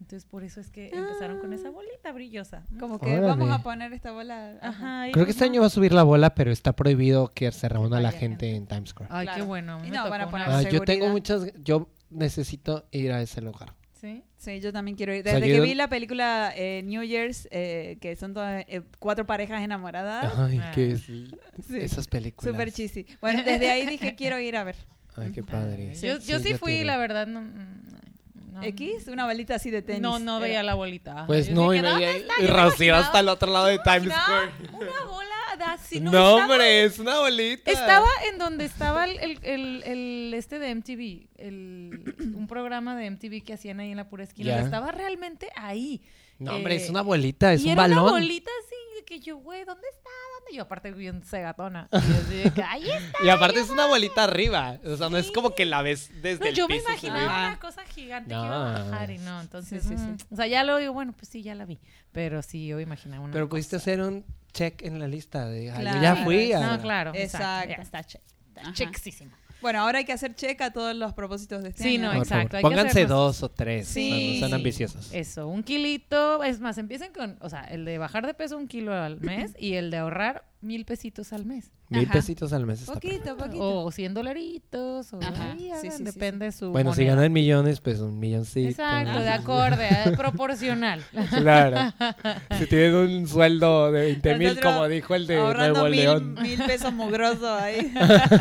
[0.00, 2.64] Entonces, por eso es que empezaron con esa bolita brillosa.
[2.80, 3.26] Como que Órale.
[3.26, 4.58] vamos a poner esta bola.
[4.60, 5.06] ajá.
[5.12, 5.50] Creo que este ajá.
[5.52, 8.54] año va a subir la bola, pero está prohibido que se reúna la gente gente.
[8.56, 9.10] en Times Square.
[9.12, 9.78] Ay, qué bueno.
[9.80, 11.52] me no, van a tocó poner una- Ah, yo tengo muchas.
[11.62, 13.74] Yo necesito ir a ese lugar.
[14.02, 14.24] ¿Sí?
[14.36, 15.22] Sí, yo también quiero ir.
[15.22, 18.64] sea, Desde yo que no- vi la película eh, New Year's, eh, que son todas,
[18.66, 20.72] eh, cuatro parejas enamoradas, Ay, Ah.
[20.74, 21.30] que es- Sí.
[21.72, 22.52] esas películas.
[22.52, 23.06] súper cheesy.
[23.20, 24.74] Bueno, desde ahí dije quiero ir a ver.
[25.16, 25.94] Ay, qué padre.
[25.94, 30.02] Yo, yo sí, fui, la verdad, no, no- X, una balita así de tenis.
[30.02, 31.24] No, no veía la bolita.
[31.26, 33.78] Pues Yo no, y, dije, y Yo me Rocío imaginaba- hasta el otro lado de
[33.78, 34.50] Times Square.
[34.72, 36.00] Una bola así.
[36.00, 37.70] No, No, estaba- hombre, es una bolita.
[37.70, 43.10] Estaba en donde estaba el, el, el- el- este de MTV, el, un programa de
[43.10, 44.58] MTV que hacían ahí en la pura esquina.
[44.60, 46.02] Estaba realmente ahí.
[46.38, 47.98] No, hombre, Eh, es una bolita, es y un era balón.
[48.02, 50.10] una bolita así de que yo, güey, ¿dónde está?
[50.40, 50.56] ¿Dónde?
[50.56, 51.88] Yo aparte bien segatona.
[51.92, 53.24] Y yo así de que, ahí está.
[53.24, 54.78] Y aparte es una bolita arriba.
[54.84, 57.04] O sea, no es como que la ves desde No, el yo me piso subir.
[57.10, 58.40] imaginaba una cosa gigante No.
[58.40, 60.02] que iba a bajar y no, entonces, Sí, sí, sí.
[60.02, 61.78] mm, o sea, ya lo digo, bueno, pues sí, ya la vi,
[62.10, 65.70] pero sí, yo imaginaba una Pero pudiste hacer un check en la lista de.
[65.70, 66.02] "Ay, yo Claro.
[66.02, 66.52] ya fui.
[66.52, 67.68] a- No, claro, exacto, Exacto.
[67.76, 68.72] ya está check, está Ajá.
[68.72, 69.32] checksísimo.
[69.60, 72.06] Bueno, ahora hay que hacer check a todos los propósitos de este Sí, año.
[72.06, 73.86] no, Por exacto, hay Pónganse dos o tres.
[73.86, 74.32] Sí.
[74.34, 74.54] no sean Sí.
[74.56, 75.12] ambiciosos.
[75.14, 78.66] Eso, un kilito, es más, empiecen con, o sea, el de bajar de peso un
[78.66, 81.70] kilo al mes y el de ahorrar mil pesitos al mes.
[81.88, 82.14] Mil Ajá.
[82.14, 83.84] pesitos al mes está Poquito, poquito.
[83.84, 87.30] O cien dolaritos, o Ajá, ahí sí, sí, sí, depende de su Bueno, si ganan
[87.30, 88.70] millones, pues un milloncito.
[88.70, 91.02] Exacto, de acorde, eh, proporcional.
[91.30, 91.92] Claro.
[92.58, 96.34] si tienen un sueldo de 20 mil, como dijo el de Ahorrando Nuevo mil, León.
[96.40, 97.92] mil pesos mugrosos ahí.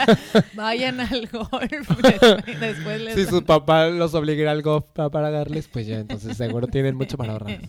[0.54, 1.52] Vayan al golf.
[2.60, 6.68] Después, les Si su papá los obligara al golf para pagarles, pues ya, entonces seguro
[6.68, 7.60] tienen mucho para ahorrar.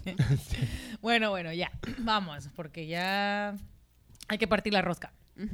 [1.01, 1.73] Bueno, bueno, ya.
[1.99, 3.57] Vamos, porque ya
[4.29, 5.13] hay que partir la rosca.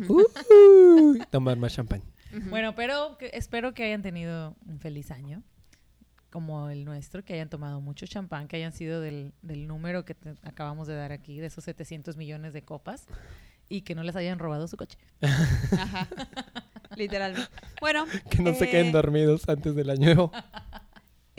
[0.09, 0.25] Uy,
[1.31, 2.03] tomar más champán.
[2.51, 5.43] Bueno, pero que- espero que hayan tenido un feliz año.
[6.31, 10.15] como el nuestro, que hayan tomado mucho champán, que hayan sido del, del número que
[10.15, 13.07] te acabamos de dar aquí, de esos 700 millones de copas,
[13.71, 14.99] y que no les hayan robado su coche.
[15.23, 16.07] Ajá.
[16.97, 17.49] Literalmente.
[17.81, 18.05] Bueno.
[18.31, 20.33] Que no se eh, queden dormidos antes del año nuevo.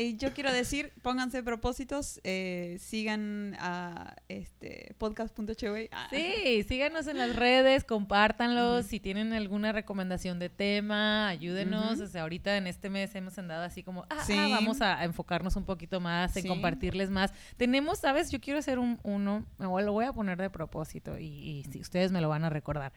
[0.01, 5.89] Y yo quiero decir, pónganse propósitos, eh, sigan a este podcast.hw.
[5.91, 8.85] Ah, Sí, síganos en las redes, compártanlos.
[8.85, 11.99] Si tienen alguna recomendación de tema, ayúdenos.
[11.99, 14.35] O sea, ahorita en este mes hemos andado así como, ah, Sí.
[14.37, 16.47] ah, vamos a, a enfocarnos un poquito más, en Sí.
[16.47, 17.33] compartirles más.
[17.57, 18.31] Tenemos, ¿sabes?
[18.31, 22.13] Yo quiero hacer un, uno, lo voy a poner de propósito y, y si ustedes
[22.13, 22.93] me lo van a recordar.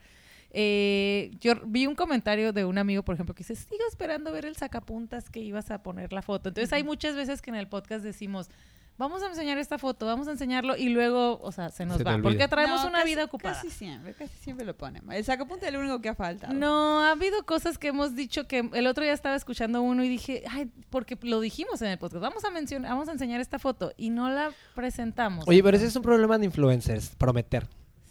[0.54, 4.44] Eh, yo vi un comentario de un amigo, por ejemplo, que dice, sigo esperando ver
[4.44, 6.50] el sacapuntas que ibas a poner la foto.
[6.50, 8.50] Entonces hay muchas veces que en el podcast decimos,
[8.98, 12.04] vamos a enseñar esta foto, vamos a enseñarlo y luego, o sea, se nos Se
[12.04, 12.18] va.
[12.22, 13.54] Porque traemos no, una casi- vida ocupada.
[13.54, 15.14] Casi siempre, casi siempre lo ponemos.
[15.14, 16.52] El sacapunta es lo único que ha faltado.
[16.52, 20.08] No, ha habido cosas que hemos dicho que el otro día estaba escuchando uno y
[20.10, 23.58] dije, ay, porque lo dijimos en el podcast, vamos a mencionar, vamos a enseñar esta
[23.58, 25.46] foto y no la presentamos.
[25.48, 27.66] Oye, pero ese es un problema de influencers, prometer.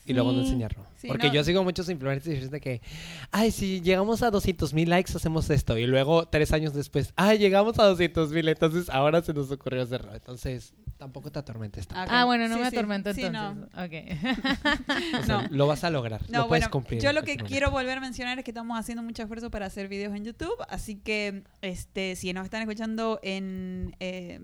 [0.05, 0.85] Y luego no enseñarlo.
[0.97, 1.33] Sí, Porque no.
[1.33, 2.81] yo sigo muchos influencers de que,
[3.31, 5.77] ay, si llegamos a 200 mil likes, hacemos esto.
[5.77, 9.83] Y luego, tres años después, ay, llegamos a 200 mil, entonces ahora se nos ocurrió
[9.83, 10.13] hacerlo.
[10.13, 12.11] Entonces, tampoco te atormentes tanto.
[12.13, 12.75] Ah, bueno, no Sí, me sí.
[12.75, 13.67] atormento Sí, entonces.
[13.75, 13.83] no.
[13.83, 13.91] Ok.
[15.21, 15.47] O sea, no.
[15.51, 17.01] lo vas a lograr, No, lo puedes bueno, cumplir.
[17.01, 19.87] yo lo que quiero volver a mencionar es que estamos haciendo mucho esfuerzo para hacer
[19.87, 24.39] videos en YouTube, así que este, si nos están escuchando en eh,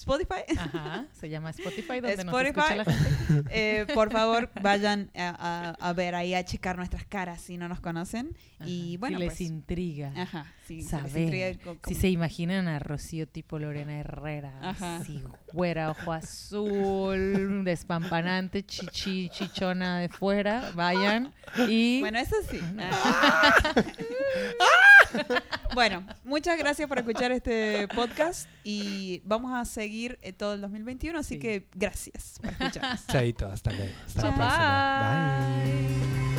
[0.00, 2.76] Spotify, Ajá, se llama Spotify, donde nos Spotify.
[2.76, 3.44] la gente.
[3.50, 7.68] eh, por favor vayan a, a- a ver ahí, a checar nuestras caras si no
[7.68, 8.36] nos conocen.
[8.64, 10.12] Y bueno, si les pues, intriga.
[10.16, 11.58] ajá, sí, saber.
[11.86, 14.96] Si se imaginan a Rocío tipo Lorena Herrera, Ajá.
[14.96, 15.22] así
[15.52, 21.32] güera, ojo azul, despampanante, chichi, chichona de fuera, vayan
[21.68, 22.60] y Bueno, eso sí.
[25.74, 31.18] bueno, muchas gracias por escuchar este podcast y vamos a seguir eh, todo el 2021,
[31.18, 31.40] así Sí.
[31.40, 33.06] que gracias por escucharnos.
[33.06, 33.92] Chaito, hasta luego.
[34.06, 36.35] Hasta la próxima.